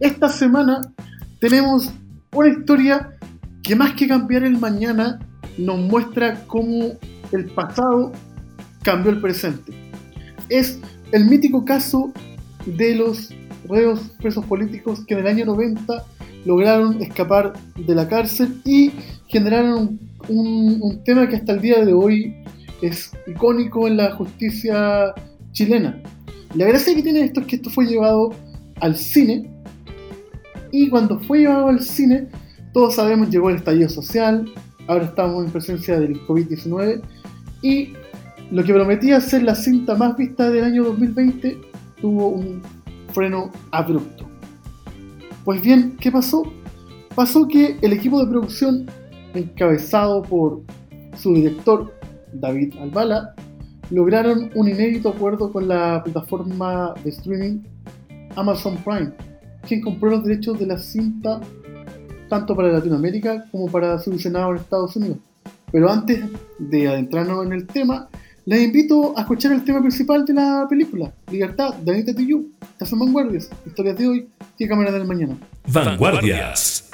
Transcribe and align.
Esta 0.00 0.28
semana 0.28 0.80
tenemos 1.40 1.90
una 2.32 2.48
historia 2.48 3.16
que 3.64 3.74
más 3.74 3.94
que 3.94 4.06
cambiar 4.06 4.44
el 4.44 4.56
mañana 4.56 5.18
nos 5.58 5.80
muestra 5.80 6.40
cómo 6.46 6.92
el 7.32 7.46
pasado 7.46 8.12
cambió 8.82 9.10
el 9.10 9.20
presente. 9.20 9.72
Es 10.48 10.78
el 11.10 11.24
mítico 11.24 11.64
caso 11.64 12.12
de 12.64 12.94
los 12.94 13.34
reos 13.68 14.12
presos 14.20 14.46
políticos 14.46 15.04
que 15.04 15.14
en 15.14 15.20
el 15.20 15.26
año 15.26 15.46
90 15.46 16.04
lograron 16.44 17.02
escapar 17.02 17.54
de 17.74 17.94
la 17.94 18.08
cárcel 18.08 18.60
y 18.64 18.92
generaron 19.26 19.98
un, 20.28 20.78
un, 20.80 21.02
tema 21.02 21.28
que 21.28 21.34
hasta 21.34 21.54
el 21.54 21.60
día 21.60 21.84
de 21.84 21.92
hoy 21.92 22.36
es 22.82 23.10
icónico 23.26 23.88
en 23.88 23.96
la 23.96 24.12
justicia 24.14 25.12
chilena. 25.50 26.00
La 26.54 26.66
gracia 26.66 26.94
que 26.94 27.02
tiene 27.02 27.24
esto 27.24 27.40
es 27.40 27.46
que 27.46 27.56
esto 27.56 27.68
fue 27.68 27.86
llevado 27.86 28.32
al 28.80 28.96
cine 28.96 29.58
y 30.70 30.88
cuando 30.88 31.18
fue 31.20 31.40
llevado 31.40 31.68
al 31.68 31.80
cine, 31.80 32.28
todos 32.72 32.94
sabemos, 32.94 33.30
llegó 33.30 33.50
el 33.50 33.56
estallido 33.56 33.88
social, 33.88 34.50
ahora 34.86 35.04
estamos 35.04 35.44
en 35.44 35.50
presencia 35.50 35.98
del 35.98 36.20
COVID-19 36.26 37.00
y 37.62 37.92
lo 38.50 38.64
que 38.64 38.72
prometía 38.72 39.20
ser 39.20 39.42
la 39.42 39.54
cinta 39.54 39.94
más 39.94 40.16
vista 40.16 40.50
del 40.50 40.64
año 40.64 40.84
2020 40.84 41.58
tuvo 42.00 42.28
un 42.28 42.62
freno 43.12 43.50
abrupto. 43.70 44.26
Pues 45.44 45.60
bien, 45.60 45.96
¿qué 46.00 46.10
pasó? 46.10 46.52
Pasó 47.14 47.48
que 47.48 47.76
el 47.82 47.92
equipo 47.92 48.22
de 48.24 48.30
producción, 48.30 48.86
encabezado 49.34 50.22
por 50.22 50.62
su 51.16 51.34
director 51.34 51.92
David 52.32 52.74
Albala, 52.80 53.34
lograron 53.90 54.50
un 54.54 54.68
inédito 54.68 55.08
acuerdo 55.08 55.52
con 55.52 55.68
la 55.68 56.02
plataforma 56.04 56.94
de 57.02 57.10
streaming 57.10 57.60
Amazon 58.36 58.76
Prime, 58.84 59.12
quien 59.66 59.80
compró 59.80 60.10
los 60.10 60.24
derechos 60.24 60.58
de 60.58 60.66
la 60.66 60.78
cinta 60.78 61.40
tanto 62.28 62.54
para 62.54 62.68
Latinoamérica 62.68 63.46
como 63.50 63.70
para 63.70 63.98
su 63.98 64.10
visionado 64.10 64.50
en 64.50 64.58
Estados 64.58 64.94
Unidos. 64.96 65.18
Pero 65.72 65.90
antes 65.90 66.24
de 66.58 66.88
adentrarnos 66.88 67.46
en 67.46 67.52
el 67.52 67.66
tema, 67.66 68.08
les 68.46 68.62
invito 68.62 69.14
a 69.16 69.22
escuchar 69.22 69.52
el 69.52 69.64
tema 69.64 69.80
principal 69.80 70.24
de 70.24 70.34
la 70.34 70.66
película, 70.68 71.12
Libertad, 71.30 71.74
de 71.74 71.92
Anita 71.92 72.14
Tijoux. 72.14 72.46
Estas 72.72 72.88
son 72.88 73.00
Vanguardias, 73.00 73.50
historias 73.66 73.98
de 73.98 74.08
hoy 74.08 74.28
y 74.58 74.68
cámaras 74.68 74.94
del 74.94 75.06
mañana. 75.06 75.36
Vanguardias. 75.66 76.87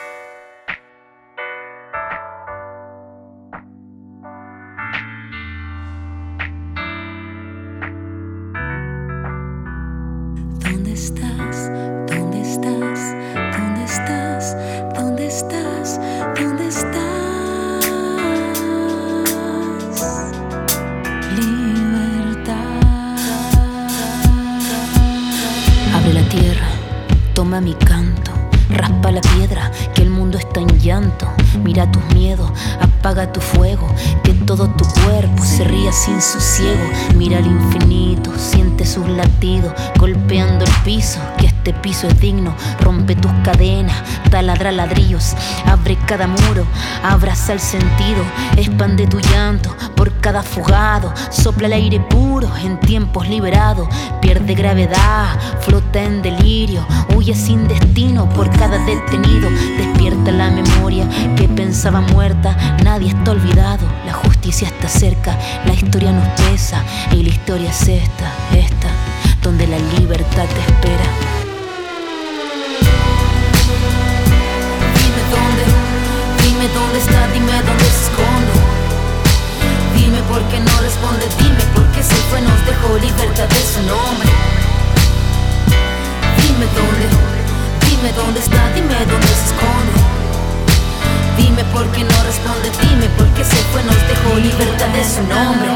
Apaga 33.14 33.32
tu 33.32 33.40
fuego, 33.40 33.86
que 34.24 34.32
todo 34.32 34.68
tu 34.70 34.84
cuerpo 35.02 35.44
se 35.44 35.62
ría 35.64 35.92
sin 35.92 36.20
sosiego. 36.20 36.82
Mira 37.14 37.38
al 37.38 37.46
infinito, 37.46 38.32
siente 38.36 38.84
sus 38.84 39.08
latidos, 39.08 39.72
golpeando 39.98 40.64
el 40.64 40.72
piso, 40.84 41.20
que 41.38 41.46
este 41.46 41.72
piso 41.74 42.08
es 42.08 42.18
digno. 42.18 42.54
Rompe 42.80 43.14
tus 43.14 43.30
cadenas, 43.44 43.96
taladra 44.30 44.72
ladrillos, 44.72 45.36
abre 45.64 45.96
cada 46.06 46.26
muro, 46.26 46.66
abraza 47.04 47.52
el 47.52 47.60
sentido, 47.60 48.24
expande 48.56 49.06
tu 49.06 49.20
llanto 49.20 49.74
por 50.04 50.20
cada 50.20 50.42
fugado, 50.42 51.14
sopla 51.30 51.66
el 51.66 51.72
aire 51.72 51.98
puro 51.98 52.54
en 52.62 52.78
tiempos 52.78 53.26
liberados, 53.26 53.88
pierde 54.20 54.54
gravedad, 54.54 55.38
flota 55.60 56.02
en 56.02 56.20
delirio, 56.20 56.86
huye 57.16 57.34
sin 57.34 57.66
destino 57.66 58.28
por 58.28 58.50
cada 58.50 58.76
detenido, 58.84 59.48
despierta 59.78 60.30
la 60.30 60.50
memoria 60.50 61.08
que 61.36 61.48
pensaba 61.48 62.02
muerta, 62.02 62.54
nadie 62.84 63.08
está 63.08 63.30
olvidado, 63.30 63.86
la 64.04 64.12
justicia 64.12 64.68
está 64.68 64.88
cerca, 64.88 65.38
la 65.64 65.72
historia 65.72 66.12
nos 66.12 66.28
pesa 66.42 66.84
y 67.10 67.22
la 67.22 67.30
historia 67.30 67.70
es 67.70 67.88
esta, 67.88 68.30
esta, 68.52 68.88
donde 69.42 69.66
la 69.66 69.78
libertad 69.98 70.44
te 70.44 70.60
espera. 70.70 71.06
Dime 74.98 75.22
dónde, 75.32 75.64
dime 76.42 76.68
dónde 76.74 76.98
está, 76.98 77.26
dime 77.32 77.52
dónde. 77.62 77.84
Dime 77.84 78.13
por 80.28 80.42
qué 80.48 80.60
no 80.60 80.80
responde, 80.80 81.26
dime 81.38 81.64
por 81.74 81.86
qué 81.92 82.02
se 82.02 82.14
fue, 82.30 82.40
nos 82.40 82.66
dejó 82.66 82.98
libertad 82.98 83.48
de 83.48 83.60
su 83.60 83.80
nombre. 83.82 84.28
Dime 86.40 86.66
dónde, 86.76 87.06
dime 87.88 88.12
dónde 88.12 88.40
está, 88.40 88.72
dime 88.74 88.94
dónde 89.10 89.26
se 89.26 89.44
esconde. 89.50 90.00
Dime 91.36 91.64
por 91.72 91.86
qué 91.92 92.04
no 92.04 92.22
responde, 92.24 92.70
dime 92.82 93.08
por 93.16 93.26
qué 93.34 93.44
se 93.44 93.56
fue, 93.72 93.82
nos 93.84 94.00
dejó 94.08 94.36
libertad 94.38 94.88
de 94.88 95.04
su 95.04 95.22
nombre. 95.22 95.70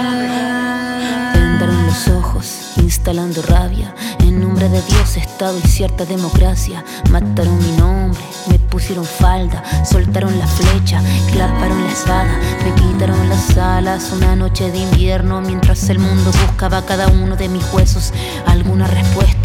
Vendaron 1.34 1.86
los 1.86 2.09
ojos, 2.09 2.47
instalando 2.76 3.42
rabia. 3.42 3.94
En 4.28 4.43
nombre 4.43 4.69
de 4.69 4.83
Dios, 4.83 5.16
Estado 5.16 5.59
y 5.59 5.66
cierta 5.66 6.05
democracia. 6.05 6.84
Mataron 7.09 7.59
mi 7.61 7.72
nombre, 7.78 8.21
me 8.50 8.59
pusieron 8.59 9.06
falda, 9.06 9.65
soltaron 9.87 10.39
la 10.39 10.47
flecha, 10.47 11.00
claparon 11.33 11.83
la 11.83 11.91
espada, 11.91 12.39
me 12.62 12.75
quitaron 12.75 13.27
las 13.31 13.56
alas. 13.56 14.12
Una 14.12 14.37
noche 14.37 14.71
de 14.71 14.81
invierno, 14.81 15.41
mientras 15.41 15.89
el 15.89 15.99
mundo 15.99 16.31
buscaba 16.44 16.84
cada 16.84 17.09
uno 17.09 17.37
de 17.37 17.49
mis 17.49 17.65
huesos 17.72 18.12
alguna 18.44 18.87
respuesta. 18.87 19.38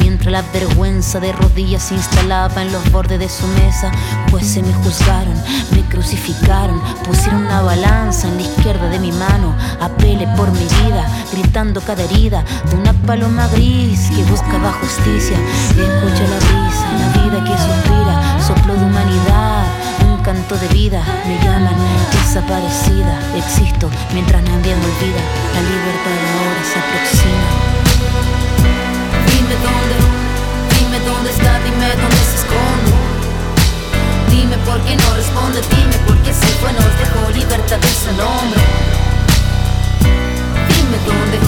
Mientras 0.00 0.32
la 0.32 0.42
vergüenza 0.52 1.20
de 1.20 1.32
rodillas 1.32 1.82
se 1.84 1.94
instalaba 1.94 2.62
en 2.62 2.72
los 2.72 2.90
bordes 2.90 3.18
de 3.18 3.28
su 3.28 3.46
mesa, 3.48 3.90
pues 4.30 4.46
se 4.46 4.62
me 4.62 4.72
juzgaron, 4.72 5.34
me 5.72 5.82
crucificaron, 5.88 6.80
pusieron 7.04 7.46
una 7.46 7.62
balanza 7.62 8.28
en 8.28 8.36
la 8.36 8.42
izquierda 8.42 8.88
de 8.88 8.98
mi 8.98 9.12
mano, 9.12 9.54
apele 9.80 10.26
por 10.36 10.50
mi 10.52 10.66
vida, 10.84 11.06
gritando 11.32 11.80
cada 11.80 12.02
herida 12.02 12.44
de 12.70 12.76
una 12.76 12.92
paloma 12.92 13.46
gris 13.48 14.10
que 14.14 14.24
buscaba 14.24 14.72
justicia. 14.80 15.36
Escucha 15.70 16.24
la 16.28 16.38
brisa, 16.38 16.86
la 16.98 17.22
vida 17.22 17.44
que 17.44 17.56
suspira, 17.56 18.38
soplo 18.46 18.74
de 18.74 18.84
humanidad, 18.84 19.64
un 20.06 20.22
canto 20.22 20.56
de 20.56 20.68
vida. 20.68 21.02
Me 21.26 21.38
llaman 21.44 21.74
desaparecida, 22.12 23.20
existo 23.36 23.88
mientras 24.12 24.42
nadie 24.42 24.74
me 24.74 24.84
olvida. 24.84 25.22
La 25.54 25.62
libertad 25.62 26.18
ahora 26.36 26.62
se 26.64 26.78
aproxima. 26.78 28.35
Dime 29.46 29.60
dónde, 29.62 29.96
dime 30.74 30.98
dónde 31.06 31.30
está, 31.30 31.60
dime 31.60 31.86
dónde 31.94 32.16
se 32.16 32.34
esconde. 32.34 32.90
Dime 34.28 34.58
por 34.66 34.80
qué 34.80 34.96
no 34.96 35.14
responde, 35.14 35.60
dime 35.70 35.96
por 36.04 36.16
qué 36.22 36.32
se 36.34 36.46
fue, 36.58 36.72
nos 36.72 36.90
dejó 36.98 37.30
libertad 37.30 37.78
de 37.78 37.92
su 37.94 38.10
nombre. 38.18 38.60
Dime 40.66 40.98
dónde, 41.06 41.38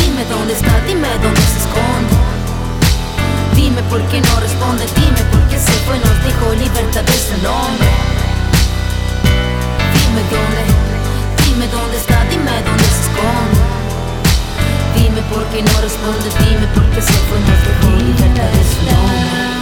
dime 0.00 0.24
dónde 0.24 0.54
está, 0.54 0.72
dime 0.86 1.08
dónde 1.20 1.42
se 1.42 1.58
esconde. 1.68 2.16
Dime 3.54 3.82
por 3.90 4.00
qué 4.08 4.22
no 4.22 4.40
responde, 4.40 4.86
dime 4.96 5.20
por 5.30 5.42
qué 5.50 5.58
se 5.58 5.72
fue, 5.84 5.98
nos 5.98 6.24
dejó 6.24 6.54
libertad 6.54 7.02
de 7.02 7.12
su 7.12 7.36
nombre. 7.44 7.88
Dime 9.92 10.22
dónde, 10.32 10.64
dime 11.44 11.68
dónde 11.68 11.96
está, 11.98 12.24
dime 12.30 12.62
dónde 12.64 12.84
se 12.84 13.02
esconde. 13.04 13.57
Dime 15.18 15.30
por 15.30 15.44
qué 15.46 15.60
no 15.60 15.80
responde, 15.80 16.30
dime 16.38 16.66
por 16.74 16.84
qué 16.90 17.02
se 17.02 17.12
fue, 17.12 17.38
su 18.62 18.94
nombre. 18.94 19.57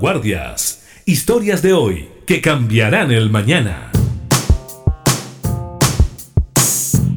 Vanguardias. 0.00 0.82
Historias 1.04 1.60
de 1.60 1.74
hoy 1.74 2.08
que 2.26 2.40
cambiarán 2.40 3.10
el 3.10 3.28
mañana. 3.28 3.92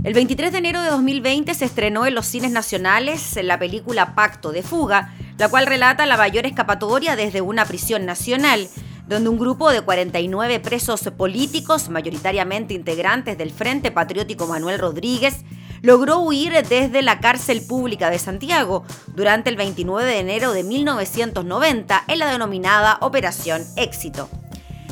El 0.04 0.14
23 0.14 0.52
de 0.52 0.58
enero 0.58 0.82
de 0.82 0.90
2020 0.90 1.54
se 1.54 1.64
estrenó 1.64 2.06
en 2.06 2.14
los 2.14 2.26
cines 2.26 2.52
nacionales 2.52 3.40
la 3.42 3.58
película 3.58 4.16
Pacto 4.16 4.52
de 4.52 4.64
Fuga, 4.64 5.14
la 5.38 5.48
cual 5.48 5.66
relata 5.66 6.06
la 6.06 6.18
mayor 6.18 6.46
escapatoria 6.46 7.16
desde 7.16 7.40
una 7.40 7.64
prisión 7.64 8.06
nacional, 8.06 8.68
donde 9.08 9.30
un 9.30 9.40
grupo 9.40 9.72
de 9.72 9.80
49 9.80 10.60
presos 10.60 11.10
políticos, 11.18 11.88
mayoritariamente 11.88 12.74
integrantes 12.74 13.38
del 13.38 13.52
Frente 13.52 13.92
Patriótico 13.92 14.46
Manuel 14.46 14.78
Rodríguez, 14.78 15.46
logró 15.84 16.20
huir 16.20 16.54
desde 16.68 17.02
la 17.02 17.20
cárcel 17.20 17.62
pública 17.62 18.10
de 18.10 18.18
Santiago 18.18 18.86
durante 19.08 19.50
el 19.50 19.58
29 19.58 20.10
de 20.10 20.20
enero 20.20 20.54
de 20.54 20.64
1990 20.64 22.06
en 22.08 22.20
la 22.20 22.32
denominada 22.32 22.98
Operación 23.02 23.62
Éxito. 23.76 24.30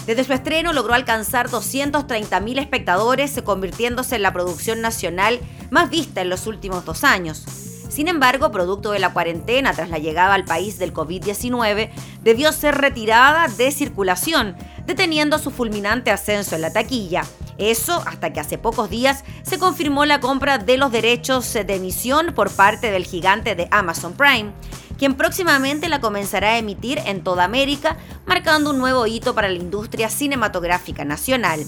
Desde 0.05 0.25
su 0.25 0.33
estreno 0.33 0.73
logró 0.73 0.93
alcanzar 0.93 1.47
230.000 1.49 2.59
espectadores, 2.59 3.41
convirtiéndose 3.41 4.17
en 4.17 4.23
la 4.23 4.33
producción 4.33 4.81
nacional 4.81 5.39
más 5.69 5.89
vista 5.89 6.21
en 6.21 6.29
los 6.29 6.45
últimos 6.45 6.83
dos 6.83 7.05
años. 7.05 7.70
Sin 7.91 8.07
embargo, 8.07 8.51
producto 8.51 8.91
de 8.91 8.99
la 8.99 9.11
cuarentena 9.11 9.73
tras 9.73 9.89
la 9.89 9.97
llegada 9.97 10.33
al 10.33 10.45
país 10.45 10.79
del 10.79 10.93
COVID-19, 10.93 11.89
debió 12.23 12.53
ser 12.53 12.75
retirada 12.75 13.49
de 13.49 13.69
circulación, 13.69 14.55
deteniendo 14.85 15.37
su 15.39 15.51
fulminante 15.51 16.09
ascenso 16.09 16.55
en 16.55 16.61
la 16.61 16.71
taquilla. 16.71 17.23
Eso 17.57 18.01
hasta 18.07 18.31
que 18.31 18.39
hace 18.39 18.57
pocos 18.57 18.89
días 18.89 19.25
se 19.43 19.59
confirmó 19.59 20.05
la 20.05 20.21
compra 20.21 20.57
de 20.57 20.77
los 20.77 20.93
derechos 20.93 21.51
de 21.53 21.75
emisión 21.75 22.33
por 22.33 22.49
parte 22.49 22.91
del 22.91 23.05
gigante 23.05 23.55
de 23.55 23.67
Amazon 23.71 24.13
Prime, 24.13 24.53
quien 24.97 25.15
próximamente 25.15 25.89
la 25.89 25.99
comenzará 25.99 26.51
a 26.51 26.57
emitir 26.59 26.97
en 27.05 27.25
toda 27.25 27.43
América, 27.43 27.97
marcando 28.25 28.69
un 28.69 28.77
nuevo 28.77 29.05
hito 29.05 29.35
para 29.35 29.49
la 29.49 29.57
industria 29.57 30.09
cinematográfica 30.09 31.03
nacional. 31.03 31.65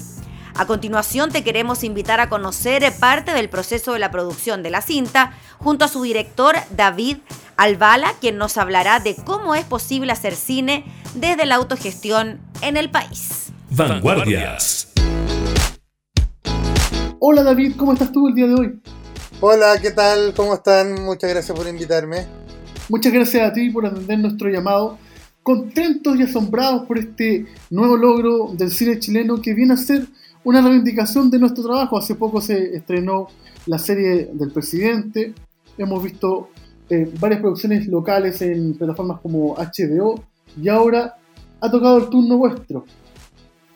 A 0.56 0.66
continuación 0.66 1.32
te 1.32 1.42
queremos 1.42 1.82
invitar 1.82 2.20
a 2.20 2.28
conocer 2.28 2.84
parte 3.00 3.32
del 3.32 3.48
proceso 3.48 3.92
de 3.92 3.98
la 3.98 4.12
producción 4.12 4.62
de 4.62 4.70
la 4.70 4.82
cinta 4.82 5.32
junto 5.58 5.84
a 5.84 5.88
su 5.88 6.00
director 6.02 6.54
David 6.76 7.16
Albala, 7.56 8.12
quien 8.20 8.38
nos 8.38 8.56
hablará 8.56 9.00
de 9.00 9.16
cómo 9.16 9.56
es 9.56 9.64
posible 9.64 10.12
hacer 10.12 10.36
cine 10.36 10.84
desde 11.16 11.44
la 11.44 11.56
autogestión 11.56 12.38
en 12.62 12.76
el 12.76 12.88
país. 12.88 13.52
Vanguardias. 13.70 14.92
Hola 17.18 17.42
David, 17.42 17.74
¿cómo 17.76 17.94
estás 17.94 18.12
tú 18.12 18.28
el 18.28 18.34
día 18.34 18.46
de 18.46 18.54
hoy? 18.54 18.80
Hola, 19.40 19.76
¿qué 19.82 19.90
tal? 19.90 20.34
¿Cómo 20.36 20.54
están? 20.54 21.02
Muchas 21.02 21.30
gracias 21.30 21.58
por 21.58 21.66
invitarme. 21.66 22.28
Muchas 22.88 23.12
gracias 23.12 23.50
a 23.50 23.52
ti 23.52 23.70
por 23.70 23.86
atender 23.86 24.20
nuestro 24.20 24.48
llamado. 24.48 24.98
Contentos 25.42 26.16
y 26.16 26.22
asombrados 26.22 26.86
por 26.86 26.96
este 26.96 27.46
nuevo 27.70 27.96
logro 27.96 28.52
del 28.52 28.70
cine 28.70 29.00
chileno 29.00 29.42
que 29.42 29.52
viene 29.52 29.74
a 29.74 29.76
ser 29.76 30.06
una 30.44 30.60
reivindicación 30.60 31.30
de 31.30 31.38
nuestro 31.38 31.64
trabajo. 31.64 31.98
Hace 31.98 32.14
poco 32.14 32.40
se 32.40 32.76
estrenó 32.76 33.28
la 33.66 33.78
serie 33.78 34.30
del 34.32 34.50
presidente. 34.52 35.34
Hemos 35.76 36.02
visto 36.02 36.50
eh, 36.88 37.10
varias 37.18 37.40
producciones 37.40 37.86
locales 37.86 38.40
en 38.42 38.74
plataformas 38.74 39.20
como 39.20 39.56
HBO 39.56 40.22
y 40.60 40.68
ahora 40.68 41.16
ha 41.60 41.70
tocado 41.70 41.98
el 41.98 42.08
turno 42.08 42.36
vuestro. 42.36 42.84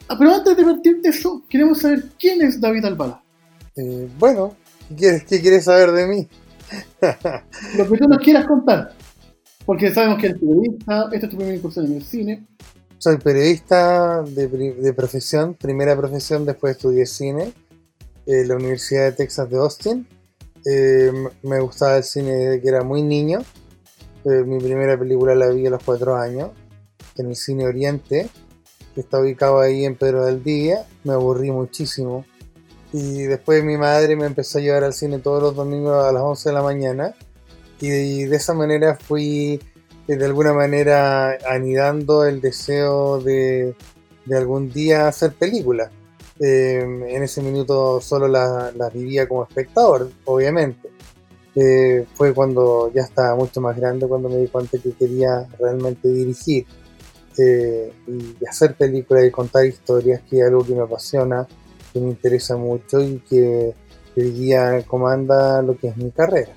Ah, 0.08 0.16
pero 0.18 0.34
antes 0.34 0.56
de 0.56 0.64
partir 0.64 1.00
de 1.00 1.08
eso, 1.08 1.42
queremos 1.48 1.80
saber 1.80 2.04
quién 2.18 2.42
es 2.42 2.60
David 2.60 2.84
Albala. 2.84 3.22
Eh, 3.76 4.08
bueno, 4.18 4.54
¿qué 4.88 4.94
quieres, 4.94 5.24
¿qué 5.24 5.40
quieres 5.40 5.64
saber 5.64 5.92
de 5.92 6.06
mí? 6.06 6.28
Lo 7.76 7.88
que 7.88 7.98
tú 7.98 8.08
nos 8.08 8.18
quieras 8.18 8.46
contar. 8.46 8.92
Porque 9.64 9.92
sabemos 9.92 10.18
que 10.18 10.28
eres 10.28 10.38
periodista, 10.38 11.10
esta 11.12 11.26
es 11.26 11.30
tu 11.30 11.37
primera 11.37 11.56
incursión 11.56 11.87
en 11.87 11.96
el 11.96 12.02
cine. 12.02 12.46
Soy 13.00 13.17
periodista 13.19 14.23
de, 14.23 14.93
profesión, 14.93 15.55
primera 15.55 15.97
profesión, 15.97 16.45
después 16.45 16.73
estudié 16.76 17.07
cine 17.07 17.52
en 18.26 18.49
la 18.49 18.57
Universidad 18.57 19.05
de 19.05 19.12
Texas 19.12 19.49
de 19.49 19.57
Austin. 19.57 20.09
Eh, 20.67 21.12
me 21.45 21.61
gustaba 21.61 21.99
el 21.99 22.02
cine 22.02 22.33
desde 22.33 22.61
que 22.61 22.69
era 22.69 22.83
muy 22.83 23.02
niño. 23.02 23.38
Eh, 24.25 24.43
mi 24.45 24.59
primera 24.59 24.99
película 24.99 25.37
la 25.37 25.47
vi 25.47 25.64
a 25.69 25.71
los 25.71 25.83
cuatro 25.85 26.17
años, 26.17 26.50
en 27.17 27.28
el 27.28 27.37
Cine 27.37 27.67
Oriente, 27.67 28.28
que 28.97 29.00
está 29.00 29.21
ubicado 29.21 29.61
ahí 29.61 29.85
en 29.85 29.95
Pedro 29.95 30.26
del 30.26 30.43
Día. 30.43 30.85
Me 31.05 31.12
aburrí 31.12 31.52
muchísimo. 31.52 32.25
Y 32.93 33.23
después 33.23 33.62
mi 33.62 33.76
madre 33.76 34.17
me 34.17 34.26
empezó 34.26 34.59
a 34.59 34.61
llevar 34.61 34.83
al 34.83 34.93
cine 34.93 35.21
todos 35.21 35.40
los 35.40 35.55
domingos 35.55 36.05
a 36.05 36.11
las 36.11 36.23
11 36.23 36.49
de 36.49 36.52
la 36.52 36.62
mañana. 36.62 37.14
Y 37.81 38.25
de 38.25 38.37
esa 38.37 38.55
manera 38.55 38.97
fui 38.97 39.61
de 40.16 40.24
alguna 40.24 40.54
manera 40.54 41.36
anidando 41.48 42.24
el 42.24 42.40
deseo 42.40 43.20
de, 43.20 43.74
algún 44.32 44.72
día 44.72 45.06
hacer 45.08 45.34
películas. 45.34 45.90
Em, 46.40 47.02
en 47.02 47.22
ese 47.22 47.42
minuto 47.42 48.00
solo 48.00 48.28
las 48.28 48.74
la 48.74 48.88
vivía 48.90 49.28
como 49.28 49.42
espectador, 49.42 50.10
obviamente. 50.24 50.88
Eh, 51.54 52.06
fue 52.14 52.32
cuando 52.32 52.90
ya 52.94 53.02
estaba 53.02 53.34
mucho 53.34 53.60
más 53.60 53.76
grande, 53.76 54.06
cuando 54.06 54.28
me 54.28 54.36
di 54.36 54.46
cuenta 54.46 54.78
que 54.78 54.92
quería 54.92 55.46
realmente 55.58 56.08
dirigir 56.08 56.66
eh, 57.36 57.92
y 58.06 58.46
hacer 58.46 58.74
películas 58.76 59.24
y 59.24 59.30
contar 59.30 59.66
historias, 59.66 60.22
que 60.22 60.38
es 60.38 60.46
algo 60.46 60.64
que 60.64 60.74
me 60.74 60.82
apasiona, 60.82 61.46
que 61.92 62.00
me 62.00 62.08
interesa 62.08 62.56
mucho 62.56 63.00
y 63.00 63.18
que 63.28 63.74
hoy 64.16 64.30
día 64.30 64.82
comanda 64.86 65.60
lo 65.62 65.76
que 65.76 65.88
es 65.88 65.96
mi 65.96 66.10
carrera. 66.12 66.52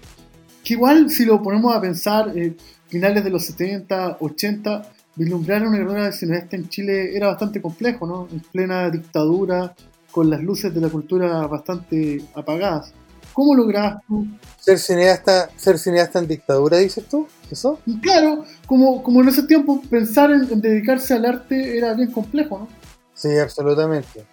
Que 0.63 0.75
igual 0.75 1.09
si 1.09 1.25
lo 1.25 1.41
ponemos 1.41 1.75
a 1.75 1.81
pensar, 1.81 2.37
eh, 2.37 2.55
finales 2.91 3.23
de 3.23 3.29
los 3.29 3.45
70, 3.45 4.17
80, 4.19 4.81
vislumbrar 5.15 5.65
una 5.65 5.77
carrera 5.77 6.05
de 6.07 6.11
cineasta 6.11 6.57
en 6.57 6.67
Chile 6.67 7.15
era 7.15 7.27
bastante 7.27 7.61
complejo, 7.61 8.05
¿no? 8.05 8.27
En 8.31 8.41
plena 8.41 8.89
dictadura, 8.89 9.73
con 10.11 10.29
las 10.29 10.41
luces 10.41 10.73
de 10.73 10.81
la 10.81 10.89
cultura 10.89 11.47
bastante 11.47 12.21
apagadas. 12.35 12.93
¿Cómo 13.33 13.55
lograbas 13.55 14.03
tú? 14.05 14.27
Ser 14.59 14.77
cineasta, 14.77 15.49
ser 15.55 15.79
cineasta 15.79 16.19
en 16.19 16.27
dictadura, 16.27 16.77
dices 16.77 17.05
tú, 17.05 17.27
¿eso? 17.49 17.79
claro, 18.01 18.43
como, 18.65 19.01
como 19.01 19.21
en 19.21 19.29
ese 19.29 19.43
tiempo 19.43 19.81
pensar 19.89 20.31
en, 20.31 20.59
dedicarse 20.59 21.13
al 21.13 21.25
arte 21.25 21.77
era 21.77 21.93
bien 21.93 22.11
complejo, 22.11 22.59
¿no? 22.59 22.67
Sí, 23.13 23.37
absolutamente. 23.37 24.25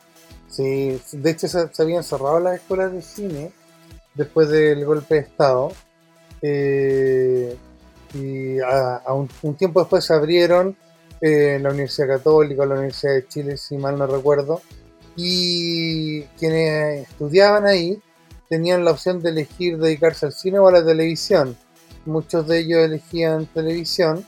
Sí, 0.49 1.01
de 1.13 1.31
hecho 1.31 1.47
se, 1.47 1.73
se 1.73 1.83
habían 1.83 2.03
cerrado 2.03 2.41
las 2.41 2.57
escuelas 2.57 2.93
de 2.93 3.03
cine 3.03 3.53
después 4.15 4.49
del 4.49 4.85
golpe 4.85 5.15
de 5.15 5.21
Estado. 5.21 5.71
Eh, 6.43 7.57
y 8.15 8.59
a, 8.61 9.03
un, 9.13 9.29
tiempo 9.57 9.81
después 9.81 10.05
se 10.05 10.15
abrieron 10.15 10.77
eh, 11.21 11.59
la 11.61 11.71
Universidad 11.71 12.09
Católica, 12.09 12.65
la 12.67 12.75
Universidad 12.75 13.15
de 13.15 13.29
Chile, 13.29 13.57
si 13.57 13.77
mal 13.77 13.99
no 13.99 14.07
recuerdo, 14.07 14.61
y 15.17 16.23
quienes 16.39 17.09
estudiaban 17.09 17.67
ahí 17.67 18.01
tenían 18.49 18.85
la 18.85 18.93
opción 18.93 19.21
de 19.21 19.31
elegir 19.31 19.79
dedicarse 19.79 20.27
al 20.27 20.33
cine 20.33 20.59
o 20.59 20.69
a 20.69 20.73
la 20.73 20.85
televisión. 20.85 21.57
Muchos 22.07 22.47
de 22.47 22.61
ellos 22.61 22.85
elegían 22.85 23.47
televisión 23.47 24.25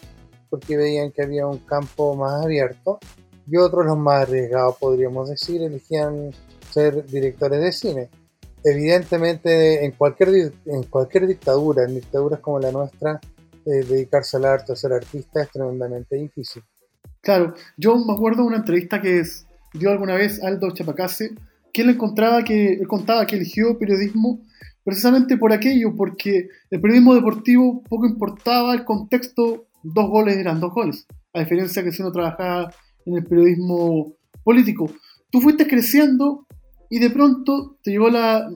porque 0.50 0.76
veían 0.76 1.12
que 1.12 1.22
había 1.22 1.46
un 1.46 1.58
campo 1.58 2.14
más 2.16 2.44
abierto 2.44 2.98
y 3.46 3.56
otros, 3.56 3.86
los 3.86 3.96
más 3.96 4.22
arriesgados, 4.22 4.76
podríamos 4.78 5.30
decir, 5.30 5.62
elegían 5.62 6.32
ser 6.70 7.04
directores 7.06 7.60
de 7.60 7.72
cine. 7.72 8.10
Evidentemente, 8.62 9.84
en 9.84 9.92
cualquier, 9.92 10.52
en 10.66 10.82
cualquier 10.84 11.26
dictadura, 11.26 11.84
en 11.84 11.94
dictaduras 11.94 12.40
como 12.40 12.60
la 12.60 12.70
nuestra, 12.70 13.20
eh, 13.66 13.84
dedicarse 13.84 14.36
al 14.36 14.44
arte, 14.44 14.72
a 14.72 14.76
ser 14.76 14.92
artista, 14.92 15.42
es 15.42 15.50
tremendamente 15.50 16.16
difícil. 16.16 16.62
Claro, 17.20 17.54
yo 17.76 17.96
me 17.96 18.12
acuerdo 18.12 18.42
de 18.42 18.48
una 18.48 18.56
entrevista 18.58 19.00
que 19.02 19.22
dio 19.74 19.90
alguna 19.90 20.14
vez 20.14 20.42
Aldo 20.42 20.70
Chapacase, 20.70 21.34
que 21.72 21.82
él 21.82 21.90
encontraba 21.90 22.42
que 22.42 22.74
él 22.74 22.88
contaba 22.88 23.26
que 23.26 23.36
eligió 23.36 23.78
periodismo 23.78 24.40
precisamente 24.84 25.36
por 25.36 25.52
aquello, 25.52 25.94
porque 25.94 26.48
el 26.70 26.80
periodismo 26.80 27.14
deportivo 27.14 27.82
poco 27.88 28.06
importaba 28.06 28.72
el 28.74 28.84
contexto, 28.84 29.66
dos 29.82 30.08
goles 30.08 30.36
eran 30.36 30.60
dos 30.60 30.72
goles, 30.72 31.06
a 31.34 31.40
diferencia 31.40 31.84
que 31.84 31.92
si 31.92 32.02
uno 32.02 32.12
trabajaba 32.12 32.72
en 33.04 33.16
el 33.16 33.24
periodismo 33.24 34.14
político. 34.42 34.90
Tú 35.30 35.40
fuiste 35.40 35.66
creciendo 35.66 36.46
y 36.88 36.98
de 36.98 37.10
pronto 37.10 37.78
te 37.82 37.90
llegó 37.90 38.10
la, 38.10 38.50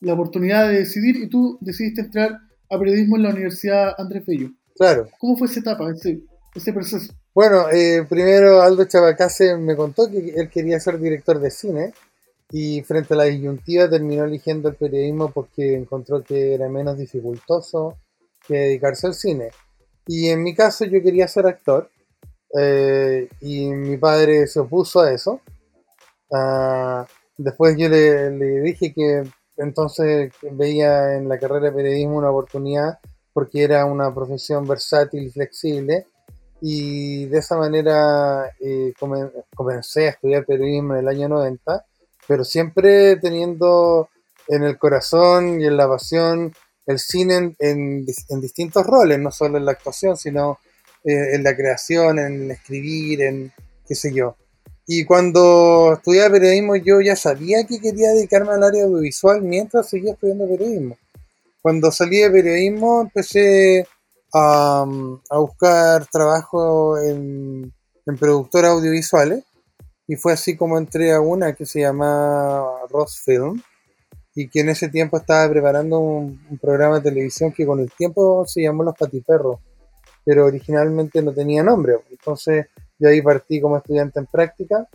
la 0.00 0.12
oportunidad 0.14 0.68
de 0.68 0.78
decidir 0.78 1.16
y 1.16 1.28
tú 1.28 1.58
decidiste 1.60 2.02
entrar 2.02 2.40
a 2.70 2.78
periodismo 2.78 3.16
en 3.16 3.22
la 3.22 3.30
Universidad 3.30 3.94
Andrés 3.98 4.24
Bello. 4.26 4.50
Claro. 4.76 5.08
¿Cómo 5.18 5.36
fue 5.36 5.46
esa 5.46 5.60
etapa, 5.60 5.90
ese, 5.90 6.20
ese 6.54 6.72
proceso? 6.72 7.12
Bueno, 7.34 7.68
eh, 7.70 8.04
primero 8.08 8.62
Aldo 8.62 8.84
Chabacase 8.84 9.56
me 9.56 9.76
contó 9.76 10.10
que 10.10 10.34
él 10.36 10.48
quería 10.48 10.80
ser 10.80 10.98
director 10.98 11.38
de 11.38 11.50
cine 11.50 11.92
y 12.50 12.82
frente 12.82 13.14
a 13.14 13.18
la 13.18 13.24
disyuntiva 13.24 13.90
terminó 13.90 14.24
eligiendo 14.24 14.68
el 14.68 14.76
periodismo 14.76 15.30
porque 15.32 15.74
encontró 15.74 16.22
que 16.22 16.54
era 16.54 16.68
menos 16.68 16.96
dificultoso 16.96 17.98
que 18.46 18.54
dedicarse 18.54 19.08
al 19.08 19.14
cine. 19.14 19.50
Y 20.06 20.28
en 20.28 20.42
mi 20.42 20.54
caso 20.54 20.84
yo 20.84 21.02
quería 21.02 21.26
ser 21.28 21.46
actor 21.46 21.90
eh, 22.56 23.28
y 23.40 23.66
mi 23.70 23.96
padre 23.96 24.46
se 24.46 24.60
opuso 24.60 25.00
a 25.00 25.12
eso. 25.12 25.40
Ah, 26.32 27.06
después 27.36 27.76
yo 27.76 27.88
le, 27.88 28.30
le, 28.30 28.60
dije 28.60 28.92
que 28.92 29.24
entonces 29.56 30.32
veía 30.52 31.14
en 31.16 31.28
la 31.28 31.38
carrera 31.38 31.66
de 31.66 31.72
periodismo 31.72 32.16
una 32.18 32.30
oportunidad 32.30 32.98
porque 33.32 33.62
era 33.64 33.84
una 33.84 34.14
profesión 34.14 34.66
versátil 34.66 35.24
y 35.24 35.30
flexible 35.30 36.06
y 36.60 37.26
de 37.26 37.38
esa 37.38 37.56
manera 37.56 38.50
eh, 38.60 38.92
comen- 38.98 39.32
comencé 39.54 40.06
a 40.06 40.10
estudiar 40.10 40.44
periodismo 40.46 40.94
en 40.94 41.00
el 41.00 41.08
año 41.08 41.28
90, 41.28 41.84
pero 42.26 42.44
siempre 42.44 43.16
teniendo 43.16 44.08
en 44.48 44.62
el 44.64 44.78
corazón 44.78 45.60
y 45.60 45.66
en 45.66 45.76
la 45.76 45.88
pasión 45.88 46.52
el 46.86 46.98
cine 46.98 47.56
en, 47.58 48.06
en 48.28 48.40
distintos 48.40 48.86
roles, 48.86 49.18
no 49.18 49.30
solo 49.30 49.58
en 49.58 49.64
la 49.66 49.72
actuación, 49.72 50.16
sino 50.16 50.58
eh, 51.04 51.34
en 51.34 51.42
la 51.42 51.54
creación, 51.56 52.18
en 52.18 52.50
escribir, 52.50 53.22
en 53.22 53.52
qué 53.86 53.94
sé 53.94 54.14
yo. 54.14 54.36
Y 54.86 55.04
cuando 55.04 55.94
estudiaba 55.94 56.34
periodismo 56.34 56.76
yo 56.76 57.00
ya 57.00 57.16
sabía 57.16 57.64
que 57.64 57.80
quería 57.80 58.10
dedicarme 58.10 58.52
al 58.52 58.62
área 58.62 58.84
audiovisual 58.84 59.42
mientras 59.42 59.88
seguía 59.90 60.12
estudiando 60.12 60.46
periodismo. 60.46 60.96
Cuando 61.60 61.90
salí 61.90 62.18
de 62.18 62.30
periodismo 62.30 63.00
empecé 63.02 63.88
a, 64.32 64.86
a 65.30 65.38
buscar 65.38 66.06
trabajo 66.06 66.98
en, 66.98 67.72
en 68.06 68.16
productoras 68.16 68.70
audiovisuales 68.72 69.42
y 70.06 70.14
fue 70.14 70.32
así 70.32 70.56
como 70.56 70.78
entré 70.78 71.12
a 71.12 71.20
una 71.20 71.52
que 71.54 71.66
se 71.66 71.80
llama 71.80 72.64
Ross 72.88 73.20
Film 73.24 73.60
y 74.36 74.48
que 74.48 74.60
en 74.60 74.68
ese 74.68 74.88
tiempo 74.88 75.16
estaba 75.16 75.50
preparando 75.50 75.98
un, 75.98 76.40
un 76.48 76.58
programa 76.58 77.00
de 77.00 77.10
televisión 77.10 77.52
que 77.52 77.66
con 77.66 77.80
el 77.80 77.90
tiempo 77.90 78.44
se 78.46 78.62
llamó 78.62 78.84
Los 78.84 78.96
Patiperros, 78.96 79.58
pero 80.24 80.44
originalmente 80.44 81.22
no 81.22 81.32
tenía 81.32 81.64
nombre. 81.64 81.94
Entonces 82.08 82.66
yo 82.98 83.08
ahí 83.08 83.22
partí 83.22 83.60
como 83.60 83.76
estudiante 83.76 84.18
en 84.18 84.26
práctica 84.26 84.88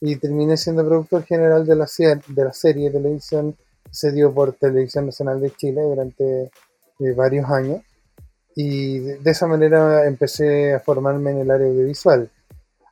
y 0.00 0.16
terminé 0.16 0.56
siendo 0.56 0.84
productor 0.84 1.24
general 1.24 1.66
de 1.66 1.76
la, 1.76 1.86
de 2.28 2.44
la 2.44 2.52
serie 2.52 2.90
de 2.90 2.98
televisión 2.98 3.56
que 3.84 3.94
se 3.94 4.12
dio 4.12 4.32
por 4.32 4.52
Televisión 4.54 5.06
Nacional 5.06 5.40
de 5.40 5.50
Chile 5.52 5.80
durante 5.82 6.42
eh, 7.00 7.12
varios 7.16 7.48
años. 7.50 7.82
Y 8.54 8.98
de, 8.98 9.30
esa 9.30 9.46
manera 9.46 10.06
empecé 10.06 10.74
a 10.74 10.80
formarme 10.80 11.30
en 11.30 11.38
el 11.38 11.50
área 11.50 11.66
audiovisual. 11.66 12.30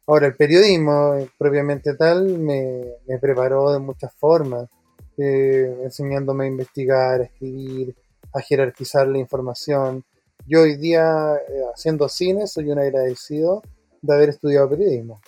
Ahora, 0.07 0.27
el 0.27 0.37
periodismo 0.37 1.15
eh, 1.15 1.31
propiamente 1.39 1.95
tal 1.95 2.39
me, 2.39 2.85
preparó 3.21 3.73
de 3.73 3.79
muchas 3.79 4.13
formas, 4.15 4.69
eh, 5.17 5.81
enseñándome 5.85 6.45
a 6.45 6.49
investigar, 6.49 7.21
a 7.21 7.25
escribir, 7.25 7.95
a 8.33 8.41
jerarquizar 8.41 9.07
la 9.09 9.19
información. 9.19 10.05
Yo 10.47 10.63
hoy 10.63 10.77
día, 10.77 11.39
haciendo 11.75 12.09
cine, 12.09 12.47
soy 12.47 12.71
un 12.71 12.79
agradecido 12.79 13.63
de 14.05 14.15
haber 14.15 14.29
estudiado 14.31 14.69
periodismo. 14.69 15.21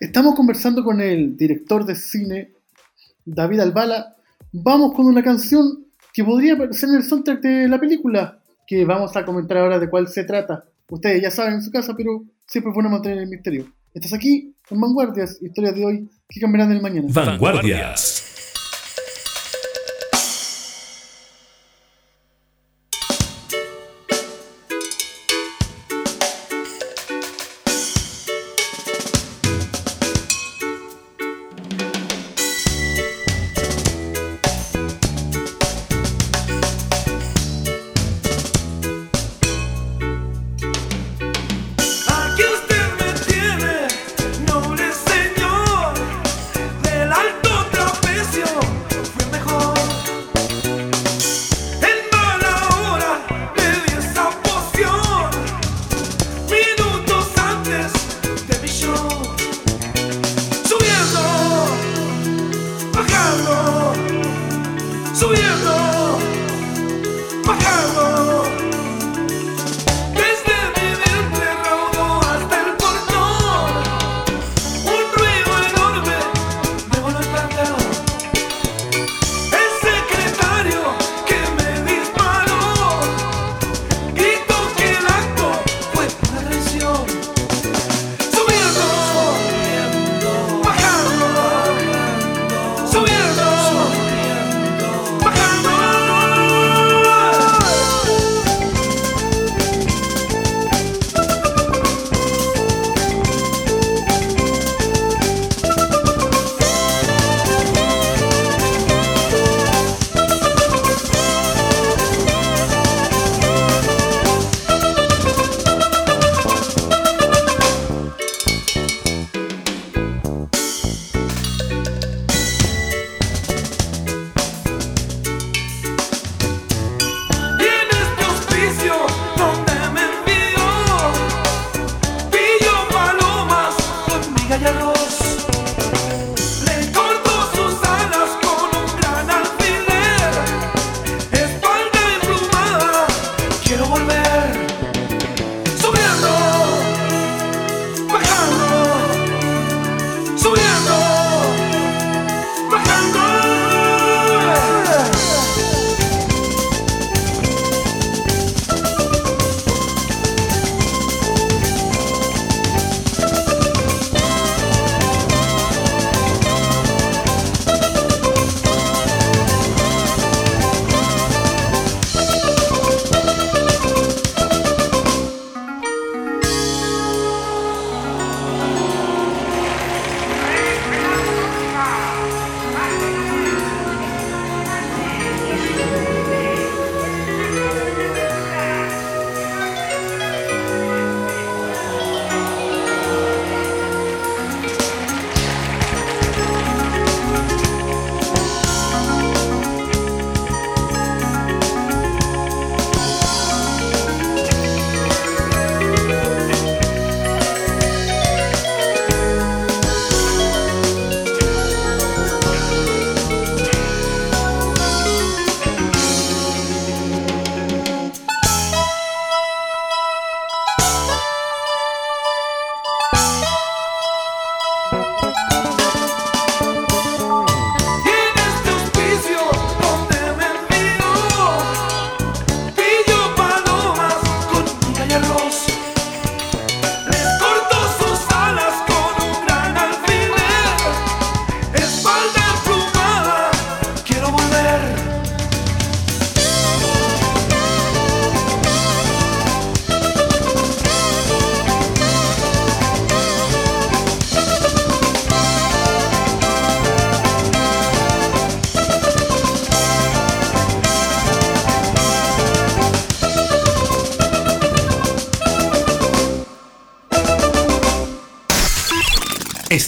Estamos 0.00 0.34
conversando 0.34 0.82
con 0.82 1.00
el 1.00 1.36
director 1.36 1.84
de 1.84 1.94
cine, 1.94 2.52
David 3.24 3.60
Albala. 3.60 4.16
Vamos 4.52 4.94
con 4.94 5.06
una 5.06 5.22
canción 5.22 5.86
que 6.12 6.24
podría 6.24 6.54
aparecer 6.54 6.88
en 6.88 6.96
el 6.96 7.04
soundtrack 7.04 7.40
de 7.40 7.68
la 7.68 7.78
película, 7.78 8.38
que 8.66 8.84
vamos 8.84 9.16
a 9.16 9.24
comentar 9.24 9.58
ahora 9.58 9.78
de 9.78 9.88
cuál 9.88 10.08
se 10.08 10.24
trata. 10.24 10.64
Ustedes 10.88 11.22
ya 11.22 11.30
saben 11.30 11.54
en 11.54 11.62
su 11.62 11.70
casa, 11.70 11.94
pero 11.96 12.24
siempre 12.46 12.70
es 12.70 12.74
bueno 12.74 12.90
mantener 12.90 13.18
el 13.18 13.28
misterio. 13.28 13.66
Estás 13.94 14.12
aquí 14.14 14.54
en 14.70 14.80
Vanguardias, 14.80 15.40
historias 15.42 15.74
de 15.74 15.84
hoy 15.84 16.10
que 16.28 16.40
cambiarán 16.40 16.72
el 16.72 16.82
mañana. 16.82 17.08
Vanguardias. 17.10 18.31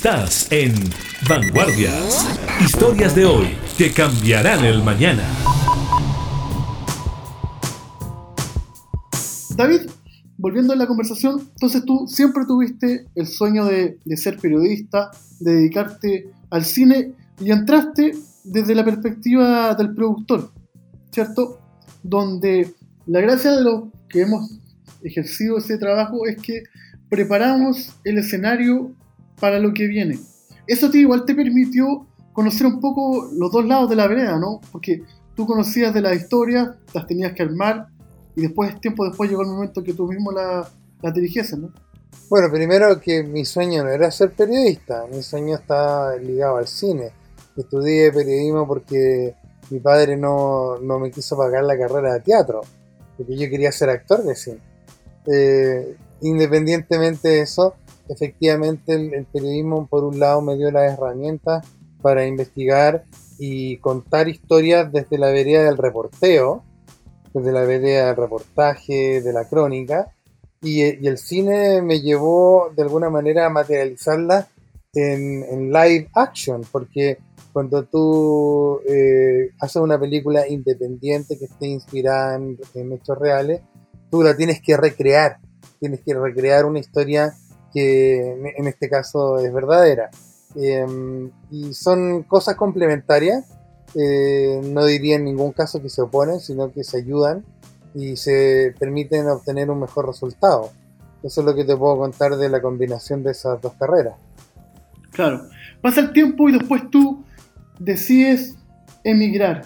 Estás 0.05 0.53
en 0.53 0.75
Vanguardias. 1.27 2.29
Historias 2.61 3.17
de 3.17 3.25
hoy 3.25 3.57
que 3.79 3.91
cambiarán 3.91 4.63
el 4.63 4.83
mañana. 4.83 5.23
David, 9.57 9.89
volviendo 10.37 10.75
a 10.75 10.77
la 10.77 10.87
conversación, 10.87 11.49
entonces 11.53 11.87
tú 11.87 12.07
siempre 12.07 12.45
tuviste 12.47 13.07
el 13.15 13.27
sueño 13.27 13.65
de, 13.65 13.99
ser 14.17 14.37
periodista, 14.37 15.11
de 15.41 15.55
dedicarte 15.55 16.29
al 16.51 16.67
cine 16.67 17.15
y 17.41 17.51
entraste 17.51 18.13
desde 18.45 18.75
la 18.75 18.85
perspectiva 18.85 19.75
del 19.75 19.95
productor, 19.95 20.53
¿cierto? 21.13 21.61
Donde 22.03 22.75
la 23.07 23.23
gracia 23.23 23.53
de 23.53 23.65
lo 23.65 23.91
que 24.11 24.21
hemos 24.21 24.51
ejercido 25.03 25.57
ese 25.57 25.79
trabajo 25.79 26.27
es 26.27 26.37
que 26.37 26.65
preparamos 27.09 27.95
el 28.05 28.19
escenario 28.19 28.95
para 29.41 29.59
lo 29.59 29.73
que 29.73 29.87
viene. 29.87 30.19
Eso 30.67 30.91
te, 30.91 30.99
igual 30.99 31.25
te 31.25 31.35
permitió 31.35 32.07
conocer 32.33 32.67
un 32.67 32.81
poco 32.81 33.31
los 33.33 33.51
dos 33.51 33.65
lados 33.65 33.91
de 33.91 33.97
la 33.97 34.07
vereda, 34.07 34.39
¿no? 34.39 34.61
Porque 34.73 35.03
tú 35.35 35.47
conocías 35.47 35.93
de 35.93 36.01
la 36.01 36.15
historia, 36.15 36.77
las 36.93 37.07
tenías 37.07 37.33
que 37.33 37.43
armar 37.43 37.89
y 38.37 38.43
después, 38.43 38.81
tiempo 38.81 39.05
después, 39.05 39.31
llegó 39.31 39.43
el 39.43 39.49
momento 39.49 39.83
que 39.83 39.95
tú 39.95 40.07
mismo 40.07 40.33
la, 40.33 40.69
la 41.03 41.11
dirigieses, 41.11 41.59
¿no? 41.59 41.71
Bueno, 42.29 42.51
primero 42.51 43.01
que 43.01 43.23
mi 43.23 43.45
sueño 43.45 43.85
no 43.85 43.91
era 43.91 44.11
ser 44.11 44.33
periodista, 44.33 45.05
mi 45.13 45.23
sueño 45.23 45.57
está 45.57 46.17
ligado 46.17 46.57
al 46.57 46.67
cine. 46.67 47.11
Estudié 47.57 48.11
periodismo 48.13 48.67
porque 48.67 49.35
mi 49.71 49.79
padre 49.81 50.17
no, 50.17 50.79
no 50.79 50.99
me 50.99 51.11
quiso 51.11 51.37
pagar 51.37 51.65
la 51.65 51.79
carrera 51.79 52.15
de 52.15 52.21
teatro, 52.21 52.63
porque 53.17 53.37
yo 53.37 53.49
quería 53.49 53.71
ser 53.71 53.91
actor 53.91 54.25
de 54.25 54.35
cine. 54.35 54.59
Eh, 55.27 55.97
independientemente 56.23 57.29
de 57.29 57.41
eso, 57.43 57.75
efectivamente 58.09 58.95
el, 58.95 59.27
periodismo 59.27 59.87
por 59.87 60.05
un 60.05 60.19
lado 60.19 60.41
me 60.41 60.57
dio 60.57 60.71
las 60.71 60.93
herramientas 60.93 61.67
para 62.03 62.27
investigar 62.27 63.05
y 63.39 63.79
contar 63.79 64.29
historias 64.29 64.93
desde 64.93 65.19
la 65.19 65.29
vereda 65.29 65.65
del 65.65 65.79
reporteo, 65.79 66.63
desde 67.33 67.53
la 67.53 67.63
vereda 67.63 68.07
del 68.07 68.17
reportaje, 68.17 69.21
de 69.21 69.33
la 69.33 69.49
crónica, 69.49 70.13
y, 70.63 70.83
el 70.83 71.19
cine 71.19 71.83
me 71.83 72.01
llevó 72.01 72.71
de 72.75 72.83
alguna 72.83 73.11
manera 73.11 73.47
a 73.47 73.51
materializarla 73.51 74.49
en, 74.95 75.45
en 75.45 75.73
live 75.73 76.09
action, 76.15 76.63
porque 76.71 77.19
cuando 77.53 77.85
tú 77.85 78.81
eh, 78.89 79.51
haces 79.61 79.77
una 79.77 79.99
película 79.99 80.49
independiente 80.49 81.39
que 81.39 81.45
esté 81.45 81.69
inspirada 81.69 82.37
en, 82.37 82.59
en 82.75 82.93
hechos 82.93 83.19
reales, 83.19 83.61
tú 84.11 84.23
la 84.23 84.37
tienes 84.37 84.61
que 84.61 84.77
recrear, 84.77 85.39
tienes 85.79 86.01
que 86.01 86.15
recrear 86.15 86.65
una 86.65 86.81
historia 86.81 87.33
que 87.75 88.53
en- 88.57 88.67
este 88.67 88.89
caso 88.89 89.39
es 89.39 89.53
verdadera. 89.53 90.11
Eh, 90.57 90.87
y 91.51 91.75
son 91.75 92.23
cosas 92.23 92.55
complementarias, 92.55 93.45
eh, 93.97 94.61
no 94.65 94.87
diría 94.87 95.17
en 95.17 95.25
ningún 95.25 95.53
caso 95.53 95.83
que 95.83 95.89
se 95.89 96.01
oponen, 96.01 96.41
sino 96.41 96.71
que 96.73 96.85
se 96.85 96.99
ayudan 96.99 97.45
y 97.95 98.17
se 98.17 98.73
permiten 98.79 99.29
obtener 99.29 99.69
un 99.71 99.81
mejor 99.81 100.07
resultado. 100.07 100.71
Eso 101.23 101.41
es 101.41 101.47
lo 101.47 101.55
que 101.55 101.65
te 101.65 101.77
puedo 101.77 101.97
contar 101.99 102.37
de 102.37 102.49
la 102.49 102.63
combinación 102.63 103.23
de 103.23 103.33
esas 103.33 103.61
dos 103.61 103.73
carreras. 103.75 104.15
Claro. 105.11 105.43
Pasa 105.81 106.01
el 106.01 106.13
tiempo 106.13 106.49
y 106.49 106.53
después 106.53 106.89
tú 106.91 107.25
decides 107.79 108.57
emigrar. 109.05 109.65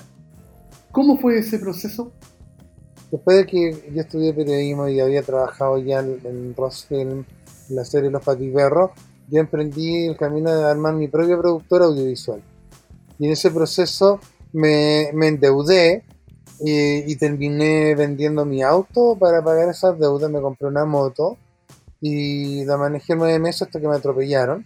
¿Cómo 0.92 1.18
fue 1.18 1.38
ese 1.38 1.58
proceso? 1.58 2.12
Después 3.10 3.38
de 3.38 3.46
que 3.46 3.90
yo 3.94 4.00
estudié 4.02 4.34
periodismo 4.34 4.88
y 4.88 5.00
había 5.00 5.22
trabajado 5.22 5.78
ya 5.78 6.00
en, 6.00 6.54
Rosfilm, 6.56 7.24
la 7.70 7.84
serie 7.84 8.10
Los 8.10 8.24
Patiperros, 8.24 8.90
yo 9.28 9.40
emprendí 9.40 10.06
el 10.06 10.16
camino 10.16 10.54
de 10.54 10.64
armar 10.64 10.94
mi 10.94 11.08
propia 11.08 11.36
productora 11.36 11.86
audiovisual. 11.86 12.42
Y 13.18 13.26
en 13.26 13.32
ese 13.32 13.50
proceso 13.50 14.20
me, 14.52 15.08
endeudé 15.08 16.04
y, 16.60 17.12
y 17.12 17.16
terminé 17.16 17.94
vendiendo 17.94 18.44
mi 18.44 18.62
auto 18.62 19.16
para 19.18 19.42
pagar 19.42 19.68
esas 19.68 19.98
deudas. 19.98 20.30
Me 20.30 20.40
compré 20.40 20.68
una 20.68 20.84
moto 20.84 21.36
y 22.00 22.64
la 22.64 22.76
manejé 22.76 23.16
nueve 23.16 23.38
meses 23.38 23.62
hasta 23.62 23.80
que 23.80 23.88
me 23.88 23.96
atropellaron 23.96 24.64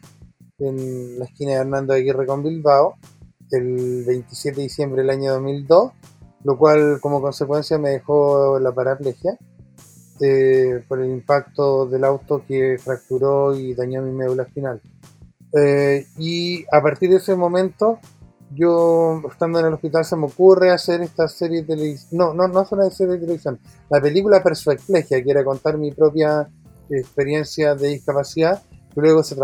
en 0.59 1.19
la 1.19 1.25
esquina 1.25 1.53
de 1.53 1.59
Hernando 1.59 1.95
Aguirre 1.95 2.27
con 2.27 2.43
Bilbao 2.43 2.97
el 3.51 4.05
27 4.07 4.57
de 4.57 4.63
diciembre 4.63 5.03
del 5.03 5.11
año 5.11 5.33
2002 5.33 5.93
lo 6.45 6.59
cual 6.59 7.01
como 7.01 7.21
consecuencia 7.21 7.79
me 7.79 7.91
dejó 7.91 8.59
la 8.59 8.73
paraplegia 8.73 9.39
eh, 10.23 10.83
por 10.87 11.01
el 11.01 11.11
impacto 11.11 11.87
del 11.87 12.05
auto 12.05 12.43
que 12.47 12.79
fracturó 12.79 13.55
y 13.57 13.75
dañó 13.75 14.03
mi 14.03 14.13
médula 14.13 14.45
espinal. 14.45 14.81
Eh, 15.55 16.07
y 16.19 16.65
a 16.73 16.81
partir 16.81 17.11
de 17.11 17.17
ese 17.17 17.35
momento, 17.35 17.99
yo 18.55 19.21
estando 19.31 19.59
en 19.61 19.67
el 19.67 19.75
hospital 19.75 20.05
se 20.05 20.17
me 20.17 20.27
ocurre 20.27 20.71
hacer 20.71 21.01
esta 21.03 21.27
serie 21.29 21.63
de 21.63 21.67
televisión, 21.75 22.09
no, 22.13 22.35
no, 22.35 22.49
no 22.49 22.63
es 22.63 22.73
una 22.73 22.89
serie 22.91 23.15
de 23.15 23.21
televisión, 23.21 23.59
la 23.91 24.01
película 24.01 24.43
Persueclegia, 24.43 25.23
que 25.23 25.31
era 25.31 25.45
contar 25.45 25.77
mi 25.79 25.91
propia 25.91 26.49
experiencia 26.91 27.75
de 27.75 27.89
discapacidad, 27.89 28.63
que 28.95 29.01
luego 29.01 29.23
se, 29.23 29.37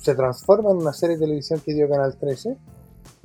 se 0.00 0.14
transforma 0.14 0.70
en 0.70 0.76
una 0.78 0.92
serie 0.92 1.16
de 1.16 1.24
televisión 1.24 1.60
que 1.64 1.74
dio 1.74 1.88
Canal 1.88 2.16
13 2.16 2.56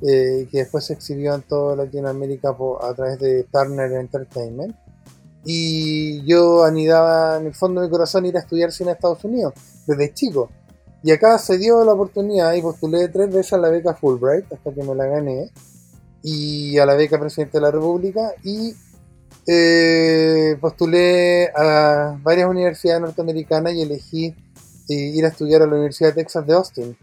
eh, 0.02 0.48
que 0.50 0.58
después 0.58 0.84
se 0.84 0.94
exhibió 0.94 1.34
en 1.34 1.42
toda 1.42 1.76
Latinoamérica 1.76 2.56
po- 2.56 2.82
a 2.82 2.94
través 2.94 3.18
de 3.18 3.44
Turner 3.44 3.92
Entertainment. 3.92 4.74
Y 5.44 6.22
yo 6.24 6.64
anidaba 6.64 7.38
en 7.38 7.46
el 7.46 7.54
fondo 7.54 7.80
de 7.80 7.86
mi 7.86 7.90
corazón 7.90 8.26
ir 8.26 8.36
a 8.36 8.40
estudiar 8.40 8.72
cine 8.72 8.90
a 8.90 8.94
Estados 8.94 9.24
Unidos 9.24 9.54
desde 9.86 10.12
chico. 10.12 10.50
Y 11.02 11.12
acá 11.12 11.38
se 11.38 11.56
dio 11.56 11.82
la 11.84 11.94
oportunidad 11.94 12.52
y 12.54 12.62
postulé 12.62 13.08
tres 13.08 13.32
veces 13.32 13.54
a 13.54 13.58
la 13.58 13.70
beca 13.70 13.94
Fulbright 13.94 14.52
hasta 14.52 14.72
que 14.72 14.82
me 14.82 14.94
la 14.94 15.06
gané. 15.06 15.50
Y 16.22 16.78
a 16.78 16.84
la 16.84 16.94
beca 16.94 17.18
Presidente 17.18 17.58
de 17.58 17.62
la 17.62 17.70
República. 17.70 18.34
Y 18.44 18.74
eh, 19.46 20.56
postulé 20.60 21.50
a 21.56 22.18
varias 22.22 22.48
universidades 22.48 23.00
norteamericanas 23.00 23.72
y 23.72 23.82
elegí 23.82 24.34
eh, 24.88 24.94
ir 24.94 25.24
a 25.24 25.28
estudiar 25.28 25.62
a 25.62 25.66
la 25.66 25.74
Universidad 25.74 26.10
de 26.10 26.22
Texas 26.22 26.46
de 26.46 26.52
Austin 26.52 26.96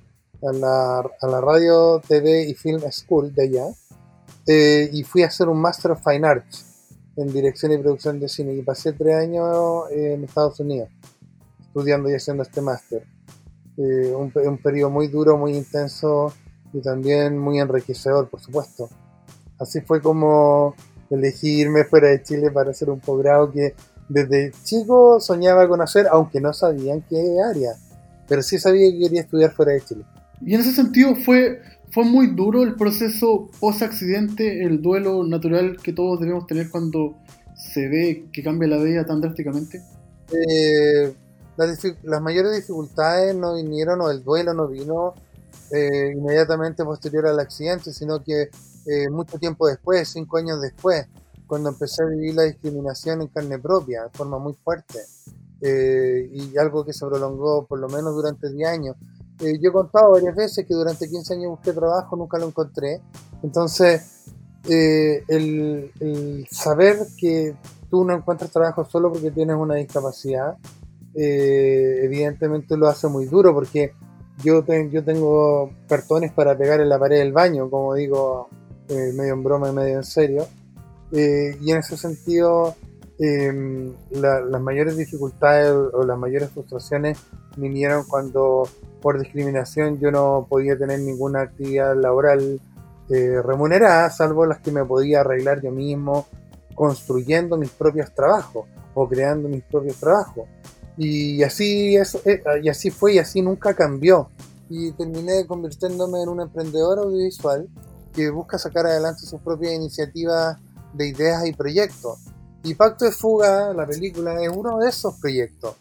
a 0.44 0.52
la, 0.54 1.00
a 1.00 1.28
la 1.28 1.42
Radio, 1.42 2.02
TV 2.08 2.44
y 2.48 2.54
Film 2.54 2.82
School 2.92 3.34
de 3.34 3.44
allá 3.44 3.66
eh, 4.46 4.90
y 4.94 5.04
fui 5.04 5.24
a 5.24 5.28
hacer 5.28 5.48
un 5.48 5.60
Master 5.60 5.92
of 5.92 6.02
Fine 6.04 6.28
Arts 6.28 6.66
en 7.18 7.34
dirección 7.34 7.72
y 7.72 7.78
producción 7.78 8.20
de 8.20 8.30
cine 8.30 8.54
y 8.54 8.62
pasé 8.62 8.94
tres 8.94 9.16
años 9.16 9.92
en 9.92 10.24
Estados 10.24 10.60
Unidos 10.60 10.90
estudiando 11.60 12.10
y 12.10 12.14
haciendo 12.14 12.44
este 12.44 12.62
máster. 12.62 13.04
Eh, 13.78 14.14
un, 14.16 14.32
un 14.34 14.58
periodo 14.58 14.90
muy 14.90 15.08
duro, 15.08 15.38
muy 15.38 15.56
intenso 15.56 16.34
y 16.74 16.82
también 16.82 17.38
muy 17.38 17.60
enriquecedor, 17.60 18.30
por 18.30 18.40
supuesto. 18.40 18.90
Así 19.60 19.82
fue 19.82 20.02
como 20.02 20.76
elegí 21.10 21.62
irme 21.62 21.84
fuera 21.84 22.10
de 22.10 22.24
Chile 22.24 22.52
para 22.52 22.72
hacer 22.72 22.90
un 22.90 23.00
posgrado 23.00 23.52
que 23.52 23.76
desde 24.10 24.52
chico 24.64 25.20
soñaba 25.20 25.68
con 25.68 25.82
hacer, 25.82 26.08
aunque 26.10 26.40
no 26.40 26.54
sabía 26.54 26.94
en 26.94 27.02
qué 27.04 27.38
área, 27.48 27.74
pero 28.28 28.42
sí 28.42 28.58
sabía 28.58 28.92
que 28.92 29.00
quería 29.00 29.22
estudiar 29.22 29.52
fuera 29.52 29.74
de 29.74 29.82
Chile. 29.82 30.06
Y 30.42 30.54
en 30.54 30.62
ese 30.62 30.72
sentido 30.72 31.16
fue, 31.16 31.62
fue 31.92 32.04
muy 32.04 32.28
duro 32.28 32.64
el 32.64 32.76
proceso 32.76 33.50
post-accidente, 33.60 34.64
el 34.64 34.82
duelo 34.82 35.24
natural 35.24 35.78
que 35.78 35.94
todos 35.94 36.20
debemos 36.20 36.48
tener 36.48 36.70
cuando 36.70 37.16
se 37.56 37.88
ve 37.88 38.26
que 38.32 38.44
cambia 38.44 38.68
la 38.68 38.78
vida 38.78 39.06
tan 39.06 39.22
drásticamente. 39.22 39.82
Eh, 40.32 41.14
las 41.58 42.22
mayores 42.22 42.56
dificultades 42.56 43.36
no 43.36 43.56
vinieron 43.56 44.02
o 44.02 44.12
el 44.12 44.24
duelo 44.24 44.54
no 44.54 44.68
vino 44.68 45.16
eh, 45.72 46.14
inmediatamente 46.16 46.84
posterior 46.84 47.28
al 47.28 47.40
accidente, 47.40 47.92
sino 47.92 48.24
que 48.24 48.50
eh, 48.86 49.10
mucho 49.10 49.38
tiempo 49.38 49.68
después, 49.68 50.08
cinco 50.08 50.38
años 50.38 50.62
después, 50.62 51.08
cuando 51.46 51.70
empecé 51.70 52.04
a 52.04 52.08
vivir 52.08 52.36
la 52.36 52.44
discriminación 52.44 53.22
en 53.22 53.28
carne 53.28 53.58
propia, 53.60 54.04
de 54.04 54.10
forma 54.10 54.38
muy 54.38 54.54
fuerte, 54.54 55.00
eh, 55.62 56.30
y 56.32 56.58
algo 56.58 56.86
que 56.86 56.94
se 56.94 57.06
prolongó 57.06 57.66
por 57.66 57.80
lo 57.80 57.90
menos 57.90 58.14
durante 58.14 58.52
10 58.52 58.70
años. 58.70 58.96
Eh, 59.40 59.60
yo 59.62 59.70
he 59.70 59.74
contado 59.74 60.12
varias 60.12 60.36
veces 60.36 60.66
que 60.66 60.74
durante 60.74 61.08
15 61.10 61.34
años 61.36 61.50
busqué 61.52 61.74
trabajo, 61.74 62.16
nunca 62.16 62.38
lo 62.40 62.48
encontré. 62.48 63.02
Entonces, 63.44 64.26
eh, 64.68 65.24
el, 65.28 66.48
saber 66.50 66.98
que 67.20 67.56
tú 67.90 68.04
no 68.04 68.16
encuentras 68.16 68.52
trabajo 68.52 68.84
solo 68.86 69.12
porque 69.12 69.32
tienes 69.32 69.56
una 69.56 69.76
discapacidad, 69.76 70.58
eh, 71.16 72.02
evidentemente 72.04 72.76
lo 72.78 72.88
hace 72.88 73.08
muy 73.08 73.26
duro 73.26 73.54
porque 73.54 73.94
yo, 74.44 74.64
te- 74.64 74.90
yo 74.90 75.04
tengo 75.04 75.72
cartones 75.88 76.32
para 76.32 76.58
pegar 76.58 76.80
en 76.82 76.90
la 76.90 77.00
pared 77.00 77.20
del 77.20 77.32
baño, 77.34 77.70
como 77.70 77.94
digo, 77.96 78.50
medio 78.90 79.34
en 79.34 79.44
broma 79.44 79.70
y 79.70 79.74
medio 79.74 79.98
en 79.98 80.04
serio. 80.04 80.48
Y 81.12 81.72
en 81.72 81.78
ese 81.78 81.96
sentido, 81.98 82.76
eh, 83.20 83.94
la- 84.12 84.42
las 84.42 84.62
mayores 84.62 84.98
dificultades 84.98 85.72
o 85.72 86.04
las 86.04 86.18
mayores 86.20 86.50
frustraciones 86.52 87.18
vinieron 87.56 88.04
cuando 88.08 88.64
por 89.02 89.20
discriminación 89.20 90.00
yo 90.00 90.12
no 90.12 90.48
podía 90.50 90.78
tener 90.78 91.00
ninguna 91.00 91.42
actividad 91.42 91.96
laboral 91.96 92.60
eh, 93.10 93.42
remunerada, 93.42 94.10
salvo 94.10 94.46
las 94.46 94.60
que 94.60 94.72
me 94.72 94.84
podía 94.84 95.22
arreglar 95.22 95.62
yo 95.62 95.72
mismo 95.72 96.28
construyendo 96.76 97.58
mis 97.58 97.70
propios 97.72 98.14
trabajos 98.14 98.66
o 98.94 99.08
creando 99.08 99.48
mis 99.50 99.64
propios 99.64 99.96
trabajos. 99.98 100.48
Y 100.98 101.44
así, 101.44 101.96
es, 101.96 102.16
eh, 102.26 102.42
y 102.62 102.70
así 102.70 102.90
fue 102.90 103.14
y 103.14 103.20
así 103.20 103.42
nunca 103.42 103.74
cambió. 103.74 104.30
y 104.70 104.92
terminé 104.92 105.48
convirtiéndome 105.48 106.22
en 106.22 106.28
un 106.28 106.42
emprendedor 106.42 107.00
audiovisual 107.00 107.70
que 108.14 108.30
busca 108.30 108.58
sacar 108.58 108.86
adelante 108.86 109.22
sus 109.22 109.40
propias 109.40 109.72
iniciativas 109.72 110.58
de 110.94 111.08
ideas 111.08 111.46
y 111.46 111.54
proyectos. 111.54 112.20
Y 112.64 112.74
Pacto 112.76 113.06
de 113.06 113.12
Fuga, 113.12 113.74
la 113.74 113.86
película, 113.86 114.42
es 114.42 114.50
uno 114.50 114.80
de 114.80 114.90
esos 114.90 115.16
proyectos. 115.20 115.76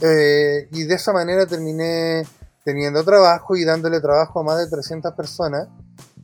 Eh, 0.00 0.68
y 0.72 0.82
de 0.84 0.94
esa 0.94 1.12
manera 1.12 1.46
terminé 1.46 2.24
teniendo 2.66 3.02
trabajo 3.04 3.56
y 3.56 3.64
dándole 3.64 4.00
trabajo 4.00 4.40
a 4.40 4.42
más 4.42 4.58
de 4.58 4.68
300 4.68 5.14
personas 5.14 5.68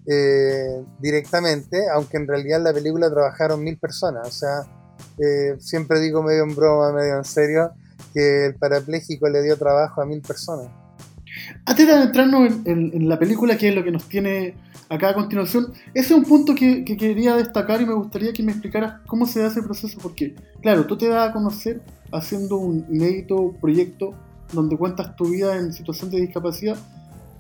eh, 0.07 0.83
directamente, 0.99 1.89
aunque 1.95 2.17
en 2.17 2.27
realidad 2.27 2.59
en 2.59 2.65
la 2.65 2.73
película 2.75 3.09
trabajaron 3.09 3.63
mil 3.63 3.79
personas. 3.79 4.27
O 4.29 4.33
sea, 4.33 4.67
eh, 5.19 5.55
siempre 5.61 6.01
digo 6.01 6.23
medio 6.23 6.43
en 6.43 6.55
broma, 6.57 6.93
medio 6.93 7.17
en 7.17 7.25
serio, 7.25 7.71
que 8.13 8.47
el 8.47 8.57
parapléjico 8.57 9.29
le 9.29 9.43
dio 9.43 9.57
trabajo 9.57 10.03
a 10.03 10.05
mil 10.07 10.21
personas. 10.21 10.67
Antes 11.65 11.87
de 11.87 11.93
adentrarnos 11.93 12.51
en, 12.67 12.91
en- 12.93 13.09
la 13.09 13.19
película, 13.19 13.57
que 13.57 13.69
es 13.69 13.75
lo 13.75 13.85
que 13.85 13.93
nos 13.93 14.09
tiene 14.09 14.55
acá 14.89 15.11
a 15.11 15.15
continuación, 15.15 15.73
ese 15.95 16.13
es 16.13 16.19
un 16.19 16.25
punto 16.25 16.55
que, 16.55 16.85
que 16.85 16.97
quería 16.97 17.37
destacar 17.37 17.81
y 17.81 17.87
me 17.87 17.95
gustaría 17.95 18.33
que 18.33 18.43
me 18.43 18.51
explicaras 18.53 19.01
cómo 19.07 19.27
se 19.27 19.41
da 19.41 19.47
ese 19.49 19.63
proceso, 19.63 19.97
porque, 20.03 20.35
claro, 20.61 20.85
tú 20.87 20.99
te 20.99 21.09
das 21.09 21.31
a 21.31 21.33
conocer 21.33 21.81
haciendo 22.13 22.57
un 22.57 22.85
inédito 22.91 23.55
proyecto 23.61 24.13
donde 24.53 24.77
cuentas 24.77 25.17
tu 25.17 25.27
vida 25.29 25.57
en 25.57 25.73
situación 25.73 26.11
de 26.11 26.21
discapacidad, 26.21 26.77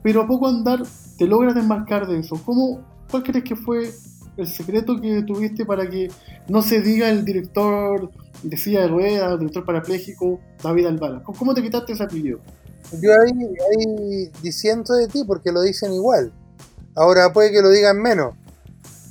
pero 0.02 0.22
a 0.22 0.26
poco 0.26 0.48
andar 0.48 0.82
te 1.18 1.26
logras 1.26 1.54
desmarcar 1.54 2.06
de 2.06 2.18
eso. 2.18 2.40
¿Cómo, 2.44 2.80
¿Cuál 3.10 3.22
crees 3.22 3.44
que 3.44 3.54
fue 3.56 3.90
el 4.36 4.46
secreto 4.48 5.00
que 5.00 5.22
tuviste 5.22 5.64
para 5.66 5.88
que 5.88 6.10
no 6.48 6.62
se 6.62 6.80
diga 6.80 7.08
el 7.10 7.24
director 7.24 8.10
de 8.42 8.56
silla 8.56 8.80
de 8.82 8.88
ruedas, 8.88 9.32
el 9.32 9.38
director 9.38 9.64
parapléjico, 9.64 10.40
David 10.62 10.86
Albala? 10.86 11.22
¿Cómo- 11.22 11.38
¿Cómo 11.38 11.54
te 11.54 11.62
quitaste 11.62 11.92
ese 11.92 12.02
apellido? 12.02 12.38
Yo 13.00 13.10
ahí, 13.12 13.32
ahí 13.32 14.30
diciendo 14.42 14.94
de 14.94 15.06
ti 15.08 15.22
porque 15.26 15.52
lo 15.52 15.62
dicen 15.62 15.92
igual. 15.92 16.32
Ahora 16.94 17.32
puede 17.32 17.52
que 17.52 17.62
lo 17.62 17.70
digan 17.70 18.00
menos. 18.02 18.34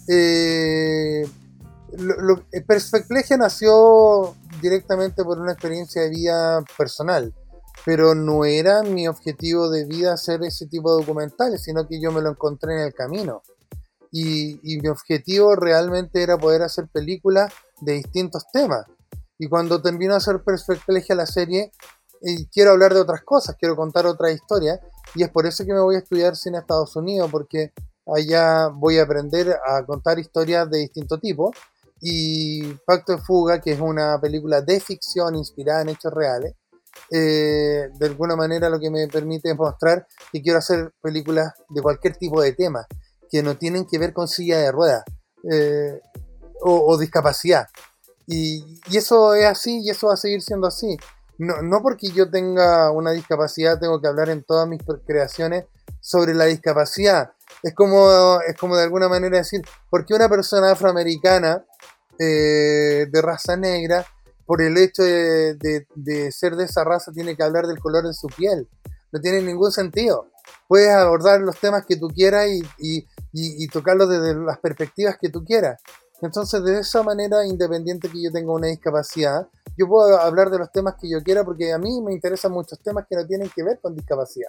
Eh, 0.08 1.26
lo, 1.98 2.44
nació 3.38 4.36
directamente 4.62 5.24
por 5.24 5.40
una 5.40 5.54
experiencia 5.54 6.02
de 6.02 6.10
vida 6.10 6.64
personal, 6.78 7.34
pero 7.86 8.16
no 8.16 8.46
era 8.46 8.84
mi 8.84 9.08
objetivo 9.08 9.70
de 9.70 9.86
vida 9.86 10.14
hacer 10.14 10.44
ese 10.44 10.68
tipo 10.68 10.92
de 10.92 11.04
documentales, 11.04 11.64
sino 11.64 11.88
que 11.88 12.02
yo 12.02 12.12
me 12.12 12.22
lo 12.22 12.30
encontré 12.30 12.74
en 12.74 12.80
el 12.88 12.94
camino. 12.94 13.42
Y, 14.12 14.60
y 14.64 14.80
mi 14.82 14.90
objetivo 14.90 15.56
realmente 15.56 16.22
era 16.22 16.38
poder 16.38 16.64
hacer 16.64 16.88
películas 16.92 17.54
de 17.80 17.94
distintos 17.94 18.46
temas. 18.52 18.86
Y 19.40 19.48
cuando 19.48 19.82
terminó 19.82 20.14
de 20.14 20.18
hacer 20.18 20.44
Perspectlegia 20.44 21.16
la 21.16 21.26
serie, 21.26 21.72
y 22.22 22.46
quiero 22.48 22.72
hablar 22.72 22.94
de 22.94 23.02
otras 23.02 23.24
cosas, 23.24 23.56
quiero 23.60 23.76
contar 23.76 24.06
otra 24.06 24.32
historia 24.32 24.80
y 25.16 25.24
es 25.24 25.30
por 25.30 25.46
eso 25.48 25.66
que 25.66 25.74
me 25.74 25.82
voy 25.82 25.96
a 25.96 26.00
estudiar 26.00 26.36
cine 26.36 26.58
a 26.58 26.62
Estados 26.62 26.96
Unidos 26.96 27.30
porque 27.32 27.74
allá 28.06 28.68
voy 28.68 29.00
a 29.00 29.04
aprender 29.04 29.58
a 29.66 29.84
contar 29.86 30.20
historias 30.20 30.70
de 30.70 30.80
distinto 30.80 31.18
tipo 31.18 31.52
y 32.00 32.64
Pacto 32.86 33.14
de 33.14 33.18
Fuga, 33.20 33.62
que 33.62 33.72
es 33.74 33.80
una 33.80 34.20
película 34.20 34.62
de 34.62 34.80
ficción 34.80 35.36
inspirada 35.36 35.82
en 35.82 35.90
hechos 35.90 36.14
reales, 36.14 36.56
eh, 37.10 37.90
de 37.94 38.06
alguna 38.06 38.36
manera 38.36 38.70
lo 38.70 38.80
que 38.80 38.90
me 38.90 39.08
permite 39.08 39.52
es 39.52 39.58
mostrar 39.58 40.08
que 40.32 40.42
quiero 40.42 40.60
hacer 40.60 40.94
películas 41.02 41.54
de 41.70 41.82
cualquier 41.82 42.16
tipo 42.16 42.42
de 42.42 42.54
tema 42.54 42.88
que 43.30 43.42
no 43.42 43.58
tienen 43.58 43.86
que 43.86 43.98
ver 43.98 44.14
con 44.14 44.28
silla 44.28 44.60
de 44.60 44.72
ruedas 44.72 45.04
eh, 45.50 46.00
o, 46.62 46.98
discapacidad. 46.98 47.68
Y, 48.28 48.80
y 48.90 48.98
eso 48.98 49.34
es 49.34 49.46
así 49.46 49.82
y 49.84 49.90
eso 49.90 50.08
va 50.08 50.14
a 50.14 50.18
seguir 50.18 50.42
siendo 50.42 50.68
así. 50.68 50.98
No, 51.38 51.62
no 51.62 51.82
porque 51.82 52.10
yo 52.10 52.30
tenga 52.30 52.92
una 52.92 53.12
discapacidad 53.12 53.80
tengo 53.80 54.00
que 54.00 54.08
hablar 54.08 54.30
en 54.30 54.44
todas 54.44 54.68
mis 54.68 54.82
creaciones 55.08 55.66
sobre 56.00 56.34
la 56.34 56.46
discapacidad. 56.46 57.32
Es 57.64 57.74
como, 57.74 58.40
es 58.48 58.56
como 58.58 58.76
de 58.76 58.84
alguna 58.84 59.08
manera 59.08 59.38
decir, 59.38 59.62
¿por 59.90 60.06
qué 60.06 60.14
una 60.14 60.30
persona 60.30 60.72
afroamericana 60.72 61.64
eh, 62.20 63.08
de 63.10 63.22
raza 63.22 63.56
negra, 63.56 64.06
por 64.46 64.62
el 64.62 64.78
hecho 64.78 65.04
de, 65.04 65.56
de- 65.56 65.88
de 65.96 66.32
ser 66.32 66.56
de 66.56 66.66
esa 66.66 66.84
raza, 66.84 67.12
tiene 67.12 67.36
que 67.36 67.44
hablar 67.44 67.68
del 67.68 67.80
color 67.80 68.06
de 68.08 68.14
su 68.14 68.28
piel? 68.28 68.68
No 69.12 69.20
tiene 69.20 69.42
ningún 69.42 69.72
sentido. 69.72 70.28
Puedes 70.68 70.90
abordar 70.92 71.42
los 71.42 71.58
temas 71.60 71.86
que 71.86 71.98
tú 71.98 72.08
quieras 72.08 72.48
y, 72.48 72.60
y, 72.80 72.98
y- 73.34 73.64
y 73.64 73.68
tocarlos 73.68 74.10
desde 74.10 74.34
las 74.36 74.58
perspectivas 74.60 75.18
que 75.20 75.30
tú 75.30 75.44
quieras. 75.44 75.82
Entonces, 76.22 76.64
de 76.64 76.80
esa 76.80 77.02
manera, 77.04 77.46
independiente 77.46 78.08
que 78.10 78.22
yo 78.24 78.32
tenga 78.32 78.54
una 78.54 78.68
discapacidad, 78.68 79.48
yo 79.78 79.88
puedo 79.88 80.20
hablar 80.20 80.50
de 80.52 80.60
los 80.60 80.72
temas 80.72 80.96
que 81.00 81.10
yo 81.10 81.22
quiera 81.24 81.44
porque 81.44 81.74
a 81.74 81.78
mí 81.80 82.00
me 82.02 82.14
interesan 82.14 82.52
muchos 82.52 82.80
temas 82.80 83.06
que 83.10 83.16
no 83.16 83.26
tienen 83.26 83.50
que 83.54 83.64
ver 83.64 83.80
con 83.82 83.96
discapacidad. 83.96 84.48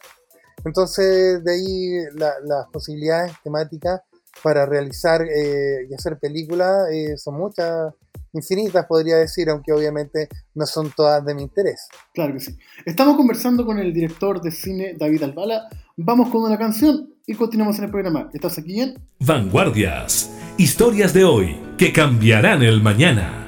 Entonces, 0.65 1.43
de 1.43 1.53
ahí 1.53 2.05
la- 2.15 2.35
las 2.45 2.67
posibilidades 2.69 3.33
temáticas 3.43 4.01
para 4.43 4.67
realizar 4.67 5.23
eh, 5.23 5.87
y 5.91 5.95
hacer 5.95 6.19
películas 6.19 6.89
eh, 6.93 7.17
son 7.17 7.35
muchas, 7.35 7.93
infinitas 8.33 8.87
podría 8.87 9.17
decir, 9.17 9.49
aunque 9.51 9.73
obviamente 9.73 10.29
no 10.55 10.67
son 10.67 10.93
todas 10.97 11.25
de 11.25 11.35
mi 11.35 11.43
interés. 11.43 11.89
Claro 12.15 12.35
que 12.35 12.41
sí. 12.41 12.59
Estamos 12.85 13.17
conversando 13.17 13.65
con 13.65 13.79
el 13.79 13.93
director 13.93 14.41
de 14.41 14.51
cine 14.51 14.95
David 14.99 15.23
Albala. 15.23 15.69
Vamos 15.97 16.31
con 16.31 16.43
una 16.43 16.59
canción 16.59 17.15
y 17.27 17.35
continuamos 17.35 17.79
en 17.79 17.85
el 17.85 17.91
programa. 17.91 18.31
¿Estás 18.33 18.59
aquí 18.59 18.81
en? 18.81 18.95
Vanguardias. 19.21 20.31
Historias 20.59 21.13
de 21.15 21.25
hoy 21.25 21.57
que 21.79 21.93
cambiarán 21.93 22.63
el 22.63 22.83
mañana. 22.83 23.42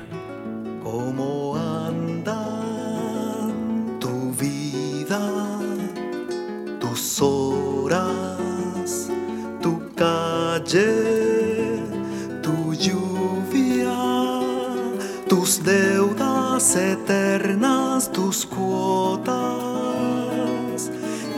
Eternas, 16.76 18.12
tus 18.12 18.46
cuotas? 18.46 19.34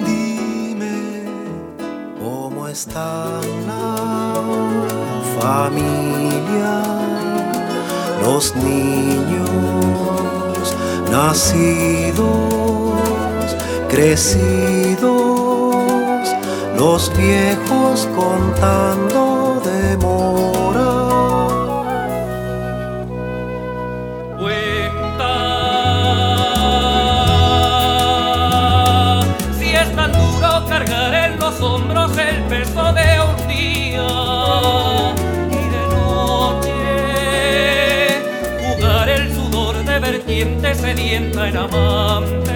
Dime 0.04 1.24
cómo 2.20 2.68
está 2.68 3.40
la 3.66 4.34
familia 5.40 6.82
los 8.26 8.54
niños 8.56 9.46
nacidos, 11.10 12.26
crecidos, 13.88 15.06
los 16.76 17.16
viejos 17.16 18.06
contando 18.14 19.35
vertiente 40.26 40.74
sedienta 40.74 41.48
en 41.48 41.56
amante 41.56 42.52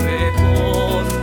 reposo. 0.00 1.22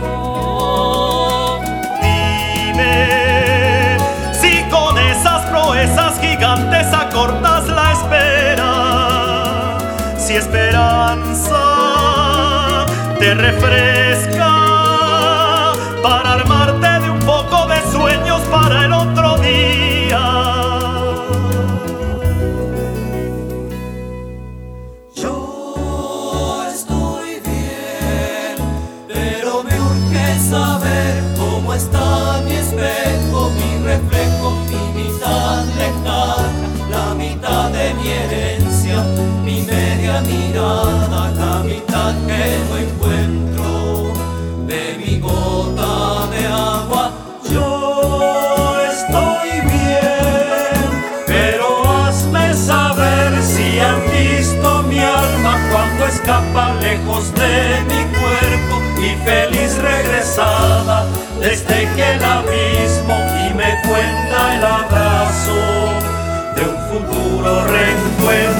Dime 2.00 3.98
si 4.32 4.62
con 4.70 4.98
esas 4.98 5.44
proezas 5.50 6.18
gigantes 6.20 6.86
acortas 6.94 7.68
la 7.68 7.92
espera, 7.92 9.78
si 10.16 10.36
esperanza 10.36 11.60
te 13.18 13.34
refresca 13.34 14.69
media 40.22 40.50
mirada, 40.52 41.30
la 41.30 41.62
mitad 41.62 42.14
que 42.26 42.58
no 42.68 42.76
encuentro 42.76 44.12
de 44.66 44.96
mi 44.98 45.18
gota 45.20 46.26
de 46.30 46.46
agua. 46.46 47.12
Yo 47.50 48.76
estoy 48.92 49.60
bien, 49.60 51.24
pero 51.26 51.66
hazme 52.02 52.54
saber 52.54 53.42
si 53.42 53.78
han 53.78 54.00
visto 54.10 54.82
mi 54.84 54.98
alma 54.98 55.58
cuando 55.72 56.06
escapa 56.06 56.74
lejos 56.74 57.32
de 57.34 57.80
mi 57.88 58.02
cuerpo 58.18 58.82
y 58.98 59.14
feliz 59.24 59.76
regresar. 59.78 60.70
que 61.96 62.12
el 62.12 62.24
abismo 62.24 63.16
y 63.48 63.54
me 63.54 63.80
cuenta 63.88 64.56
el 64.56 64.64
abrazo 64.64 65.54
de 66.56 66.62
un 66.62 66.76
futuro 66.88 67.64
reencuentro. 67.66 68.59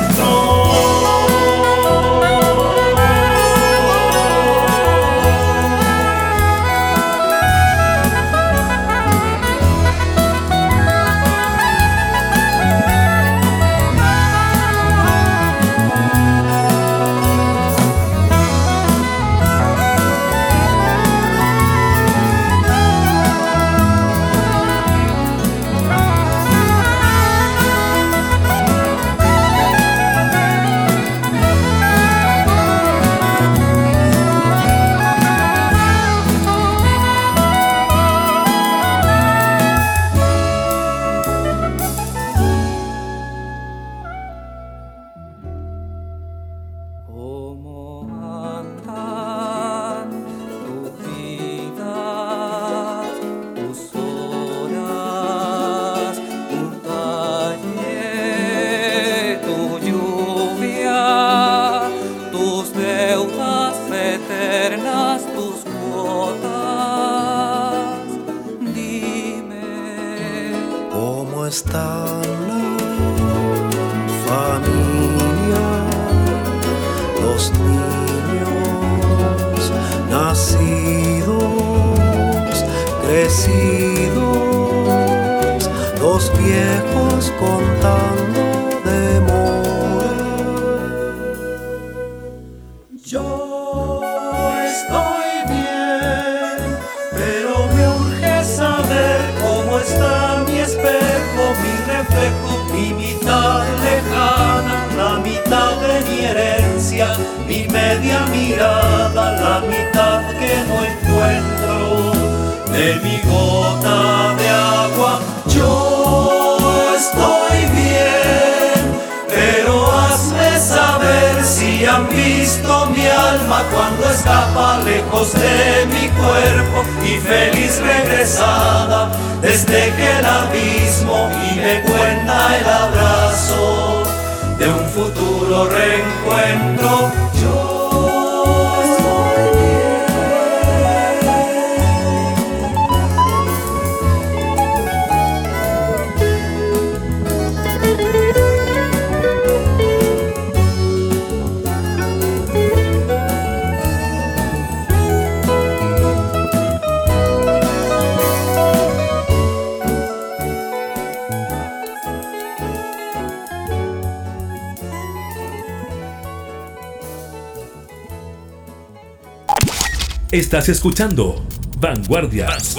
Estás 170.33 170.69
escuchando 170.69 171.45
Vanguardias. 171.81 172.77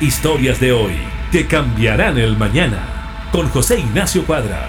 Historias 0.00 0.60
de 0.60 0.70
hoy 0.70 0.92
que 1.32 1.48
cambiarán 1.48 2.18
el 2.18 2.38
mañana. 2.38 3.28
Con 3.32 3.48
José 3.48 3.80
Ignacio 3.80 4.24
Cuadra. 4.24 4.68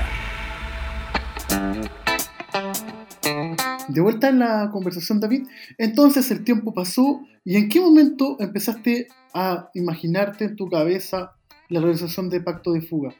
De 3.89 4.02
vuelta 4.02 4.30
en 4.30 4.39
la 4.39 4.72
conversación, 4.72 5.19
David. 5.19 5.50
Entonces 5.78 6.32
el 6.32 6.43
tiempo 6.43 6.74
pasó 6.74 7.22
y 7.45 7.58
¿en 7.58 7.69
qué 7.69 7.80
momento 7.80 8.38
empezaste 8.39 9.08
a 9.36 9.69
imaginarte 9.76 10.45
en 10.45 10.56
tu 10.56 10.67
cabeza 10.67 11.36
la 11.67 11.80
realización 11.80 12.28
de 12.32 12.41
Pacto 12.41 12.72
de 12.72 12.82
Fuga? 12.82 13.13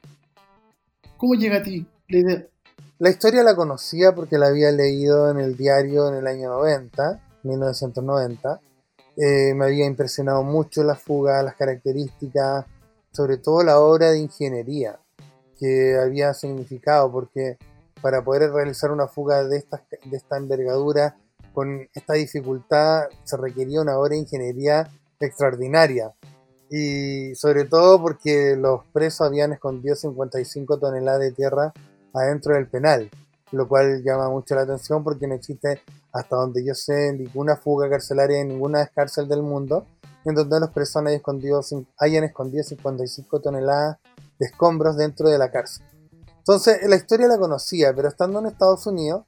¿Cómo 1.18 1.36
llega 1.36 1.58
a 1.58 1.62
ti 1.62 1.86
la 2.08 2.18
idea? 2.18 2.48
La 2.98 3.12
historia 3.12 3.44
la 3.44 3.56
conocía 3.56 4.16
porque 4.16 4.40
la 4.40 4.48
había 4.48 4.72
leído 4.72 5.30
en 5.30 5.38
el 5.38 5.56
diario 5.56 6.10
en 6.10 6.16
el 6.16 6.26
año 6.26 6.50
90, 6.50 7.22
1990. 7.44 8.62
Eh, 9.22 9.54
me 9.54 9.66
había 9.66 9.86
impresionado 9.86 10.44
mucho 10.44 10.82
la 10.82 10.96
fuga, 10.96 11.44
las 11.44 11.56
características, 11.56 12.66
sobre 13.12 13.38
todo 13.38 13.64
la 13.64 13.80
obra 13.80 14.12
de 14.12 14.20
ingeniería 14.20 14.98
que 15.60 15.98
había 16.02 16.34
significado, 16.34 17.12
porque 17.12 17.58
para 18.02 18.24
poder 18.24 18.50
realizar 18.50 18.92
una 18.92 19.08
fuga 19.08 19.44
de 19.44 19.58
esta, 19.58 19.84
de 20.06 20.16
esta 20.16 20.38
envergadura, 20.38 21.18
con 21.54 21.90
esta 21.94 22.14
dificultad, 22.14 23.10
se 23.26 23.36
requería 23.36 23.82
una 23.82 23.98
obra 23.98 24.12
de 24.12 24.20
ingeniería 24.20 24.90
extraordinaria. 25.20 26.14
Y 26.70 27.36
sobre 27.36 27.66
todo 27.66 28.02
porque 28.02 28.56
los 28.56 28.86
presos 28.94 29.28
habían 29.28 29.52
escondido 29.52 29.98
55 29.98 30.80
toneladas 30.80 31.20
de 31.20 31.32
tierra 31.34 31.74
adentro 32.14 32.54
del 32.54 32.70
penal, 32.70 33.10
lo 33.52 33.68
cual 33.68 34.02
llama 34.02 34.30
mucho 34.30 34.56
la 34.56 34.62
atención 34.62 35.04
porque 35.04 35.28
no 35.28 35.36
existe, 35.36 35.82
hasta 36.12 36.36
donde 36.36 36.66
yo 36.66 36.74
sé, 36.74 37.14
ninguna 37.14 37.56
fuga 37.56 37.90
carcelaria 37.90 38.40
en 38.40 38.50
ninguna 38.50 38.88
cárcel 38.88 39.28
del 39.28 39.44
mundo 39.44 39.86
en 40.26 40.36
donde 40.36 40.60
los 40.60 40.70
presos 40.72 40.98
hayan 40.98 41.14
escondido, 41.14 41.62
hayan 41.98 42.24
escondido 42.24 42.64
55 42.64 43.42
toneladas 43.42 43.98
de 44.38 44.46
escombros 44.46 44.98
dentro 44.98 45.30
de 45.30 45.38
la 45.38 45.52
cárcel. 45.52 45.86
Entonces, 46.38 46.78
la 46.88 46.96
historia 46.96 47.28
la 47.28 47.38
conocía, 47.38 47.94
pero 47.96 48.08
estando 48.08 48.40
en 48.40 48.48
Estados 48.48 48.86
Unidos, 48.88 49.26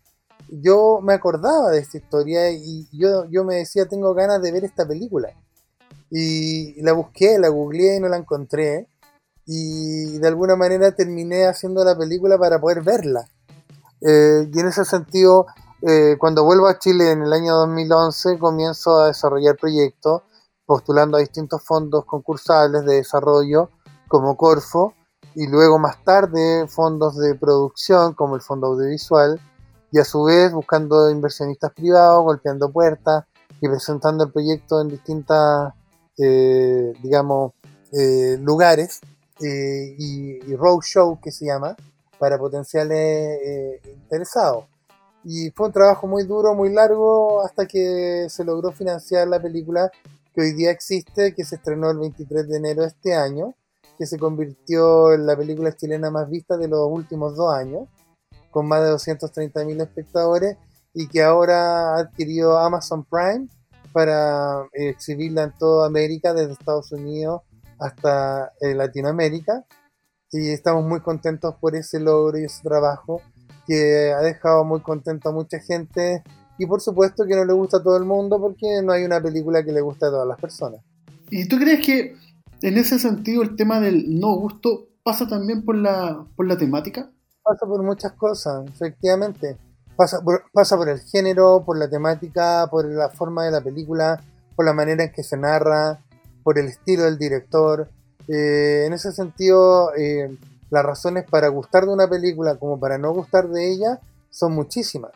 yo 0.50 1.00
me 1.02 1.14
acordaba 1.14 1.70
de 1.70 1.80
esta 1.80 1.98
historia 1.98 2.52
y 2.52 2.88
yo, 2.92 3.26
yo 3.30 3.44
me 3.44 3.56
decía, 3.56 3.86
tengo 3.88 4.14
ganas 4.14 4.42
de 4.42 4.52
ver 4.52 4.66
esta 4.66 4.88
película. 4.88 5.30
Y 6.10 6.82
la 6.82 6.94
busqué, 6.94 7.40
la 7.40 7.50
googleé 7.50 7.98
y 7.98 8.00
no 8.00 8.10
la 8.10 8.18
encontré. 8.18 8.88
Y 9.46 10.18
de 10.18 10.28
alguna 10.28 10.56
manera 10.56 10.94
terminé 10.94 11.46
haciendo 11.46 11.86
la 11.86 11.98
película 11.98 12.38
para 12.38 12.60
poder 12.60 12.82
verla. 12.82 13.26
Eh, 14.02 14.50
y 14.52 14.60
en 14.60 14.68
ese 14.68 14.84
sentido, 14.84 15.46
eh, 15.82 16.16
cuando 16.20 16.44
vuelvo 16.44 16.68
a 16.68 16.78
Chile 16.78 17.12
en 17.12 17.24
el 17.24 17.34
año 17.34 17.56
2011, 17.56 18.38
comienzo 18.40 19.00
a 19.00 19.08
desarrollar 19.08 19.58
proyectos, 19.58 20.22
postulando 20.66 21.18
a 21.18 21.22
distintos 21.22 21.64
fondos 21.64 22.06
concursables 22.06 22.86
de 22.86 22.96
desarrollo, 22.96 23.70
como 24.08 24.38
Corfo, 24.38 24.94
y 25.36 25.48
luego 25.48 25.80
más 25.80 26.04
tarde 26.04 26.68
fondos 26.68 27.18
de 27.18 27.36
producción, 27.36 28.14
como 28.14 28.36
el 28.36 28.42
Fondo 28.42 28.68
Audiovisual, 28.68 29.40
y 29.92 30.00
a 30.00 30.06
su 30.06 30.24
vez 30.24 30.52
buscando 30.54 31.10
inversionistas 31.10 31.72
privados, 31.74 32.24
golpeando 32.24 32.72
puertas 32.72 33.26
y 33.60 33.68
presentando 33.68 34.26
el 34.26 34.32
proyecto 34.32 34.82
en 34.82 34.90
distintas, 34.90 35.74
eh, 36.18 36.94
digamos, 37.02 37.54
eh, 37.92 38.38
lugares, 38.40 39.02
eh, 39.42 39.96
y, 39.98 40.52
y 40.52 40.56
roadshow 40.56 41.20
que 41.20 41.32
se 41.32 41.46
llama, 41.46 41.76
para 42.20 42.38
potenciales 42.38 43.40
eh, 43.44 43.82
interesados. 43.86 44.66
Y 45.24 45.52
fue 45.52 45.68
un 45.68 45.74
trabajo 45.74 46.08
muy 46.08 46.24
duro, 46.24 46.56
muy 46.56 46.72
largo, 46.74 47.42
hasta 47.44 47.68
que 47.68 48.28
se 48.30 48.44
logró 48.44 48.72
financiar 48.72 49.28
la 49.28 49.42
película 49.42 49.92
que 50.34 50.42
hoy 50.42 50.54
día 50.54 50.72
existe, 50.72 51.36
que 51.36 51.44
se 51.44 51.56
estrenó 51.56 51.92
el 51.92 52.00
23 52.00 52.48
de 52.48 52.58
enero 52.58 52.82
de 52.82 52.88
este 52.88 53.14
año, 53.14 53.54
que 53.98 54.06
se 54.06 54.18
convirtió 54.18 55.14
en 55.14 55.28
la 55.28 55.36
película 55.36 55.76
chilena 55.76 56.10
más 56.10 56.30
vista 56.30 56.58
de 56.58 56.68
los 56.68 56.88
últimos 56.90 57.36
dos 57.36 57.54
años, 57.54 57.88
con 58.50 58.68
más 58.68 58.82
de 58.82 58.92
230.000 58.92 59.82
espectadores, 59.82 60.58
y 60.94 61.08
que 61.08 61.22
ahora 61.22 61.96
ha 61.96 62.00
adquirido 62.00 62.58
Amazon 62.58 63.06
Prime 63.06 63.48
para 63.94 64.64
eh, 64.74 64.90
exhibirla 64.90 65.44
en 65.44 65.52
toda 65.58 65.86
América, 65.86 66.34
desde 66.34 66.54
Estados 66.54 66.92
Unidos 66.92 67.42
hasta 67.80 68.54
eh, 68.62 68.74
Latinoamérica. 68.74 69.66
Y 70.32 70.50
estamos 70.50 70.86
muy 70.86 71.02
contentos 71.02 71.56
por 71.56 71.76
ese 71.76 72.00
logro 72.00 72.40
y 72.40 72.46
ese 72.46 72.64
trabajo 72.64 73.22
que 73.72 74.12
ha 74.12 74.20
dejado 74.20 74.66
muy 74.66 74.82
contento 74.82 75.30
a 75.30 75.32
mucha 75.32 75.58
gente 75.62 76.22
y 76.58 76.66
por 76.66 76.82
supuesto 76.82 77.24
que 77.26 77.38
no 77.38 77.46
le 77.46 77.54
gusta 77.54 77.78
a 77.78 77.84
todo 77.84 77.96
el 77.96 78.04
mundo 78.04 78.38
porque 78.38 78.82
no 78.84 78.92
hay 78.92 79.06
una 79.06 79.22
película 79.22 79.64
que 79.64 79.72
le 79.72 79.80
guste 79.80 80.08
a 80.08 80.10
todas 80.10 80.28
las 80.28 80.38
personas. 80.38 80.82
¿Y 81.30 81.48
tú 81.48 81.58
crees 81.58 81.86
que 81.86 82.16
en 82.64 82.78
ese 82.78 83.00
sentido 83.00 83.44
el 83.44 83.56
tema 83.56 83.80
del 83.80 84.20
no 84.20 84.36
gusto 84.36 84.90
pasa 85.04 85.26
también 85.26 85.64
por 85.64 85.78
la, 85.78 86.26
por 86.36 86.48
la 86.48 86.58
temática? 86.58 87.10
Pasa 87.42 87.66
por 87.66 87.82
muchas 87.82 88.12
cosas, 88.12 88.66
efectivamente. 88.74 89.56
Pasa 89.96 90.20
por, 90.22 90.44
pasa 90.52 90.76
por 90.76 90.90
el 90.90 91.00
género, 91.00 91.64
por 91.66 91.78
la 91.78 91.90
temática, 91.90 92.68
por 92.70 92.86
la 92.86 93.10
forma 93.10 93.46
de 93.46 93.52
la 93.52 93.62
película, 93.62 94.22
por 94.54 94.66
la 94.66 94.74
manera 94.74 95.06
en 95.06 95.14
que 95.14 95.24
se 95.24 95.38
narra, 95.38 96.04
por 96.44 96.60
el 96.60 96.66
estilo 96.66 97.04
del 97.04 97.18
director. 97.18 97.90
Eh, 98.28 98.84
en 98.86 98.92
ese 98.92 99.14
sentido, 99.14 99.96
eh, 99.96 100.38
las 100.72 100.84
razones 100.84 101.26
para 101.30 101.50
gustar 101.50 101.86
de 101.86 101.94
una 101.94 102.10
película 102.10 102.56
como 102.58 102.80
para 102.80 102.98
no 102.98 103.14
gustar 103.14 103.48
de 103.50 103.72
ella 103.72 104.00
son 104.32 104.54
muchísimas. 104.54 105.12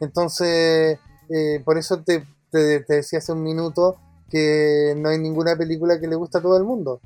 Entonces, 0.00 0.98
eh, 1.28 1.62
por 1.64 1.76
eso 1.78 1.98
te, 2.02 2.26
te- 2.50 2.84
decía 2.88 3.18
hace 3.18 3.32
un 3.32 3.42
minuto 3.42 3.96
que 4.30 4.94
no 4.96 5.08
hay 5.10 5.18
ninguna 5.18 5.56
película 5.56 6.00
que 6.00 6.06
le 6.08 6.16
guste 6.16 6.38
a 6.38 6.42
todo 6.42 6.56
el 6.56 6.64
mundo. 6.64 7.00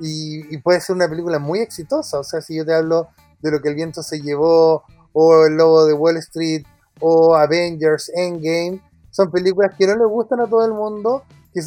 Y, 0.00 0.54
y 0.54 0.58
puede 0.58 0.80
ser 0.80 0.96
una 0.96 1.08
película 1.08 1.38
muy 1.38 1.60
exitosa. 1.60 2.18
O 2.18 2.24
sea, 2.24 2.40
si 2.40 2.56
yo 2.56 2.64
te 2.64 2.74
hablo 2.74 3.08
de 3.40 3.50
lo 3.50 3.60
que 3.60 3.68
el 3.68 3.74
viento 3.74 4.02
se 4.02 4.20
llevó, 4.20 4.84
o 5.12 5.44
El 5.46 5.56
Lobo 5.56 5.86
de 5.86 5.94
Wall 5.94 6.16
Street, 6.18 6.64
o 7.00 7.34
Avengers 7.34 8.10
Endgame, 8.14 8.80
son 9.10 9.30
películas 9.30 9.74
que 9.76 9.86
no 9.86 9.96
le 9.96 10.04
gustan 10.04 10.40
a 10.40 10.46
todo 10.46 10.64
el 10.64 10.72
mundo 10.72 11.22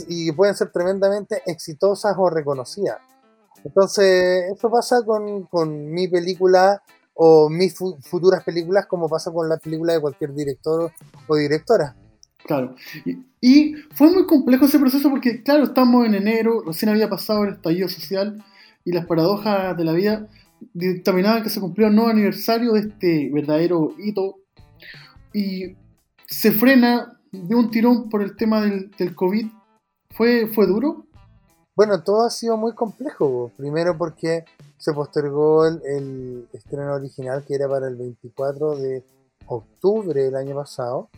y 0.08 0.32
pueden 0.32 0.56
ser 0.56 0.72
tremendamente 0.72 1.42
exitosas 1.46 2.16
o 2.18 2.30
reconocidas. 2.30 3.00
Entonces, 3.64 4.44
eso 4.56 4.70
pasa 4.70 5.04
con, 5.06 5.44
con 5.44 5.92
mi 5.92 6.08
película 6.08 6.82
o 7.14 7.50
mis 7.50 7.76
fu- 7.78 7.98
futuras 8.02 8.44
películas, 8.44 8.88
como 8.88 9.08
pasa 9.08 9.32
con 9.32 9.48
la 9.48 9.58
película 9.58 9.94
de 9.94 10.02
cualquier 10.02 10.34
director 10.34 10.92
o 11.28 11.36
directora. 11.36 11.96
Claro. 12.46 12.76
Y, 13.40 13.74
fue 13.94 14.12
muy 14.12 14.26
complejo 14.26 14.66
ese 14.66 14.80
proceso 14.80 15.10
porque, 15.10 15.44
claro, 15.44 15.64
estamos 15.64 16.06
en 16.06 16.16
enero, 16.16 16.64
recién 16.66 16.90
había 16.90 17.10
pasado 17.10 17.44
el 17.44 17.54
estallido 17.54 17.88
social 17.88 18.44
y 18.84 18.92
las 18.92 19.06
paradojas 19.06 19.78
de 19.78 19.84
la 19.84 19.94
vida 19.94 20.28
dictaminaban 20.74 21.44
que 21.44 21.50
se 21.50 21.60
cumplió 21.60 21.88
un 21.88 21.96
nuevo 21.96 22.10
aniversario 22.10 22.74
de 22.74 22.82
este 22.82 23.30
verdadero 23.32 23.94
hito 24.00 24.38
y 25.34 25.76
se 26.28 26.52
frena 26.52 27.20
de 27.32 27.56
un 27.56 27.70
tirón 27.70 28.10
por 28.10 28.22
el 28.22 28.36
tema 28.36 28.62
del, 28.62 28.92
del 28.92 29.16
COVID. 29.16 29.48
¿Fue, 30.12 30.48
¿Fue 30.48 30.66
duro? 30.68 31.06
Bueno, 31.84 32.04
todo 32.04 32.28
ha 32.28 32.30
sido 32.30 32.58
muy 32.58 32.76
complejo. 32.76 33.52
Primero 33.58 33.98
porque 33.98 34.46
se 34.78 34.94
postergó 34.94 35.66
el, 35.66 35.82
el 35.84 36.48
estreno 36.54 36.94
original, 36.94 37.44
que 37.44 37.56
era 37.56 37.68
para 37.68 37.88
el 37.88 37.96
24 37.96 38.76
de 38.76 39.04
octubre 39.48 40.26
del 40.26 40.36
año 40.36 40.54
pasado, 40.54 41.10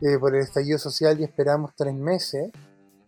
eh, 0.00 0.18
por 0.18 0.34
el 0.34 0.42
estallido 0.42 0.80
social 0.80 1.20
y 1.20 1.22
esperamos 1.22 1.70
tres 1.76 1.94
meses 1.94 2.50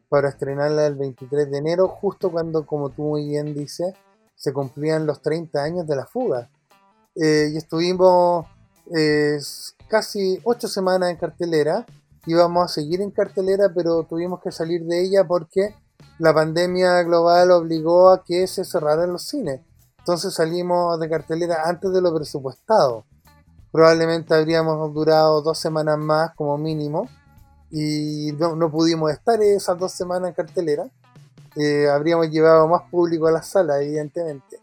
para 0.08 0.28
estrenarla 0.28 0.86
el 0.86 0.94
23 0.94 1.50
de 1.50 1.58
enero, 1.58 1.88
justo 1.88 2.30
cuando, 2.30 2.64
como 2.64 2.90
tú 2.90 3.02
muy 3.02 3.26
bien 3.26 3.52
dices, 3.52 3.92
se 4.36 4.52
cumplían 4.52 5.04
los 5.04 5.20
30 5.22 5.60
años 5.60 5.88
de 5.88 5.96
la 5.96 6.06
fuga. 6.06 6.50
Eh, 7.16 7.50
y 7.52 7.56
estuvimos 7.56 8.46
eh, 8.96 9.40
casi 9.88 10.38
ocho 10.44 10.68
semanas 10.68 11.10
en 11.10 11.16
cartelera, 11.16 11.84
íbamos 12.26 12.64
a 12.64 12.72
seguir 12.72 13.00
en 13.00 13.10
cartelera, 13.10 13.72
pero 13.74 14.04
tuvimos 14.04 14.40
que 14.40 14.52
salir 14.52 14.84
de 14.84 15.02
ella 15.02 15.24
porque 15.26 15.74
la 16.18 16.34
pandemia 16.34 17.02
global 17.02 17.50
obligó 17.50 18.10
a 18.10 18.22
que 18.24 18.46
se 18.46 18.64
cerraran 18.64 19.12
los 19.12 19.22
cines. 19.22 19.60
Entonces 19.98 20.34
salimos 20.34 20.98
de 20.98 21.08
cartelera 21.08 21.62
antes 21.64 21.92
de 21.92 22.00
lo 22.00 22.14
presupuestado. 22.14 23.04
Probablemente 23.70 24.34
habríamos 24.34 24.92
durado 24.92 25.42
dos 25.42 25.58
semanas 25.58 25.98
más 25.98 26.34
como 26.34 26.58
mínimo 26.58 27.08
y 27.70 28.32
no, 28.32 28.70
pudimos 28.70 29.10
estar 29.10 29.42
esas 29.42 29.78
dos 29.78 29.92
semanas 29.92 30.28
en 30.28 30.34
cartelera. 30.34 30.90
Eh, 31.56 31.88
habríamos 31.88 32.28
llevado 32.30 32.68
más 32.68 32.82
público 32.90 33.26
a 33.26 33.32
la 33.32 33.42
sala, 33.42 33.80
evidentemente. 33.80 34.58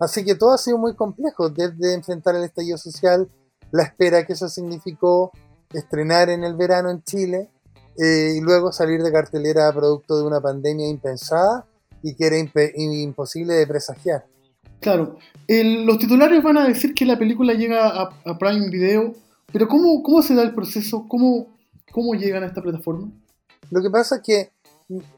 Así 0.00 0.24
que 0.24 0.34
todo 0.34 0.52
ha 0.52 0.58
sido 0.58 0.78
muy 0.78 0.94
complejo, 0.94 1.50
desde 1.50 1.94
enfrentar 1.94 2.34
el 2.34 2.44
estallido 2.44 2.78
social, 2.78 3.28
la 3.70 3.82
espera 3.82 4.24
que 4.24 4.32
eso 4.32 4.48
significó, 4.48 5.32
estrenar 5.72 6.30
en 6.30 6.44
el 6.44 6.54
verano 6.54 6.90
en 6.90 7.02
Chile, 7.02 7.50
eh, 7.98 8.34
y 8.36 8.40
luego 8.40 8.72
salir 8.72 9.02
de 9.02 9.12
cartelera 9.12 9.72
producto 9.72 10.16
de 10.16 10.22
una 10.24 10.40
pandemia 10.40 10.88
impensada 10.88 11.66
y 12.02 12.14
que 12.14 12.26
era 12.26 12.36
imposible 12.38 13.54
de 13.54 13.66
presagiar. 13.66 14.24
Claro. 14.80 15.16
El- 15.48 15.84
los 15.84 15.98
titulares 15.98 16.42
van 16.42 16.56
a 16.58 16.66
decir 16.68 16.94
que 16.94 17.04
la 17.04 17.18
película 17.18 17.54
llega 17.54 17.88
a, 17.88 18.10
a 18.24 18.38
Prime 18.38 18.70
Video, 18.70 19.14
pero 19.52 19.66
¿cómo, 19.66 20.02
¿cómo 20.02 20.22
se 20.22 20.34
da 20.34 20.42
el 20.42 20.54
proceso? 20.54 21.06
¿Cómo, 21.08 21.48
¿Cómo 21.92 22.14
llegan 22.14 22.44
a 22.44 22.46
esta 22.46 22.62
plataforma? 22.62 23.10
Lo 23.70 23.82
que 23.82 23.90
pasa 23.90 24.16
es 24.16 24.22
que 24.22 24.50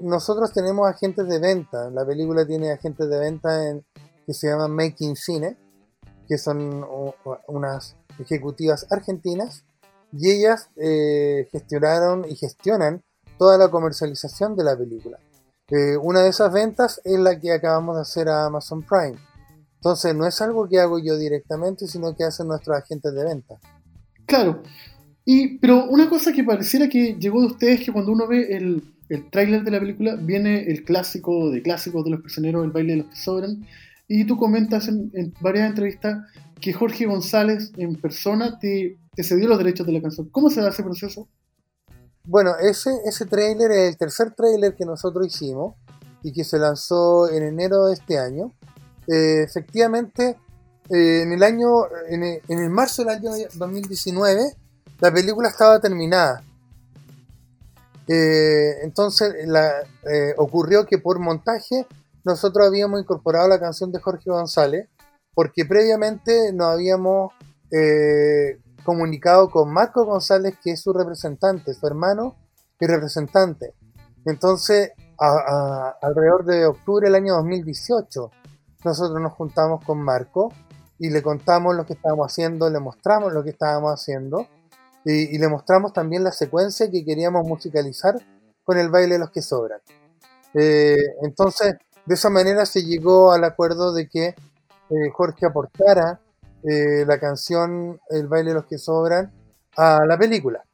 nosotros 0.01 0.53
tenemos 0.53 0.89
agentes 0.89 1.29
de 1.29 1.39
venta. 1.39 1.91
La 1.91 2.05
película 2.07 2.47
tiene 2.47 2.73
agentes 2.73 3.09
de 3.09 3.19
venta 3.19 3.69
en, 3.69 3.85
que 4.27 4.33
se 4.33 4.49
llaman 4.49 4.71
Making 4.75 5.17
Cine, 5.17 5.57
que 6.29 6.39
son 6.39 6.83
o- 6.85 7.15
o- 7.25 7.39
unas 7.49 7.97
ejecutivas 8.19 8.87
argentinas, 8.91 9.65
y 10.13 10.31
ellas 10.31 10.69
eh, 10.77 11.49
gestionaron 11.51 12.25
y 12.29 12.37
gestionan 12.37 13.03
toda 13.39 13.57
la 13.59 13.71
comercialización 13.71 14.57
de 14.57 14.65
la 14.65 14.77
película. 14.77 15.19
Eh, 15.69 15.97
una 15.97 16.23
de 16.23 16.31
esas 16.31 16.53
ventas 16.53 17.01
es 17.05 17.19
la 17.19 17.39
que 17.39 17.53
acabamos 17.53 17.97
de 17.97 18.03
hacer 18.03 18.29
a 18.29 18.47
Amazon 18.47 18.83
Prime. 18.83 19.19
Entonces 19.77 20.15
no 20.15 20.27
es 20.27 20.41
algo 20.43 20.69
que 20.69 20.81
hago 20.81 20.99
yo 20.99 21.17
directamente, 21.17 21.87
sino 21.87 22.15
que 22.15 22.25
hacen 22.25 22.49
nuestros 22.49 22.77
agentes 22.77 23.15
de 23.15 23.25
venta. 23.25 23.55
Claro. 24.27 24.63
Y, 25.25 25.59
pero 25.59 25.85
una 25.87 26.09
cosa 26.11 26.33
que 26.33 26.45
pareciera 26.45 26.89
que 26.89 27.15
llegó 27.15 27.41
de 27.41 27.47
ustedes 27.47 27.81
es 27.81 27.87
que 27.87 27.93
cuando 27.93 28.13
uno 28.13 28.27
ve 28.27 28.57
el, 28.57 28.83
el 29.09 29.31
tráiler 29.31 29.63
de 29.63 29.71
la 29.71 29.81
película, 29.81 30.17
viene 30.17 30.65
el 30.65 30.85
clásico 30.85 31.51
de 31.51 31.63
clásicos 31.63 32.05
de 32.05 32.11
los 32.11 32.21
prisioneros, 32.21 32.65
el 32.65 32.73
baile 32.73 32.93
de 32.93 32.99
los 32.99 33.07
que 33.11 33.17
sobran, 33.17 33.67
y 34.09 34.25
tú 34.25 34.37
comentas 34.37 34.89
en, 34.89 35.11
en 35.15 35.33
varias 35.41 35.69
entrevistas 35.69 36.19
que 36.61 36.73
Jorge 36.73 37.07
González 37.07 37.73
en 37.77 37.97
persona 38.01 38.59
te, 38.59 38.99
cedió 39.23 39.49
los 39.49 39.59
derechos 39.59 39.87
de 39.87 39.93
la 39.93 40.03
canción. 40.03 40.29
¿Cómo 40.31 40.51
se 40.51 40.61
da 40.61 40.71
ese 40.71 40.83
proceso? 40.83 41.29
Bueno, 42.25 42.53
ese, 42.61 42.91
ese 43.07 43.27
tráiler 43.27 43.71
es 43.71 43.89
el 43.89 43.97
tercer 43.97 44.33
tráiler 44.35 44.75
que 44.77 44.85
nosotros 44.85 45.27
hicimos 45.27 45.75
y 46.23 46.33
que 46.33 46.45
se 46.45 46.59
lanzó 46.59 47.29
en 47.31 47.43
enero 47.43 47.87
de 47.87 47.95
este 47.95 48.19
año. 48.19 48.53
Eh, 49.07 49.43
efectivamente, 49.43 50.37
eh, 50.91 51.23
en 51.23 51.33
el 51.33 51.43
año, 51.43 51.69
en 52.09 52.23
en 52.23 52.59
el 52.59 52.71
marzo 52.71 53.03
del 53.03 53.17
año 53.17 53.31
2019, 53.55 54.55
la 55.01 55.13
película 55.13 55.49
estaba 55.49 55.81
terminada. 55.81 56.43
Eh, 58.13 58.83
entonces 58.83 59.35
eh, 60.11 60.35
ocurrió 60.37 60.85
que 60.85 60.99
por 60.99 61.21
montaje 61.21 61.87
nosotros 62.25 62.67
habíamos 62.67 63.01
incorporado 63.01 63.49
la 63.49 63.61
canción 63.61 63.93
de 63.93 64.01
Jorge 64.01 64.29
González 64.31 64.89
porque 65.35 65.65
previamente 65.65 66.53
nos 66.53 66.69
habíamos 66.69 67.33
eh, 67.71 68.59
comunicado 68.85 69.51
con 69.51 69.73
Marco 69.73 70.05
González 70.05 70.55
que 70.63 70.73
es 70.73 70.81
su 70.81 70.93
representante, 70.93 71.75
su 71.75 71.87
hermano 71.87 72.37
y 72.81 72.87
representante. 72.87 73.75
Entonces, 74.27 74.93
a- 75.19 75.29
a- 75.29 75.97
alrededor 76.03 76.45
de 76.45 76.67
octubre 76.67 77.07
del 77.07 77.15
año 77.15 77.35
2018, 77.35 78.31
nosotros 78.85 79.21
nos 79.21 79.33
juntamos 79.35 79.85
con 79.85 79.99
Marco 80.03 80.53
y 80.99 81.11
le 81.11 81.23
contamos 81.23 81.75
lo 81.77 81.87
que 81.87 81.93
estábamos 81.95 82.27
haciendo, 82.33 82.69
le 82.71 82.81
mostramos 82.81 83.33
lo 83.33 83.43
que 83.45 83.51
estábamos 83.51 83.93
haciendo 83.93 84.47
y, 85.05 85.35
y 85.35 85.39
le 85.39 85.49
mostramos 85.49 85.93
también 85.93 86.25
la 86.25 86.33
secuencia 86.33 86.91
que 86.91 87.05
queríamos 87.05 87.47
musicalizar 87.47 88.15
con 88.65 88.79
el 88.79 88.91
baile 88.91 89.15
de 89.15 89.19
los 89.21 89.31
que 89.31 89.43
sobran. 89.43 89.81
Eh, 90.55 90.97
entonces, 91.23 91.75
de 92.07 92.15
esa 92.15 92.29
manera 92.31 92.67
se 92.67 92.83
llegó 92.85 93.33
al 93.33 93.45
acuerdo 93.45 93.93
de 93.93 94.09
que 94.09 94.35
eh, 94.91 95.11
Jorge 95.13 95.47
aportara 95.47 96.21
eh, 96.65 97.05
la 97.07 97.19
canción 97.19 98.01
El 98.09 98.27
baile 98.27 98.51
de 98.51 98.55
los 98.55 98.67
que 98.67 98.79
sobran 98.79 99.33
a 99.77 100.05
la 100.07 100.19
película. 100.19 100.65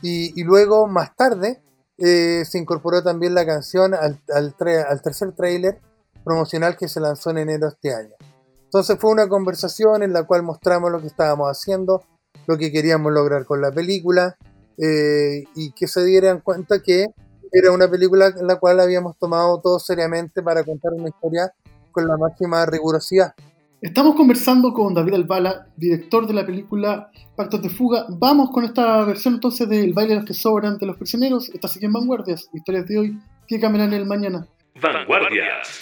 Y, 0.00 0.44
luego, 0.44 0.86
más 0.86 1.16
tarde, 1.16 1.60
eh, 1.98 2.44
se 2.44 2.58
incorporó 2.58 3.02
también 3.02 3.34
la 3.34 3.44
canción 3.44 3.94
al, 3.94 4.20
al, 4.32 4.54
al 4.88 5.02
tercer 5.02 5.32
tráiler 5.32 5.80
promocional 6.22 6.76
que 6.76 6.86
se 6.86 7.00
lanzó 7.00 7.30
en 7.30 7.38
enero 7.38 7.66
de 7.66 7.74
este 7.74 7.92
año. 7.92 8.14
Entonces 8.62 8.96
fue 9.00 9.10
una 9.10 9.28
conversación 9.28 10.04
en 10.04 10.12
la 10.12 10.22
cual 10.22 10.44
mostramos 10.44 10.92
lo 10.92 11.00
que 11.00 11.08
estábamos 11.08 11.48
haciendo, 11.48 12.04
lo 12.46 12.56
que 12.56 12.70
queríamos 12.70 13.12
lograr 13.12 13.44
con 13.44 13.60
la 13.60 13.72
película 13.72 14.36
y 14.76 15.72
que 15.72 15.88
se 15.88 16.04
dieran 16.04 16.40
cuenta 16.40 16.80
que 16.80 17.06
era 17.50 17.72
una 17.72 17.88
película 17.88 18.28
en 18.28 18.46
la 18.46 18.56
cual 18.56 18.78
habíamos 18.78 19.18
tomado 19.18 19.60
todo 19.60 19.78
seriamente 19.78 20.42
para 20.42 20.62
contar 20.62 20.92
una 20.92 21.08
historia 21.08 21.52
con 21.90 22.06
la 22.06 22.16
máxima 22.16 22.64
rigurosidad. 22.66 23.34
Estamos 23.80 24.16
conversando 24.16 24.72
con 24.72 24.92
David 24.92 25.14
Albala, 25.14 25.68
director 25.76 26.26
de 26.26 26.34
la 26.34 26.44
película 26.44 27.12
Pactos 27.36 27.62
de 27.62 27.70
Fuga. 27.70 28.06
Vamos 28.08 28.50
con 28.50 28.64
esta 28.64 29.04
versión 29.04 29.34
entonces 29.34 29.68
del 29.68 29.92
baile 29.92 30.14
de 30.14 30.16
los 30.16 30.24
que 30.24 30.34
sobran 30.34 30.78
de 30.78 30.86
los 30.86 30.96
prisioneros. 30.96 31.48
Esta 31.50 31.68
sigue 31.68 31.86
en 31.86 31.92
Vanguardias, 31.92 32.48
historias 32.52 32.86
de 32.86 32.98
hoy 32.98 33.18
que 33.46 33.60
cambiarán 33.60 33.92
el 33.92 34.04
mañana. 34.04 34.48
Vanguardias. 34.82 35.78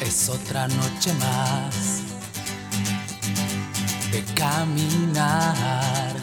Es 0.00 0.28
otra 0.28 0.66
noche 0.66 1.14
más 1.20 2.02
de 4.10 4.24
caminar. 4.34 6.16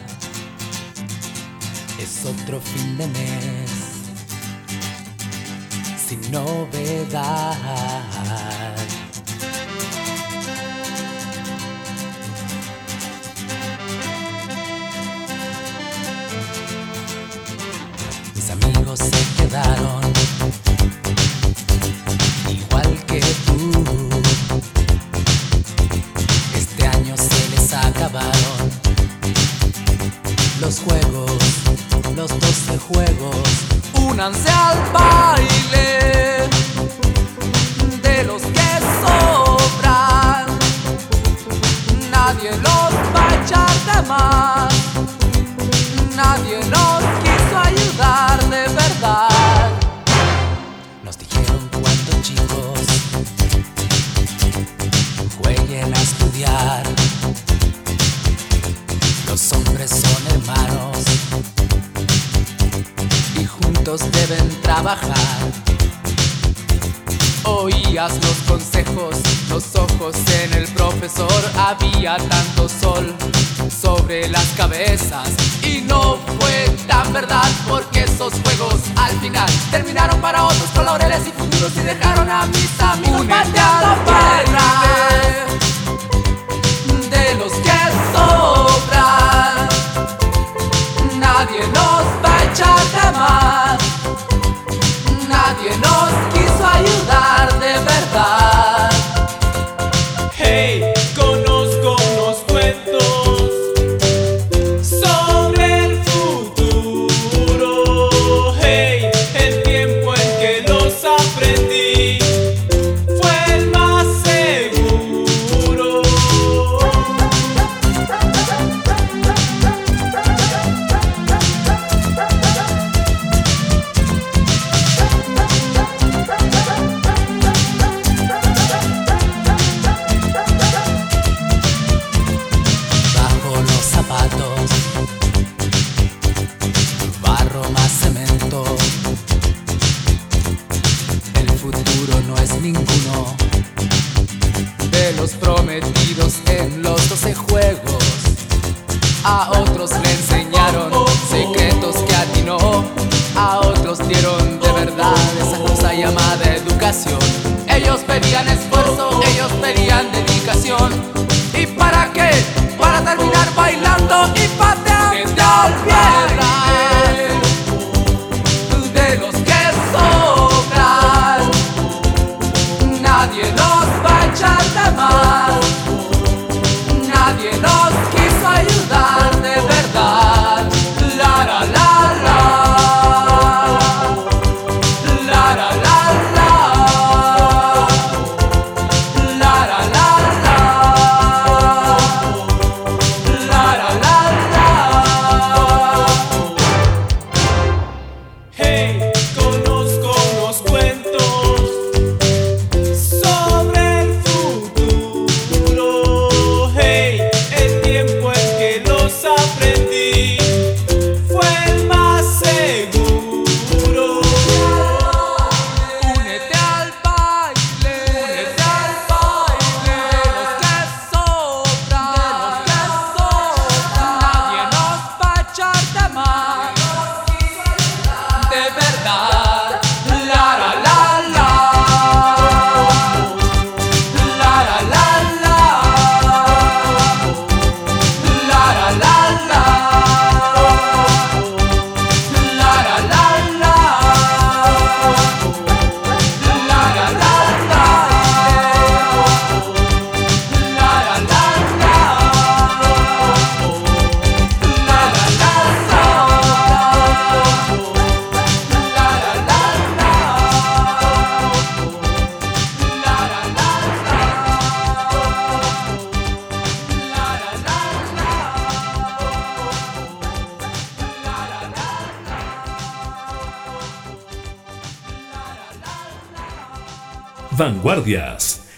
Es 2.02 2.26
otro 2.26 2.60
fin 2.60 2.98
de 2.98 3.08
mes 3.08 3.77
sin 6.08 6.22
novedad. 6.32 7.56
Mis 18.36 18.50
amigos 18.50 19.00
se 19.00 19.22
quedaron 19.36 20.02
igual 22.50 23.06
que 23.06 23.20
tú. 23.46 23.84
Este 26.56 26.88
año 26.88 27.18
se 27.18 27.50
les 27.50 27.74
acabaron 27.74 28.72
los 30.62 30.80
juegos, 30.80 31.32
los 32.16 32.30
12 32.40 32.78
juegos 32.78 33.68
únanse 33.94 34.50
al 34.50 34.92
bar. 34.94 35.27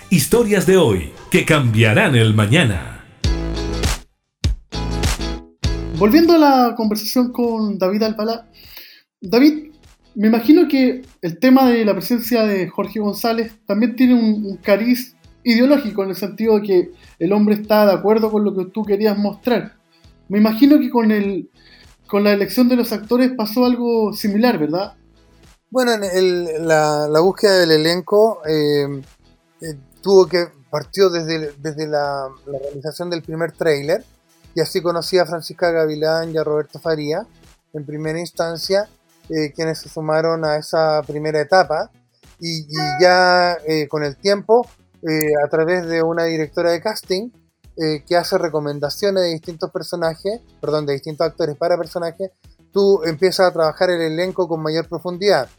Historias 0.10 0.66
de 0.66 0.78
hoy 0.78 1.12
que 1.30 1.44
cambiarán 1.44 2.16
el 2.16 2.34
mañana. 2.34 3.04
Volviendo 5.98 6.36
a 6.36 6.38
la 6.38 6.76
conversación 6.78 7.34
con 7.34 7.78
David 7.78 8.04
Albalá, 8.04 8.48
David, 9.20 9.72
me 10.16 10.28
imagino 10.28 10.70
que 10.70 11.02
el 11.22 11.38
tema 11.38 11.70
de 11.70 11.84
la 11.84 11.94
presencia 11.94 12.44
de 12.44 12.70
Jorge 12.70 13.02
González 13.02 13.52
también 13.66 13.98
tiene 13.98 14.14
un, 14.14 14.46
un 14.46 14.58
cariz 14.58 15.18
ideológico 15.44 16.04
en 16.04 16.12
el 16.12 16.16
sentido 16.16 16.60
de 16.60 16.66
que 16.66 16.92
el 17.20 17.34
hombre 17.34 17.56
está 17.56 17.86
de 17.86 17.92
acuerdo 17.92 18.32
con 18.32 18.46
lo 18.46 18.56
que 18.56 18.66
tú 18.72 18.86
querías 18.86 19.18
mostrar. 19.18 19.76
Me 20.30 20.38
imagino 20.38 20.80
que 20.80 20.90
con 20.90 21.12
el 21.12 21.50
con 22.08 22.24
la 22.24 22.34
elección 22.34 22.70
de 22.70 22.78
los 22.78 22.92
actores 22.94 23.34
pasó 23.34 23.66
algo 23.66 24.14
similar, 24.14 24.58
¿verdad? 24.58 24.94
Bueno, 25.72 25.94
en 25.94 26.04
el- 26.04 26.68
la, 26.68 27.20
búsqueda 27.22 27.60
del 27.60 27.72
elenco 27.72 28.42
eh, 28.48 28.88
eh, 29.62 29.76
tuvo 30.02 30.26
que 30.28 30.48
partió 30.72 31.10
desde, 31.12 31.54
desde 31.60 31.88
la, 31.88 32.28
realización 32.48 33.10
del 33.12 33.22
primer 33.22 33.52
tráiler 33.52 34.04
y 34.56 34.62
así 34.62 34.82
conocí 34.82 35.20
a 35.20 35.28
Francisca 35.28 35.70
Gavilán 35.70 36.32
y 36.34 36.38
a 36.38 36.44
Roberto 36.44 36.80
Faría 36.80 37.26
en 37.74 37.86
primera 37.86 38.20
instancia, 38.20 38.90
eh, 39.30 39.52
quienes 39.54 39.80
se 39.80 39.90
sumaron 39.90 40.44
a 40.44 40.58
esa 40.58 41.04
primera 41.06 41.40
etapa 41.40 41.92
y, 42.40 42.62
y 42.62 42.78
ya 43.00 43.58
con 43.90 44.04
el 44.04 44.16
tiempo, 44.16 44.66
a 45.46 45.48
través 45.50 45.86
de 45.86 46.02
una 46.02 46.24
directora 46.24 46.72
de 46.72 46.82
casting 46.82 47.30
que 47.76 48.18
hace 48.18 48.38
recomendaciones 48.38 49.24
de 49.24 49.30
distintos 49.30 49.72
personajes, 49.72 50.42
perdón, 50.60 50.86
de 50.86 50.94
distintos 50.94 51.28
actores 51.28 51.56
para 51.58 51.78
personajes, 51.78 52.32
tú 52.72 53.04
empiezas 53.04 53.48
a 53.48 53.54
trabajar 53.54 53.90
el 53.90 54.02
elenco 54.02 54.48
con 54.48 54.62
mayor 54.62 54.88
profundidad. 54.88 55.50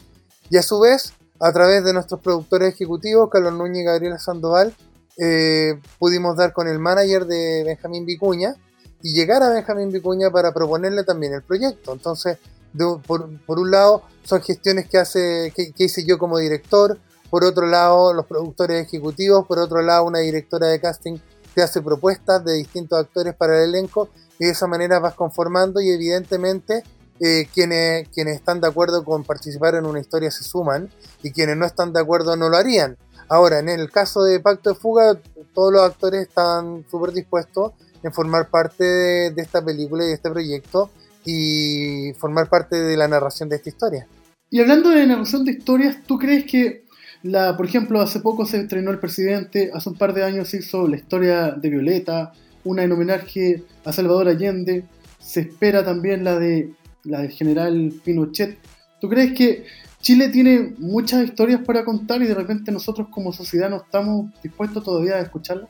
Y 0.48 0.56
a 0.56 0.62
su 0.62 0.80
vez, 0.80 1.14
a 1.40 1.52
través 1.52 1.84
de 1.84 1.92
nuestros 1.92 2.20
productores 2.20 2.74
ejecutivos, 2.74 3.30
Carlos 3.30 3.54
Núñez 3.54 3.82
y 3.82 3.84
Gabriela 3.84 4.18
Sandoval, 4.18 4.74
eh, 5.18 5.78
pudimos 5.98 6.36
dar 6.36 6.52
con 6.52 6.68
el 6.68 6.78
manager 6.78 7.26
de 7.26 7.62
Benjamín 7.64 8.06
Vicuña 8.06 8.54
y 9.02 9.12
llegar 9.12 9.42
a 9.42 9.50
Benjamín 9.50 9.90
Vicuña 9.92 10.30
para 10.30 10.52
proponerle 10.52 11.04
también 11.04 11.34
el 11.34 11.42
proyecto. 11.42 11.92
Entonces, 11.92 12.38
de- 12.72 13.00
por, 13.06 13.58
un 13.58 13.70
lado, 13.70 14.02
son 14.24 14.40
gestiones 14.42 14.88
que, 14.88 15.52
que, 15.54 15.84
hice 15.84 16.04
yo 16.04 16.18
como 16.18 16.38
director, 16.38 16.98
por 17.28 17.44
otro 17.44 17.66
lado, 17.66 18.12
los 18.12 18.26
productores 18.26 18.86
ejecutivos, 18.86 19.46
por 19.46 19.58
otro 19.58 19.82
lado, 19.82 20.04
una 20.04 20.18
directora 20.18 20.66
de 20.66 20.80
casting 20.80 21.18
que 21.54 21.62
hace 21.62 21.80
propuestas 21.80 22.44
de 22.44 22.54
distintos 22.54 22.98
actores 22.98 23.34
para 23.34 23.56
el 23.56 23.70
elenco 23.70 24.08
y 24.38 24.46
de 24.46 24.52
esa 24.52 24.66
manera 24.66 24.98
vas 24.98 25.14
conformando 25.14 25.80
y 25.80 25.90
evidentemente 25.90 26.84
eh, 27.20 27.48
quienes, 27.52 28.08
quienes 28.08 28.36
están 28.36 28.60
de 28.60 28.68
acuerdo 28.68 29.04
con 29.04 29.24
participar 29.24 29.74
en 29.74 29.84
una 29.84 30.00
historia 30.00 30.30
se 30.30 30.42
suman 30.42 30.88
y 31.22 31.32
quienes 31.32 31.56
no 31.56 31.66
están 31.66 31.92
de 31.92 32.00
acuerdo 32.00 32.34
no 32.36 32.48
lo 32.48 32.56
harían. 32.56 32.96
Ahora, 33.28 33.58
en 33.58 33.68
el 33.68 33.90
caso 33.90 34.24
de 34.24 34.40
Pacto 34.40 34.70
de 34.70 34.76
Fuga, 34.76 35.20
todos 35.54 35.72
los 35.72 35.82
actores 35.82 36.22
están 36.22 36.84
súper 36.90 37.12
dispuestos 37.12 37.72
en 38.02 38.12
formar 38.12 38.48
parte 38.48 38.84
de, 38.84 39.42
esta 39.42 39.64
película 39.64 40.02
y 40.02 40.08
de 40.08 40.14
este 40.14 40.30
proyecto 40.30 40.90
y 41.24 42.12
formar 42.14 42.48
parte 42.48 42.76
de 42.76 42.96
la 42.96 43.06
narración 43.06 43.48
de 43.48 43.56
esta 43.56 43.68
historia. 43.68 44.08
Y 44.48 44.60
hablando 44.60 44.88
de 44.88 45.06
narración 45.06 45.44
de 45.44 45.52
historias, 45.52 45.98
¿tú 46.06 46.18
crees 46.18 46.44
que, 46.44 46.84
la, 47.22 47.56
por 47.56 47.66
ejemplo, 47.66 48.00
hace 48.00 48.20
poco 48.20 48.46
se 48.46 48.58
estrenó 48.60 48.90
El 48.90 48.98
Presidente, 48.98 49.70
hace 49.74 49.90
un 49.90 49.98
par 49.98 50.14
de 50.14 50.24
años 50.24 50.48
se 50.48 50.56
hizo 50.56 50.88
la 50.88 50.96
historia 50.96 51.52
de 51.52 51.70
Violeta, 51.70 52.32
una 52.64 52.82
en 52.82 52.92
homenaje 52.92 53.62
a 53.84 53.92
Salvador 53.92 54.28
Allende, 54.28 54.84
se 55.20 55.40
espera 55.40 55.84
también 55.84 56.24
la 56.24 56.38
de 56.38 56.72
la 57.04 57.20
del 57.20 57.30
general 57.30 57.92
Pinochet. 58.04 58.58
¿Tú 59.00 59.08
crees 59.08 59.32
que 59.36 59.66
Chile 60.00 60.28
tiene 60.28 60.74
muchas 60.78 61.24
historias 61.24 61.60
para 61.64 61.84
contar 61.84 62.22
y 62.22 62.26
de 62.26 62.34
repente 62.34 62.72
nosotros 62.72 63.08
como 63.10 63.32
sociedad 63.32 63.70
no 63.70 63.76
estamos 63.76 64.30
dispuestos 64.42 64.84
todavía 64.84 65.16
a 65.16 65.20
escucharlas? 65.20 65.68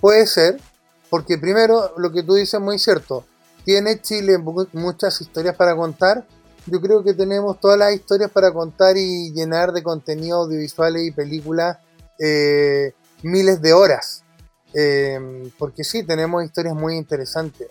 Puede 0.00 0.26
ser, 0.26 0.60
porque 1.10 1.38
primero 1.38 1.92
lo 1.98 2.12
que 2.12 2.22
tú 2.22 2.34
dices 2.34 2.54
es 2.54 2.60
muy 2.60 2.78
cierto. 2.78 3.24
Tiene 3.64 4.00
Chile 4.00 4.38
mu- 4.38 4.66
muchas 4.72 5.20
historias 5.20 5.56
para 5.56 5.74
contar. 5.74 6.26
Yo 6.66 6.80
creo 6.80 7.02
que 7.02 7.14
tenemos 7.14 7.60
todas 7.60 7.78
las 7.78 7.94
historias 7.94 8.30
para 8.30 8.52
contar 8.52 8.96
y 8.96 9.32
llenar 9.32 9.72
de 9.72 9.82
contenido 9.82 10.42
audiovisuales 10.42 11.06
y 11.06 11.10
películas 11.10 11.78
eh, 12.18 12.92
miles 13.22 13.60
de 13.62 13.72
horas. 13.72 14.22
Eh, 14.74 15.50
porque 15.58 15.84
sí, 15.84 16.02
tenemos 16.02 16.44
historias 16.44 16.74
muy 16.74 16.96
interesantes. 16.96 17.68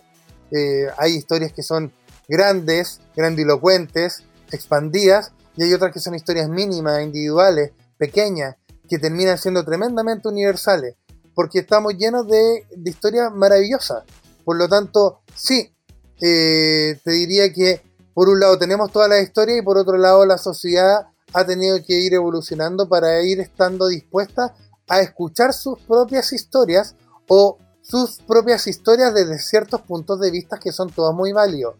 Eh, 0.50 0.86
hay 0.96 1.14
historias 1.16 1.52
que 1.52 1.62
son 1.62 1.92
grandes, 2.28 3.00
grandilocuentes, 3.16 4.22
expandidas, 4.50 5.32
y 5.56 5.64
hay 5.64 5.74
otras 5.74 5.92
que 5.92 6.00
son 6.00 6.14
historias 6.14 6.48
mínimas, 6.48 7.02
individuales, 7.02 7.72
pequeñas, 7.96 8.56
que 8.88 8.98
terminan 8.98 9.38
siendo 9.38 9.64
tremendamente 9.64 10.28
universales 10.28 10.96
porque 11.34 11.58
estamos 11.60 11.94
llenos 11.96 12.26
de, 12.28 12.66
historias 12.84 13.32
maravillosas. 13.32 14.04
Por 14.44 14.56
lo 14.56 14.68
tanto, 14.68 15.20
sí, 15.34 15.72
eh, 16.20 16.98
te 17.02 17.10
diría 17.10 17.52
que 17.52 17.82
por 18.14 18.28
un 18.28 18.40
lado 18.40 18.56
tenemos 18.58 18.92
todas 18.92 19.08
las 19.08 19.22
historias 19.22 19.58
y 19.58 19.62
por 19.62 19.76
otro 19.76 19.98
lado 19.98 20.24
la 20.24 20.38
sociedad 20.38 21.08
ha 21.32 21.44
tenido 21.44 21.78
que 21.84 21.94
ir 21.94 22.14
evolucionando 22.14 22.88
para 22.88 23.20
ir 23.22 23.40
estando 23.40 23.88
dispuesta 23.88 24.54
a 24.88 25.00
escuchar 25.00 25.52
sus 25.52 25.80
propias 25.80 26.32
historias 26.32 26.94
o 27.26 27.58
sus 27.82 28.20
propias 28.22 28.66
historias 28.68 29.12
desde 29.12 29.38
ciertos 29.38 29.80
puntos 29.80 30.20
de 30.20 30.30
vista 30.30 30.60
que 30.60 30.72
son 30.72 30.90
todos 30.90 31.14
muy 31.14 31.32
válidos. 31.32 31.74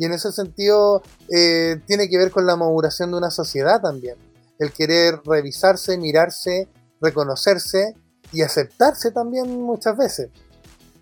Y 0.00 0.06
en 0.06 0.12
ese 0.12 0.32
sentido 0.32 1.02
eh, 1.28 1.78
tiene 1.86 2.08
que 2.08 2.16
ver 2.16 2.30
con 2.30 2.46
la 2.46 2.56
maduración 2.56 3.10
de 3.10 3.18
una 3.18 3.30
sociedad 3.30 3.82
también. 3.82 4.16
El 4.58 4.72
querer 4.72 5.20
revisarse, 5.26 5.98
mirarse, 5.98 6.68
reconocerse 7.02 7.94
y 8.32 8.40
aceptarse 8.40 9.10
también 9.10 9.60
muchas 9.60 9.98
veces. 9.98 10.30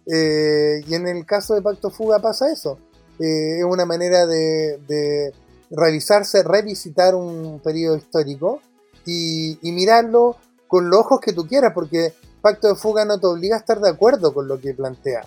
Eh, 0.04 0.82
y 0.84 0.94
en 0.96 1.06
el 1.06 1.24
caso 1.24 1.54
de 1.54 1.62
Pacto 1.62 1.90
Fuga 1.90 2.18
pasa 2.18 2.50
eso. 2.50 2.80
Eh, 3.20 3.60
es 3.60 3.64
una 3.64 3.86
manera 3.86 4.26
de, 4.26 5.32
revisarse, 5.70 6.42
revisitar 6.42 7.14
un 7.14 7.60
periodo 7.60 7.96
histórico 7.98 8.60
y, 9.06 9.60
mirarlo 9.62 10.38
con 10.66 10.90
los 10.90 10.98
ojos 10.98 11.20
que 11.20 11.32
tú 11.32 11.46
quieras, 11.46 11.70
porque 11.72 12.14
Pacto 12.42 12.66
de 12.66 12.74
Fuga 12.74 13.04
no 13.04 13.20
te 13.20 13.28
obliga 13.28 13.54
a 13.54 13.60
estar 13.60 13.78
de 13.78 13.90
acuerdo 13.90 14.34
con 14.34 14.48
lo 14.48 14.60
que 14.60 14.74
plantea. 14.74 15.24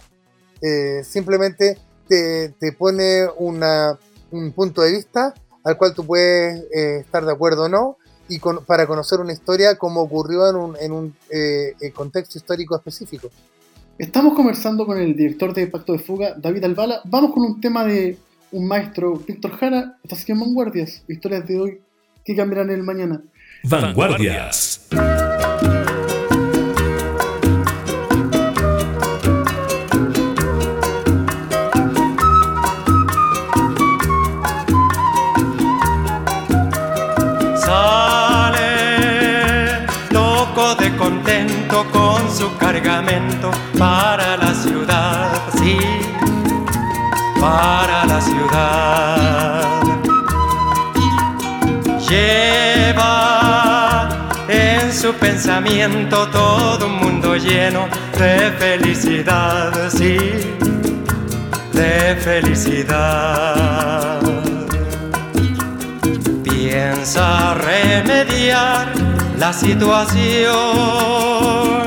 Simplemente 1.03 1.77
te, 2.11 2.49
te 2.59 2.73
pone 2.73 3.25
una, 3.37 3.97
un 4.31 4.51
punto 4.51 4.81
de 4.81 4.91
vista 4.91 5.33
al 5.63 5.77
cual 5.77 5.93
tú 5.93 6.05
puedes 6.05 6.65
eh, 6.75 6.97
estar 6.99 7.23
de 7.25 7.31
acuerdo 7.31 7.63
o 7.63 7.69
no, 7.69 7.97
y 8.27 8.39
con- 8.39 8.65
para 8.65 8.85
conocer 8.85 9.19
una 9.19 9.31
historia 9.31 9.77
como 9.77 10.01
ocurrió 10.01 10.49
en 10.49 10.55
un, 10.55 10.75
en 10.81 10.91
un 10.91 11.15
eh, 11.29 11.73
eh, 11.79 11.91
contexto 11.91 12.37
histórico 12.37 12.75
específico. 12.75 13.29
Estamos 13.97 14.33
conversando 14.33 14.85
con 14.85 14.97
el 14.99 15.15
director 15.15 15.53
de 15.53 15.67
Pacto 15.67 15.93
de 15.93 15.99
Fuga, 15.99 16.33
David 16.37 16.63
Albala. 16.65 17.01
Vamos 17.05 17.31
con 17.33 17.43
un 17.43 17.61
tema 17.61 17.85
de 17.85 18.17
un 18.51 18.67
maestro, 18.67 19.13
Víctor 19.15 19.51
Jara. 19.57 19.97
Estás 20.03 20.23
aquí 20.23 20.31
en 20.33 20.39
Vanguardias, 20.41 21.03
historias 21.07 21.47
de 21.47 21.59
hoy 21.59 21.81
que 22.25 22.35
cambiarán 22.35 22.71
el 22.71 22.83
mañana. 22.83 23.21
Vanguardias. 23.63 24.87
Para 43.77 44.37
la 44.37 44.53
ciudad, 44.53 45.29
sí, 45.57 45.77
para 47.39 48.05
la 48.05 48.21
ciudad. 48.21 49.65
Lleva 52.09 54.09
en 54.47 54.93
su 54.93 55.13
pensamiento 55.13 56.27
todo 56.27 56.87
un 56.87 56.97
mundo 56.97 57.35
lleno 57.35 57.87
de 58.17 58.51
felicidad, 58.59 59.89
sí, 59.89 60.17
de 61.73 62.15
felicidad 62.15 64.19
piensa 66.43 67.55
remediar 67.55 68.93
la 69.37 69.51
situación 69.51 71.80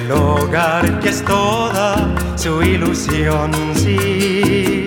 del 0.00 0.12
hogar 0.12 1.00
que 1.00 1.08
es 1.08 1.24
toda 1.24 1.96
su 2.36 2.62
ilusión, 2.62 3.50
sí. 3.74 4.86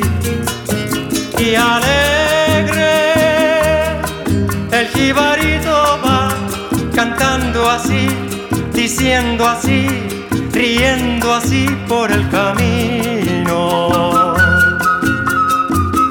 Y 1.37 1.55
alegre 1.55 2.81
el 4.71 4.87
jibarito 4.93 5.99
va 6.05 6.29
cantando 6.95 7.69
así, 7.69 8.07
diciendo 8.73 9.47
así, 9.47 9.87
riendo 10.51 11.33
así 11.33 11.65
por 11.87 12.11
el 12.11 12.29
camino. 12.29 13.89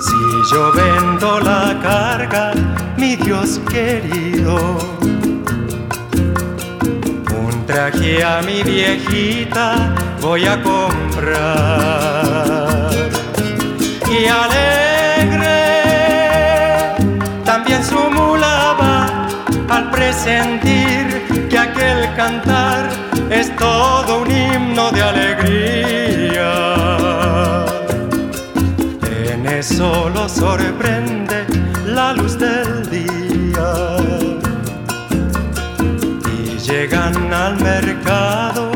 Si 0.01 0.55
yo 0.55 0.73
vendo 0.73 1.41
la 1.41 1.79
carga, 1.83 2.53
mi 2.97 3.17
Dios 3.17 3.61
querido. 3.71 5.12
Traje 7.73 8.23
a 8.23 8.43
mi 8.43 8.63
viejita 8.63 9.95
voy 10.21 10.45
a 10.45 10.63
comprar. 10.63 11.41
Y 14.11 14.27
alegre 14.27 15.55
también 17.47 17.83
su 17.83 17.99
mula 18.11 18.77
va 18.79 19.27
al 19.75 19.91
presentir 19.91 21.49
que 21.49 21.59
aquel 21.59 22.15
cantar 22.15 22.91
es 23.31 23.57
todo 23.57 24.21
un 24.21 24.31
himno 24.31 24.91
de 24.93 25.03
alegría. 25.03 26.53
En 29.31 29.47
eso 29.47 30.11
lo 30.11 30.29
sorprende 30.29 31.42
llegan 36.83 37.33
al 37.33 37.57
mercado 37.61 38.73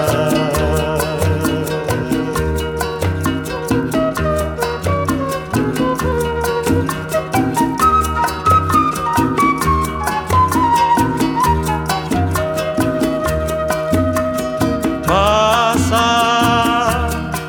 Pasa 15.07 15.99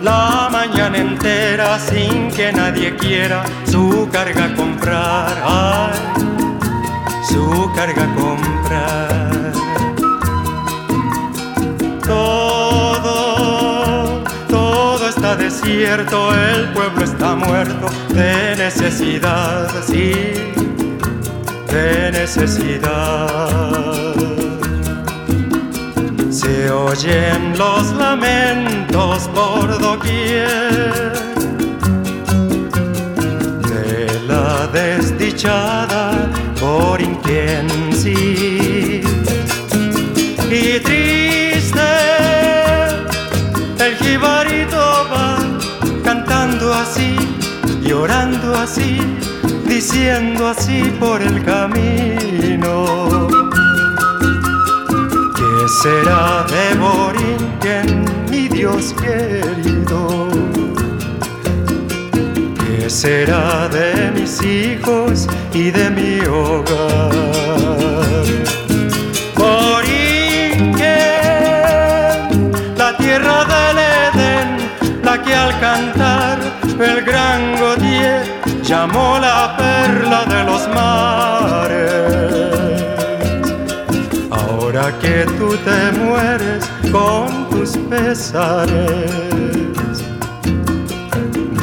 la 0.01 0.49
mañana 0.51 0.97
entera 0.97 1.79
sin 1.79 2.29
que 2.31 2.51
nadie 2.51 2.97
quiera 2.97 3.45
su 3.65 4.09
carga 4.11 4.53
comprar. 4.55 5.41
Ay, 5.45 5.98
su 7.29 7.71
carga 7.75 8.05
comprar. 8.15 9.53
Todo, 12.05 13.13
todo 14.47 15.09
está 15.09 15.35
desierto, 15.35 16.33
el 16.35 16.69
pueblo 16.73 17.03
está 17.03 17.35
muerto 17.35 17.87
de 18.13 18.55
necesidad, 18.57 19.67
sí, 19.87 20.13
de 21.71 22.11
necesidad. 22.11 23.49
Se 26.31 26.71
oyen 26.71 27.57
los 27.57 27.91
lamentos 27.93 29.29
por 29.35 29.79
doquier 29.79 31.13
de 33.69 34.21
la 34.27 34.67
desdichada 34.67 36.29
por 36.59 36.99
sí 37.93 39.01
y 40.51 40.79
triste 40.79 41.79
el 43.79 43.95
jibarito 43.97 44.77
va 45.11 45.37
cantando 46.03 46.73
así, 46.73 47.15
llorando 47.81 48.55
así, 48.55 48.99
diciendo 49.65 50.47
así 50.47 50.81
por 50.99 51.21
el 51.21 51.43
camino. 51.43 53.27
¿Qué 55.35 55.67
será 55.83 56.45
de 56.49 56.77
Borinquen, 56.77 58.05
mi 58.29 58.47
Dios 58.47 58.93
querido? 58.93 60.58
¿Qué 62.89 62.95
será 62.95 63.69
de 63.69 64.09
mis 64.15 64.41
hijos 64.41 65.27
y 65.53 65.69
de 65.69 65.91
mi 65.91 66.21
hogar? 66.25 67.11
Borinquen, 69.35 70.81
la 72.75 72.97
tierra 72.97 73.45
del 73.45 73.77
Edén, 73.77 74.57
la 75.03 75.21
que 75.21 75.35
al 75.35 75.59
cantar 75.59 76.39
el 76.79 77.05
gran 77.05 77.59
Godier 77.59 78.23
llamó 78.63 79.19
la 79.19 79.55
perla 79.55 80.25
de 80.25 80.43
los 80.45 80.67
mares. 80.69 82.01
Ahora 84.31 84.91
que 84.99 85.27
tú 85.37 85.55
te 85.57 85.91
mueres 85.91 86.67
con 86.91 87.47
tus 87.51 87.77
pesares, 87.87 89.11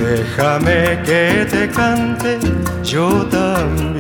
déjame 0.07 1.03
que 1.05 1.47
te 1.51 1.69
cante 1.69 2.39
yo 2.85 3.27
también. 3.27 3.97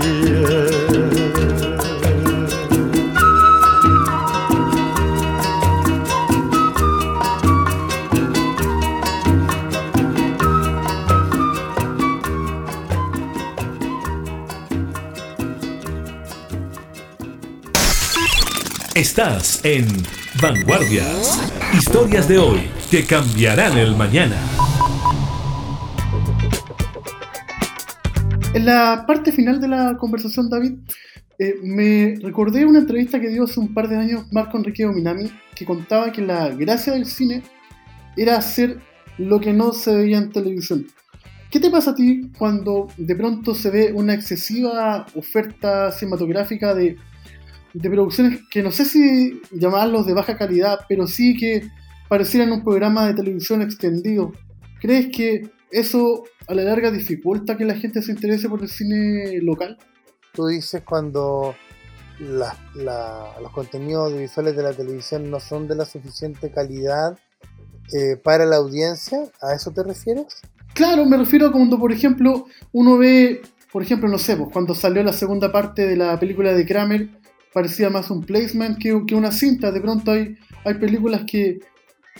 Estás 18.94 19.60
en 19.64 19.86
Vanguardias. 20.40 21.40
Historias 21.74 22.28
de 22.28 22.38
hoy 22.38 22.70
que 22.90 23.04
cambiarán 23.04 23.76
el 23.76 23.94
mañana. 23.94 24.65
La 28.66 29.04
parte 29.06 29.30
final 29.30 29.60
de 29.60 29.68
la 29.68 29.96
conversación, 29.96 30.50
David, 30.50 30.74
eh, 31.38 31.54
me 31.62 32.16
recordé 32.20 32.66
una 32.66 32.80
entrevista 32.80 33.20
que 33.20 33.28
dio 33.28 33.44
hace 33.44 33.60
un 33.60 33.72
par 33.72 33.88
de 33.88 33.96
años 33.96 34.24
Marco 34.32 34.58
Enrique 34.58 34.84
Minami, 34.86 35.30
que 35.54 35.64
contaba 35.64 36.10
que 36.10 36.20
la 36.20 36.48
gracia 36.48 36.92
del 36.94 37.06
cine 37.06 37.42
era 38.16 38.36
hacer 38.36 38.80
lo 39.18 39.38
que 39.40 39.52
no 39.52 39.72
se 39.72 39.94
veía 39.94 40.18
en 40.18 40.30
televisión. 40.30 40.86
¿Qué 41.48 41.60
te 41.60 41.70
pasa 41.70 41.92
a 41.92 41.94
ti 41.94 42.32
cuando 42.36 42.88
de 42.96 43.14
pronto 43.14 43.54
se 43.54 43.70
ve 43.70 43.92
una 43.92 44.14
excesiva 44.14 45.06
oferta 45.14 45.92
cinematográfica 45.92 46.74
de, 46.74 46.96
de 47.72 47.90
producciones 47.90 48.40
que 48.50 48.64
no 48.64 48.72
sé 48.72 48.84
si 48.84 49.40
llamarlos 49.52 50.06
de 50.06 50.14
baja 50.14 50.36
calidad, 50.36 50.80
pero 50.88 51.06
sí 51.06 51.36
que 51.36 51.68
parecieran 52.08 52.50
un 52.50 52.64
programa 52.64 53.06
de 53.06 53.14
televisión 53.14 53.62
extendido? 53.62 54.32
¿Crees 54.80 55.06
que 55.16 55.50
eso 55.70 56.24
a 56.48 56.54
la 56.54 56.62
larga 56.62 56.90
dificulta 56.90 57.56
que 57.56 57.64
la 57.64 57.74
gente 57.74 58.02
se 58.02 58.12
interese 58.12 58.48
por 58.48 58.62
el 58.62 58.68
cine 58.68 59.40
local? 59.42 59.78
Tú 60.32 60.46
dices 60.46 60.82
cuando 60.82 61.54
la- 62.20 62.56
la- 62.74 63.34
los 63.42 63.50
contenidos 63.52 64.06
audiovisuales 64.10 64.56
de 64.56 64.62
la 64.62 64.72
televisión 64.72 65.30
no 65.30 65.40
son 65.40 65.68
de 65.68 65.74
la 65.76 65.84
suficiente 65.84 66.50
calidad 66.50 67.18
eh, 67.92 68.16
para 68.16 68.44
la 68.46 68.56
audiencia, 68.56 69.18
¿a 69.40 69.54
eso 69.54 69.70
te 69.70 69.82
refieres? 69.84 70.40
Claro, 70.74 71.04
me 71.06 71.16
refiero 71.16 71.46
a 71.46 71.52
cuando, 71.52 71.78
por 71.78 71.92
ejemplo, 71.92 72.46
uno 72.72 72.98
ve, 72.98 73.42
por 73.72 73.82
ejemplo, 73.82 74.08
no 74.08 74.18
sé, 74.18 74.36
pues, 74.36 74.48
cuando 74.52 74.74
salió 74.74 75.02
la 75.04 75.12
segunda 75.12 75.52
parte 75.52 75.86
de 75.86 75.96
la 75.96 76.18
película 76.18 76.52
de 76.52 76.66
Kramer, 76.66 77.08
parecía 77.54 77.88
más 77.88 78.10
un 78.10 78.24
placement 78.24 78.76
que, 78.78 79.02
que 79.06 79.14
una 79.14 79.30
cinta. 79.32 79.70
De 79.72 79.80
pronto 79.80 80.10
hay, 80.10 80.36
hay 80.64 80.74
películas 80.74 81.22
que 81.30 81.60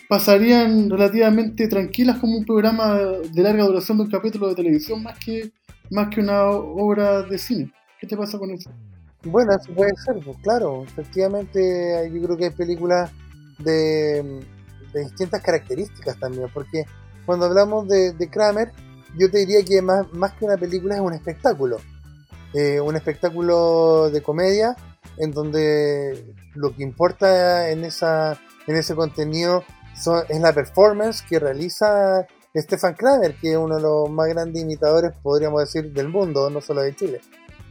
pasarían 0.09 0.91
relativamente 0.91 1.69
tranquilas 1.69 2.19
como 2.19 2.37
un 2.39 2.45
programa 2.45 2.95
de 2.97 3.43
larga 3.43 3.65
duración 3.65 3.99
de 3.99 4.05
un 4.05 4.11
capítulo 4.11 4.49
de 4.49 4.55
televisión 4.55 5.03
más 5.03 5.19
que, 5.19 5.53
más 5.91 6.09
que 6.09 6.21
una 6.21 6.45
obra 6.45 7.23
de 7.23 7.39
cine. 7.39 7.73
¿Qué 8.01 8.07
te 8.07 8.17
pasa 8.17 8.39
con 8.39 8.51
eso? 8.51 8.71
Bueno, 9.25 9.53
eso 9.53 9.73
puede 9.73 9.93
ser, 9.97 10.17
pues 10.25 10.37
claro, 10.43 10.85
efectivamente 10.85 12.11
yo 12.13 12.23
creo 12.23 12.37
que 12.37 12.45
hay 12.45 12.51
películas 12.51 13.11
de, 13.59 14.41
distintas 14.95 15.43
características 15.43 16.19
también, 16.19 16.49
porque 16.55 16.85
cuando 17.27 17.47
hablamos 17.47 17.89
de, 17.89 18.13
de 18.13 18.31
Kramer, 18.31 18.73
yo 19.19 19.31
te 19.31 19.39
diría 19.39 19.65
que 19.65 19.83
más, 19.83 20.11
más 20.13 20.33
que 20.35 20.45
una 20.45 20.57
película 20.57 20.95
es 20.95 21.01
un 21.01 21.13
espectáculo, 21.13 21.79
Eh, 22.55 22.81
un 22.81 22.97
espectáculo 22.97 24.09
de 24.11 24.23
comedia 24.23 24.77
en 25.19 25.33
donde 25.33 26.35
lo 26.55 26.75
que 26.75 26.83
importa 26.83 27.69
en, 27.71 27.85
esa, 27.85 28.39
en 28.67 28.77
ese 28.77 28.95
contenido 28.95 29.63
es 30.29 30.41
la 30.41 30.53
performance 30.53 31.23
que 31.23 31.39
realiza 31.39 32.27
Stefan 32.55 32.95
Kramer, 32.95 33.35
que 33.37 33.53
es 33.53 33.57
uno 33.57 33.77
de 33.77 33.83
los 33.83 34.11
más 34.11 34.29
grandes 34.29 34.63
imitadores, 34.63 35.13
podríamos 35.23 35.61
decir, 35.61 35.93
del 35.93 36.09
mundo, 36.09 36.49
no 36.51 36.61
solo 36.61 36.83
de 36.83 36.95
Chile. 36.95 37.21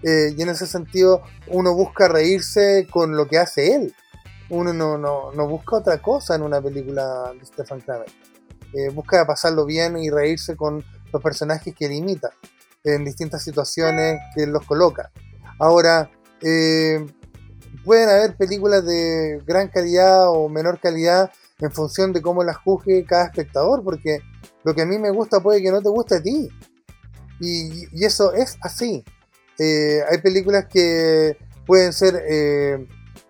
Eh, 0.03 0.33
y 0.37 0.41
en 0.41 0.49
ese 0.49 0.67
sentido 0.67 1.23
uno 1.47 1.73
busca 1.73 2.07
reírse 2.07 2.87
con 2.91 3.15
lo 3.15 3.27
que 3.27 3.37
hace 3.37 3.75
él. 3.75 3.95
Uno 4.49 4.73
no, 4.73 4.97
no, 4.97 5.31
no 5.31 5.47
busca 5.47 5.77
otra 5.77 6.01
cosa 6.01 6.35
en 6.35 6.43
una 6.43 6.61
película 6.61 7.31
de 7.39 7.45
Stefan 7.45 7.81
Kramer. 7.81 8.07
Eh, 8.73 8.89
busca 8.89 9.25
pasarlo 9.25 9.65
bien 9.65 9.97
y 9.97 10.09
reírse 10.09 10.55
con 10.55 10.83
los 11.11 11.21
personajes 11.23 11.73
que 11.73 11.85
él 11.85 11.93
imita 11.93 12.31
en 12.83 13.03
distintas 13.03 13.41
situaciones 13.41 14.19
que 14.35 14.43
él 14.43 14.51
los 14.51 14.65
coloca. 14.65 15.11
Ahora, 15.57 16.11
eh, 16.41 17.03
pueden 17.83 18.09
haber 18.09 18.35
películas 18.35 18.85
de 18.85 19.41
gran 19.45 19.69
calidad 19.69 20.29
o 20.29 20.49
menor 20.49 20.79
calidad 20.79 21.31
en 21.59 21.71
función 21.71 22.11
de 22.13 22.21
cómo 22.21 22.43
las 22.43 22.57
juzgue 22.57 23.05
cada 23.05 23.25
espectador, 23.25 23.83
porque 23.83 24.19
lo 24.63 24.73
que 24.73 24.81
a 24.81 24.85
mí 24.85 24.97
me 24.99 25.09
gusta 25.09 25.39
puede 25.39 25.61
que 25.61 25.71
no 25.71 25.81
te 25.81 25.89
guste 25.89 26.15
a 26.15 26.21
ti. 26.21 26.49
Y, 27.39 27.87
y 27.91 28.05
eso 28.05 28.33
es 28.33 28.57
así. 28.61 29.03
Eh, 29.57 30.01
hay 30.09 30.17
películas 30.19 30.65
que 30.69 31.37
pueden 31.65 31.93
ser 31.93 32.21
eh, 32.27 32.87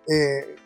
eh, 0.08 0.56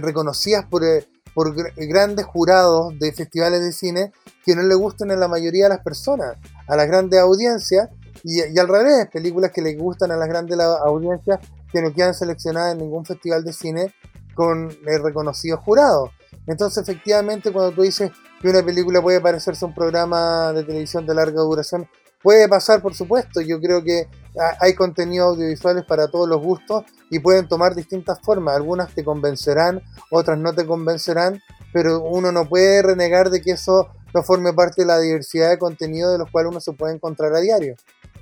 reconocidas 0.00 0.64
por, 0.66 0.84
eh, 0.84 1.06
por 1.34 1.54
gr- 1.54 1.72
grandes 1.88 2.26
jurados 2.26 2.98
de 2.98 3.12
festivales 3.12 3.60
de 3.62 3.72
cine 3.72 4.12
que 4.44 4.54
no 4.54 4.62
le 4.62 4.74
gustan 4.74 5.10
a 5.10 5.16
la 5.16 5.28
mayoría 5.28 5.64
de 5.64 5.70
las 5.70 5.84
personas, 5.84 6.36
a 6.66 6.76
las 6.76 6.86
grandes 6.86 7.20
audiencias, 7.20 7.88
y, 8.22 8.58
al 8.58 8.68
revés, 8.68 9.08
películas 9.10 9.50
que 9.50 9.62
le 9.62 9.74
gustan 9.76 10.10
a 10.10 10.16
las 10.16 10.28
grandes 10.28 10.58
audiencias 10.58 11.38
que 11.72 11.80
no 11.80 11.92
quedan 11.92 12.12
seleccionadas 12.12 12.72
en 12.72 12.78
ningún 12.78 13.04
festival 13.06 13.44
de 13.44 13.52
cine 13.52 13.94
con 14.34 14.70
reconocidos 14.84 15.60
jurados. 15.60 16.10
Entonces, 16.46 16.82
efectivamente, 16.82 17.52
cuando 17.52 17.72
tú 17.72 17.82
dices 17.82 18.10
que 18.40 18.48
una 18.48 18.62
película 18.62 19.00
puede 19.02 19.20
parecerse 19.20 19.64
a 19.64 19.68
un 19.68 19.74
programa 19.74 20.52
de 20.52 20.64
televisión 20.64 21.06
de 21.06 21.14
larga 21.14 21.40
duración, 21.42 21.86
puede 22.22 22.48
pasar, 22.48 22.82
por 22.82 22.94
supuesto. 22.94 23.40
Yo 23.40 23.60
creo 23.60 23.82
que 23.84 24.06
ha- 24.38 24.56
hay 24.60 24.74
contenidos 24.74 25.36
audiovisuales 25.36 25.84
para 25.84 26.08
todos 26.08 26.28
los 26.28 26.40
gustos 26.42 26.84
y 27.10 27.18
pueden 27.18 27.48
tomar 27.48 27.74
distintas 27.74 28.18
formas. 28.20 28.56
Algunas 28.56 28.92
te 28.94 29.04
convencerán, 29.04 29.80
otras 30.10 30.38
no 30.38 30.52
te 30.54 30.66
convencerán, 30.66 31.40
pero 31.72 32.02
uno 32.02 32.32
no 32.32 32.46
puede 32.48 32.82
renegar 32.82 33.30
de 33.30 33.40
que 33.40 33.52
eso 33.52 33.88
no 34.12 34.22
forme 34.22 34.52
parte 34.52 34.82
de 34.82 34.86
la 34.86 34.98
diversidad 34.98 35.50
de 35.50 35.58
contenido 35.58 36.10
de 36.10 36.18
los 36.18 36.30
cuales 36.30 36.50
uno 36.50 36.60
se 36.60 36.72
puede 36.72 36.94
encontrar 36.94 37.32
a 37.34 37.40
diario. 37.40 37.76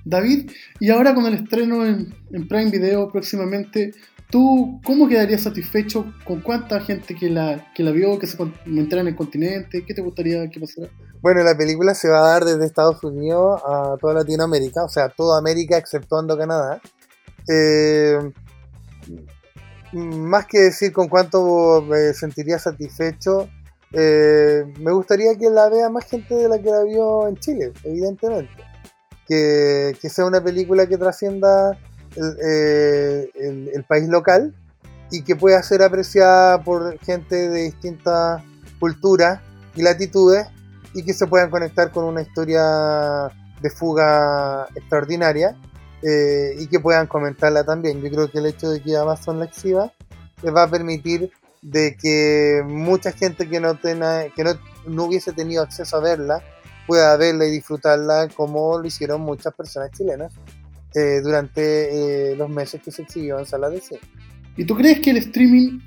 David, 0.05 0.51
y 0.81 0.91
ahora 0.91 1.15
con 1.15 1.27
el 1.27 1.35
estreno 1.35 1.85
en, 1.85 2.15
en 2.33 2.47
Prime 2.49 2.71
Video 2.71 3.11
próximamente, 3.11 3.93
¿tú 4.31 4.81
cómo 4.85 5.09
quedarías 5.09 5.43
satisfecho 5.43 6.05
con 6.25 6.41
cuánta 6.41 6.81
gente 6.81 7.15
que 7.15 7.31
la, 7.31 7.73
que 7.75 7.83
la 7.83 7.91
vio, 7.91 8.19
que 8.19 8.27
se 8.27 8.37
comentara 8.37 9.03
en 9.03 9.09
el 9.09 9.17
continente? 9.17 9.85
¿Qué 9.85 9.95
te 9.95 10.03
gustaría 10.03 10.49
que 10.51 10.61
pasara? 10.61 10.89
Bueno, 11.21 11.43
la 11.43 11.57
película 11.57 11.95
se 11.95 12.09
va 12.09 12.19
a 12.19 12.33
dar 12.33 12.45
desde 12.45 12.65
Estados 12.65 13.03
Unidos 13.03 13.61
a 13.67 13.97
toda 14.01 14.15
Latinoamérica, 14.15 14.85
o 14.85 14.89
sea, 14.89 15.09
toda 15.09 15.39
América 15.39 15.77
exceptuando 15.77 16.37
Canadá. 16.37 16.81
Eh, 17.49 18.19
más 19.93 20.47
que 20.47 20.59
decir 20.59 20.93
con 20.93 21.09
cuánto 21.09 21.83
me 21.83 22.13
sentiría 22.13 22.59
satisfecho, 22.59 23.49
eh, 23.93 24.65
me 24.81 24.93
gustaría 24.93 25.35
que 25.37 25.49
la 25.49 25.69
vea 25.71 25.89
más 25.89 26.05
gente 26.05 26.35
de 26.35 26.49
la 26.49 26.59
que 26.59 26.71
la 26.71 26.85
vio 26.85 27.27
en 27.27 27.37
Chile, 27.37 27.73
evidentemente. 27.85 28.53
Que, 29.27 29.97
que 30.01 30.09
sea 30.09 30.25
una 30.25 30.43
película 30.43 30.87
que 30.87 30.97
trascienda 30.97 31.79
eh, 32.45 33.31
el- 33.75 33.85
país 33.85 34.09
local 34.09 34.55
y 35.11 35.23
que 35.23 35.37
pueda 35.37 35.63
ser 35.63 35.83
apreciada 35.83 36.63
por 36.63 36.99
gente 36.99 37.49
de 37.49 37.63
distintas 37.63 38.43
culturas 38.79 39.41
y 39.75 39.83
latitudes 39.83 40.47
y 40.95 41.05
que 41.05 41.15
se 41.15 41.27
puedan 41.27 41.51
conectar 41.51 41.91
con 41.91 42.05
una 42.05 42.23
historia 42.23 43.31
de 43.61 43.71
fuga 43.71 44.67
extraordinaria 44.75 45.57
eh, 46.03 46.55
y 46.59 46.67
que 46.67 46.81
puedan 46.81 47.07
comentarla 47.07 47.65
también. 47.65 48.01
Yo 48.03 48.11
creo 48.11 48.31
que 48.31 48.39
el 48.39 48.47
hecho 48.47 48.71
de 48.71 48.83
que 48.83 48.97
Amazon 48.97 49.39
la 49.39 49.47
exhiba 49.47 49.93
les 50.43 50.55
va 50.55 50.65
a 50.65 50.69
permitir 50.71 51.31
de 51.63 51.97
que 51.97 52.63
mucha 52.67 53.13
gente 53.13 53.49
que 53.49 53.61
no, 53.61 53.77
tenga, 53.77 54.29
que 54.31 54.45
no, 54.45 54.53
no 54.87 55.05
hubiese 55.05 55.33
tenido 55.33 55.63
acceso 55.63 55.97
a 55.97 56.01
verla 56.01 56.43
pueda 56.87 57.17
verla 57.17 57.45
y 57.45 57.51
disfrutarla 57.51 58.29
como 58.35 58.79
lo 58.79 58.87
hicieron 58.87 59.21
muchas 59.21 59.53
personas 59.55 59.91
chilenas 59.91 60.33
eh, 60.95 61.21
durante 61.23 62.33
eh, 62.33 62.37
los 62.37 62.49
meses 62.49 62.81
que 62.83 62.91
se 62.91 63.03
exhibió 63.03 63.39
en 63.39 63.47
salas 63.47 63.73
de 63.73 63.81
cine. 63.81 64.01
¿Y 64.57 64.65
tú 64.65 64.75
crees 64.77 65.01
que 65.01 65.11
el 65.11 65.19
streaming, 65.19 65.81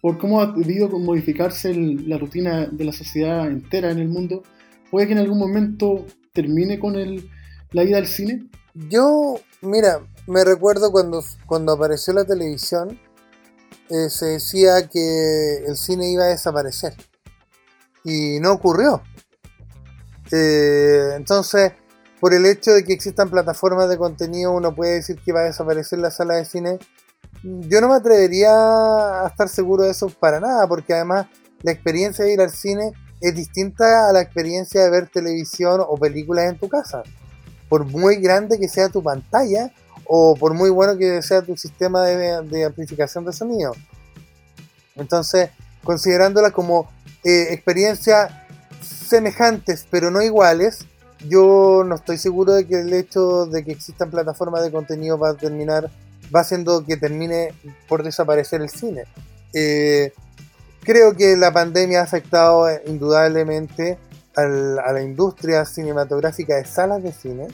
por 0.00 0.18
cómo 0.18 0.40
ha 0.40 0.46
debido 0.52 0.88
modificarse 0.88 1.70
el- 1.70 2.08
la 2.08 2.18
rutina 2.18 2.66
de 2.66 2.84
la 2.84 2.92
sociedad 2.92 3.46
entera 3.46 3.90
en 3.90 3.98
el 3.98 4.08
mundo, 4.08 4.42
puede 4.90 5.06
que 5.06 5.12
en 5.12 5.18
algún 5.18 5.38
momento 5.38 6.06
termine 6.32 6.78
con 6.78 6.96
el, 6.96 7.28
la 7.72 7.84
ida 7.84 7.98
al 7.98 8.06
cine? 8.06 8.46
Yo, 8.74 9.40
mira, 9.60 10.00
me 10.26 10.44
recuerdo 10.44 10.90
cuando, 10.92 11.22
cuando 11.46 11.72
apareció 11.72 12.12
la 12.14 12.24
televisión, 12.24 12.98
eh, 13.90 14.08
se 14.10 14.26
decía 14.26 14.88
que 14.88 15.64
el 15.66 15.76
cine 15.76 16.10
iba 16.10 16.24
a 16.24 16.28
desaparecer. 16.28 16.94
Y 18.04 18.38
no 18.40 18.52
ocurrió. 18.52 19.02
Eh, 20.30 21.14
entonces, 21.16 21.72
por 22.20 22.34
el 22.34 22.46
hecho 22.46 22.72
de 22.72 22.84
que 22.84 22.92
existan 22.92 23.30
plataformas 23.30 23.88
de 23.88 23.96
contenido, 23.96 24.52
uno 24.52 24.74
puede 24.74 24.94
decir 24.94 25.20
que 25.24 25.32
va 25.32 25.40
a 25.40 25.44
desaparecer 25.44 25.98
la 25.98 26.10
sala 26.10 26.34
de 26.34 26.44
cine. 26.44 26.78
Yo 27.42 27.80
no 27.80 27.88
me 27.88 27.94
atrevería 27.94 28.50
a 28.50 29.28
estar 29.28 29.48
seguro 29.48 29.84
de 29.84 29.90
eso 29.90 30.08
para 30.08 30.40
nada, 30.40 30.66
porque 30.66 30.94
además 30.94 31.26
la 31.62 31.72
experiencia 31.72 32.24
de 32.24 32.32
ir 32.32 32.40
al 32.40 32.50
cine 32.50 32.92
es 33.20 33.34
distinta 33.34 34.08
a 34.08 34.12
la 34.12 34.20
experiencia 34.20 34.82
de 34.82 34.90
ver 34.90 35.08
televisión 35.08 35.80
o 35.86 35.96
películas 35.96 36.50
en 36.50 36.58
tu 36.58 36.68
casa 36.68 37.02
por 37.68 37.84
muy 37.84 38.16
grande 38.16 38.58
que 38.58 38.68
sea 38.68 38.88
tu 38.88 39.02
pantalla 39.02 39.70
o 40.06 40.34
por 40.36 40.54
muy 40.54 40.70
bueno 40.70 40.96
que 40.96 41.20
sea 41.22 41.42
tu 41.42 41.56
sistema 41.56 42.04
de, 42.04 42.64
amplificación 42.64 43.24
de 43.24 43.32
sonido. 43.32 43.72
Entonces, 44.96 45.50
considerándola 45.84 46.50
como 46.50 46.90
eh, 47.24 47.48
experiencias 47.50 48.32
semejantes 48.82 49.86
pero 49.90 50.10
no 50.10 50.22
iguales, 50.22 50.86
yo 51.26 51.82
no 51.84 51.96
estoy 51.96 52.18
seguro 52.18 52.52
de 52.52 52.66
que 52.66 52.80
el 52.80 52.92
hecho 52.92 53.46
de 53.46 53.64
que 53.64 53.72
existan 53.72 54.10
plataformas 54.10 54.62
de 54.62 54.70
contenido 54.70 55.18
va 55.18 55.30
a 55.30 55.34
terminar, 55.34 55.90
va 56.34 56.40
haciendo 56.40 56.84
que 56.84 56.96
termine 56.96 57.54
por 57.88 58.02
desaparecer 58.02 58.60
el 58.62 58.68
cine. 58.68 59.04
Eh, 59.52 60.12
creo 60.82 61.14
que 61.16 61.36
la 61.36 61.52
pandemia 61.52 62.00
ha 62.00 62.04
afectado 62.04 62.68
eh, 62.68 62.82
indudablemente 62.86 63.98
a 64.36 64.92
la 64.92 65.02
industria 65.02 65.64
cinematográfica 65.64 66.54
de 66.54 66.64
salas 66.64 67.02
de 67.02 67.10
cine, 67.10 67.48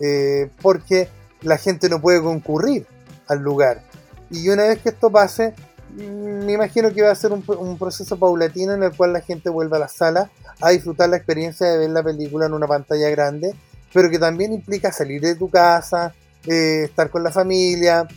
eh, 0.00 0.48
porque 0.62 1.08
la 1.42 1.58
gente 1.58 1.90
no 1.90 2.00
puede 2.00 2.22
concurrir 2.22 2.86
al 3.28 3.40
lugar. 3.40 3.82
Y 4.30 4.48
una 4.48 4.64
vez 4.64 4.78
que 4.78 4.88
esto 4.88 5.10
pase, 5.10 5.54
me 5.96 6.52
imagino 6.52 6.92
que 6.92 7.02
va 7.02 7.10
a 7.10 7.14
ser 7.14 7.32
un, 7.32 7.78
proceso 7.78 8.18
paulatino 8.18 8.72
en 8.72 8.82
el 8.82 8.92
cual 8.92 9.12
la 9.12 9.20
gente 9.20 9.48
vuelva 9.48 9.76
a 9.76 9.80
la 9.80 9.88
sala 9.88 10.30
a 10.60 10.70
disfrutar 10.70 11.08
la 11.08 11.16
experiencia 11.16 11.66
de 11.68 11.78
ver 11.78 11.90
la 11.90 12.02
película 12.02 12.46
en 12.46 12.52
una 12.52 12.66
pantalla 12.66 13.08
grande, 13.10 13.54
pero 13.92 14.10
que 14.10 14.18
también 14.18 14.52
implica 14.52 14.92
salir 14.92 15.20
de 15.20 15.36
tu 15.36 15.48
casa, 15.48 16.14
eh, 16.46 16.82
estar 16.84 17.10
con 17.10 17.22
la 17.22 17.30
familia, 17.30 18.08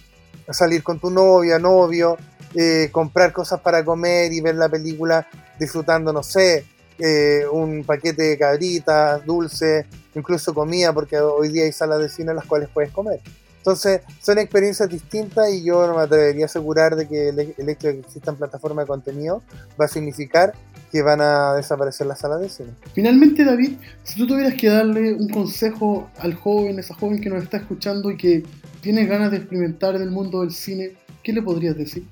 salir 0.50 0.82
con 0.84 1.00
tu 1.00 1.10
novia, 1.10 1.60
novio, 1.60 2.18
eh, 2.56 2.90
comprar 2.92 3.32
cosas 3.32 3.60
para 3.62 3.84
comer 3.86 4.34
y 4.34 4.42
ver 4.42 4.56
la 4.56 4.70
película 4.70 5.28
disfrutando, 5.60 6.12
no 6.12 6.24
sé, 6.24 6.66
eh, 6.98 7.46
un 7.52 7.84
paquete 7.84 8.24
de 8.24 8.38
cabritas, 8.38 9.24
dulces, 9.26 9.86
incluso 10.16 10.54
comida, 10.54 10.94
porque 10.94 11.20
hoy 11.20 11.50
día 11.50 11.64
hay 11.64 11.72
salas 11.72 12.00
de 12.00 12.10
cine 12.10 12.32
en 12.32 12.38
las 12.38 12.46
cuales 12.46 12.70
puedes 12.74 12.92
comer. 12.92 13.22
Entonces, 13.68 14.00
son 14.22 14.38
experiencias 14.38 14.88
distintas 14.88 15.52
y 15.52 15.62
yo 15.62 15.86
no 15.88 15.98
me 15.98 16.04
atrevería 16.04 16.46
a 16.46 16.46
asegurar 16.46 16.96
de 16.96 17.06
que 17.06 17.28
el, 17.28 17.54
el 17.58 17.70
hecho 17.70 17.88
de 17.88 17.96
que 17.96 18.00
existan 18.00 18.38
plataformas 18.38 18.86
de 18.86 18.88
contenido 18.88 19.44
va 19.80 19.84
a 19.84 19.88
significar 19.90 20.54
que 20.90 21.02
van 21.02 21.20
a 21.20 21.54
desaparecer 21.54 22.08
las 22.08 22.20
salas 22.20 22.40
de 22.40 22.48
cine. 22.48 22.70
Finalmente, 22.94 23.44
David, 23.44 23.74
si 24.04 24.18
tú 24.18 24.26
tuvieras 24.26 24.54
que 24.54 24.70
darle 24.70 25.14
un 25.16 25.28
consejo 25.28 26.10
al 26.18 26.34
joven, 26.36 26.80
esa 26.80 26.96
joven 26.96 27.20
que 27.20 27.30
nos 27.30 27.44
está 27.44 27.58
escuchando 27.58 28.10
y 28.10 28.16
que 28.16 28.44
tiene 28.80 29.06
ganas 29.06 29.32
de 29.32 29.38
experimentar 29.40 29.98
en 29.98 30.04
el 30.04 30.12
mundo 30.12 30.40
del 30.40 30.54
cine, 30.54 30.94
¿qué 31.22 31.34
le 31.34 31.42
podrías 31.42 31.76
decir? 31.76 32.06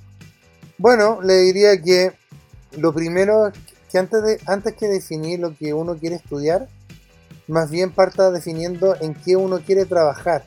Bueno, 0.77 1.21
le 1.21 1.37
diría 1.37 1.81
que 1.81 2.11
lo 2.77 2.93
primero 2.93 3.53
que 3.89 3.97
antes, 3.97 4.21
de, 4.23 4.39
antes 4.45 4.73
que 4.73 4.89
definir 4.89 5.39
lo 5.39 5.55
que 5.55 5.73
uno 5.73 5.95
quiere 5.95 6.17
estudiar, 6.17 6.67
más 7.47 7.71
bien 7.71 7.91
parta 7.91 8.29
definiendo 8.29 8.97
en 8.99 9.13
qué 9.13 9.37
uno 9.37 9.59
quiere 9.59 9.85
trabajar. 9.85 10.43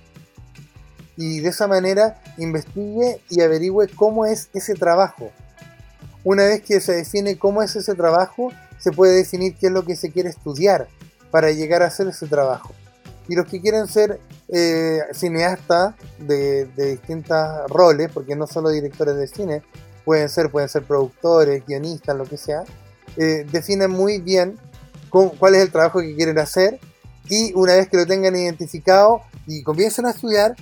Y 1.21 1.41
de 1.41 1.49
esa 1.49 1.67
manera 1.67 2.23
investigue 2.39 3.21
y 3.29 3.41
averigüe 3.41 3.89
cómo 3.89 4.25
es 4.25 4.49
ese 4.55 4.75
trabajo. 4.75 5.33
Una 6.23 6.45
vez 6.45 6.63
que 6.63 6.81
se 6.81 6.93
define 6.95 7.37
cómo 7.37 7.61
es 7.61 7.75
ese 7.75 7.95
trabajo, 7.97 8.53
se 8.79 8.93
puede 8.93 9.17
definir 9.17 9.57
qué 9.57 9.67
es 9.67 9.73
lo 9.73 9.85
que 9.85 9.97
se 9.97 10.13
quiere 10.13 10.29
estudiar 10.29 10.87
para 11.33 11.51
llegar 11.51 11.83
a 11.83 11.87
hacer 11.87 12.07
ese 12.07 12.29
trabajo. 12.29 12.73
Y 13.27 13.35
los 13.35 13.47
que 13.47 13.61
quieren 13.61 13.89
ser 13.89 14.21
eh, 14.49 15.01
cineastas 15.13 15.95
de, 16.21 16.67
de 16.67 16.93
distintos 16.93 17.37
roles, 17.69 18.11
porque 18.15 18.37
no 18.37 18.47
solo 18.47 18.71
directores 18.71 19.17
de 19.17 19.27
cine, 19.27 19.63
pueden 20.05 20.29
ser, 20.29 20.51
pueden 20.51 20.69
ser 20.69 20.85
productores, 20.85 21.67
guionistas, 21.67 22.17
lo 22.17 22.25
que 22.27 22.37
sea, 22.37 22.63
eh, 23.17 23.45
definen 23.51 23.91
muy 23.91 24.19
bien 24.21 24.57
con- 25.11 25.31
cuál 25.31 25.57
es 25.57 25.63
el 25.63 25.73
trabajo 25.73 25.99
que 26.01 26.15
quieren 26.15 26.39
hacer 26.39 26.79
y 27.29 27.53
una 27.55 27.75
vez 27.75 27.89
que 27.89 27.97
lo 27.97 28.07
tengan 28.07 28.37
identificado 28.37 29.21
y 29.49 29.63
comiencen 29.65 30.07
a 30.07 30.11
estudiar, 30.11 30.55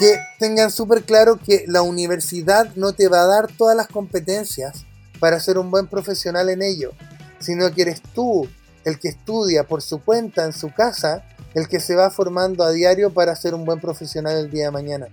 que 0.00 0.18
tengan 0.38 0.70
súper 0.70 1.02
claro 1.02 1.36
que 1.36 1.66
la 1.68 1.82
universidad 1.82 2.74
no 2.74 2.94
te 2.94 3.08
va 3.08 3.20
a 3.20 3.26
dar 3.26 3.48
todas 3.48 3.76
las 3.76 3.86
competencias 3.86 4.86
para 5.18 5.38
ser 5.40 5.58
un 5.58 5.70
buen 5.70 5.88
profesional 5.88 6.48
en 6.48 6.62
ello, 6.62 6.92
sino 7.38 7.70
que 7.70 7.82
eres 7.82 8.00
tú 8.14 8.48
el 8.86 8.98
que 8.98 9.08
estudia 9.08 9.64
por 9.64 9.82
su 9.82 10.02
cuenta 10.02 10.46
en 10.46 10.54
su 10.54 10.72
casa, 10.72 11.28
el 11.52 11.68
que 11.68 11.80
se 11.80 11.96
va 11.96 12.08
formando 12.08 12.64
a 12.64 12.70
diario 12.70 13.12
para 13.12 13.36
ser 13.36 13.54
un 13.54 13.66
buen 13.66 13.78
profesional 13.78 14.38
el 14.38 14.50
día 14.50 14.64
de 14.64 14.70
mañana. 14.70 15.06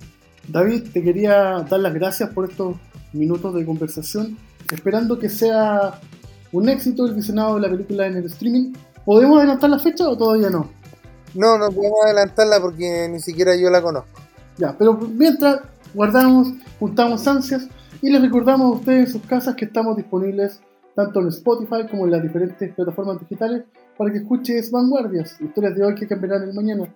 David, 0.48 0.86
te 0.94 1.04
quería 1.04 1.66
dar 1.70 1.82
las 1.82 1.94
gracias 1.94 2.30
por 2.30 2.50
estos 2.50 2.78
minutos 3.12 3.54
de 3.56 3.66
conversación, 3.66 4.38
esperando 4.72 5.20
que 5.20 5.30
sea 5.30 6.00
un 6.54 6.70
éxito 6.70 7.06
el 7.06 7.14
visionado 7.14 7.56
de 7.56 7.62
la 7.62 7.70
película 7.70 8.08
en 8.08 8.16
el 8.16 8.26
streaming. 8.28 8.72
¿Podemos 9.04 9.40
adelantar 9.40 9.70
la 9.70 9.80
fecha 9.80 10.08
o 10.08 10.18
todavía 10.18 10.50
no? 10.50 10.70
No, 11.34 11.58
no 11.58 11.70
podemos 11.72 12.06
adelantarla 12.06 12.62
porque 12.62 13.10
ni 13.12 13.20
siquiera 13.20 13.54
yo 13.58 13.70
la 13.70 13.82
conozco. 13.82 14.27
Ya, 14.58 14.76
pero 14.78 14.94
mientras 14.94 15.62
guardamos, 15.94 16.54
juntamos 16.80 17.28
ansias 17.28 17.68
y 18.02 18.10
les 18.10 18.22
recordamos 18.22 18.68
a 18.68 18.80
ustedes 18.80 19.08
en 19.08 19.12
sus 19.14 19.22
casas 19.24 19.56
que 19.56 19.66
estamos 19.66 19.96
disponibles 19.98 20.62
tanto 20.96 21.22
en 21.22 21.28
Spotify 21.28 21.88
como 21.90 22.06
en 22.06 22.12
las 22.12 22.24
diferentes 22.24 22.74
plataformas 22.74 23.20
digitales 23.20 23.64
para 23.98 24.12
que 24.12 24.18
escuches 24.18 24.72
Vanguardias, 24.72 25.40
historias 25.40 25.76
de 25.76 25.86
hoy 25.86 25.96
que 25.96 26.08
cambiarán 26.08 26.44
el 26.44 26.56
mañana. 26.56 26.88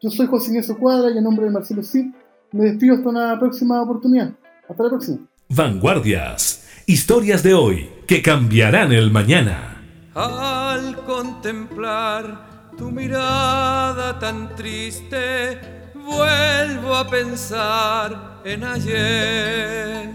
Yo 0.00 0.10
soy 0.10 0.26
José 0.26 0.50
Inés 0.50 0.72
Cuadra 0.78 1.10
y 1.10 1.18
en 1.18 1.24
nombre 1.24 1.46
de 1.46 1.52
Marcelo 1.52 1.82
Cid 1.82 2.06
me 2.52 2.64
despido 2.64 2.96
hasta 2.96 3.08
una 3.08 3.38
próxima 3.38 3.80
oportunidad. 3.80 4.32
Hasta 4.68 4.82
la 4.82 4.88
próxima. 4.88 5.18
Vanguardias, 5.48 6.66
historias 6.86 7.42
de 7.42 7.54
hoy 7.54 7.88
que 8.06 8.22
cambiarán 8.22 8.92
el 8.92 9.10
mañana. 9.10 9.82
Al 10.14 10.96
contemplar 11.04 12.70
tu 12.76 12.90
mirada 12.90 14.18
tan 14.18 14.54
triste, 14.56 15.73
vuelvo 16.04 16.94
a 16.94 17.08
pensar 17.08 18.40
en 18.44 18.62
ayer. 18.64 20.10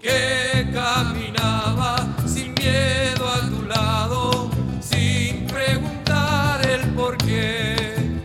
Que 0.00 0.68
caminaba 0.72 1.96
sin 2.26 2.54
miedo 2.54 3.28
a 3.28 3.40
tu 3.48 3.62
lado, 3.62 4.50
sin 4.80 5.46
preguntar 5.46 6.66
el 6.66 6.80
por 6.94 7.16
qué. 7.18 8.20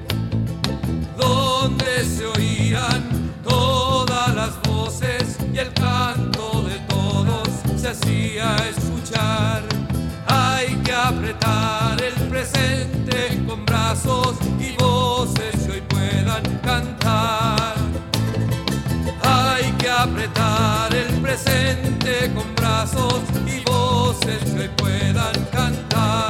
Donde 1.18 2.04
se 2.06 2.26
oían 2.26 3.34
todas 3.44 4.34
las 4.36 4.62
voces 4.64 5.38
y 5.54 5.58
el 5.58 5.74
canto 5.74 6.64
de 6.64 6.80
todos 6.88 7.50
se 7.76 7.90
hacía 7.90 8.56
escuchar. 8.70 9.64
Hay 10.28 10.76
que 10.84 10.94
apretar 10.94 12.02
el 12.02 12.14
presente 12.28 13.44
con 13.48 13.66
brazos 13.66 14.36
y 14.60 14.76
voces 14.78 14.87
cantar. 16.64 17.76
Hay 19.22 19.72
que 19.74 19.90
apretar 19.90 20.94
el 20.94 21.22
presente 21.22 22.32
con 22.34 22.56
brazos 22.56 23.22
y 23.46 23.64
voces 23.70 24.44
que 24.44 24.70
puedan 24.70 25.36
cantar. 25.52 26.27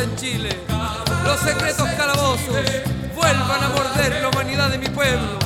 En 0.00 0.16
Chile, 0.16 0.50
los 1.24 1.40
secretos 1.40 1.88
calabozos 1.96 2.56
vuelvan 3.14 3.64
a 3.64 3.68
morder 3.70 4.22
la 4.22 4.28
humanidad 4.28 4.70
de 4.70 4.78
mi 4.78 4.88
pueblo, 4.88 5.38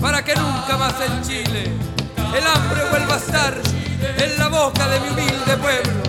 para 0.00 0.24
que 0.24 0.34
nunca 0.34 0.76
más 0.76 0.94
en 1.00 1.22
Chile 1.22 1.64
el 2.36 2.46
hambre 2.46 2.82
vuelva 2.90 3.14
a 3.14 3.18
estar 3.18 3.54
en 4.18 4.38
la 4.38 4.48
boca 4.48 4.88
de 4.88 5.00
mi 5.00 5.08
humilde 5.08 5.56
pueblo. 5.56 6.02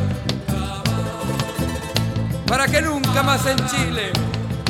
Para 2.47 2.67
que 2.67 2.81
nunca 2.81 3.23
más 3.23 3.45
en 3.45 3.57
Chile 3.67 4.11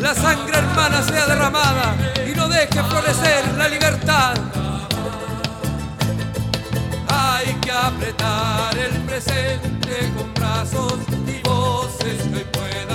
la 0.02 0.14
sangre 0.14 0.58
hermana 0.58 1.02
sea 1.02 1.26
derramada 1.26 1.96
y 2.26 2.36
no 2.36 2.48
deje 2.48 2.84
florecer 2.84 3.54
la 3.58 3.68
libertad. 3.68 4.34
Hay 7.08 7.54
que 7.56 7.72
apretar 7.72 8.78
el 8.78 9.02
presente 9.04 10.12
con 10.16 10.34
brazos 10.34 10.93
y 12.06 12.12
voces 12.12 12.28
que 12.28 12.60
hoy 12.60 12.95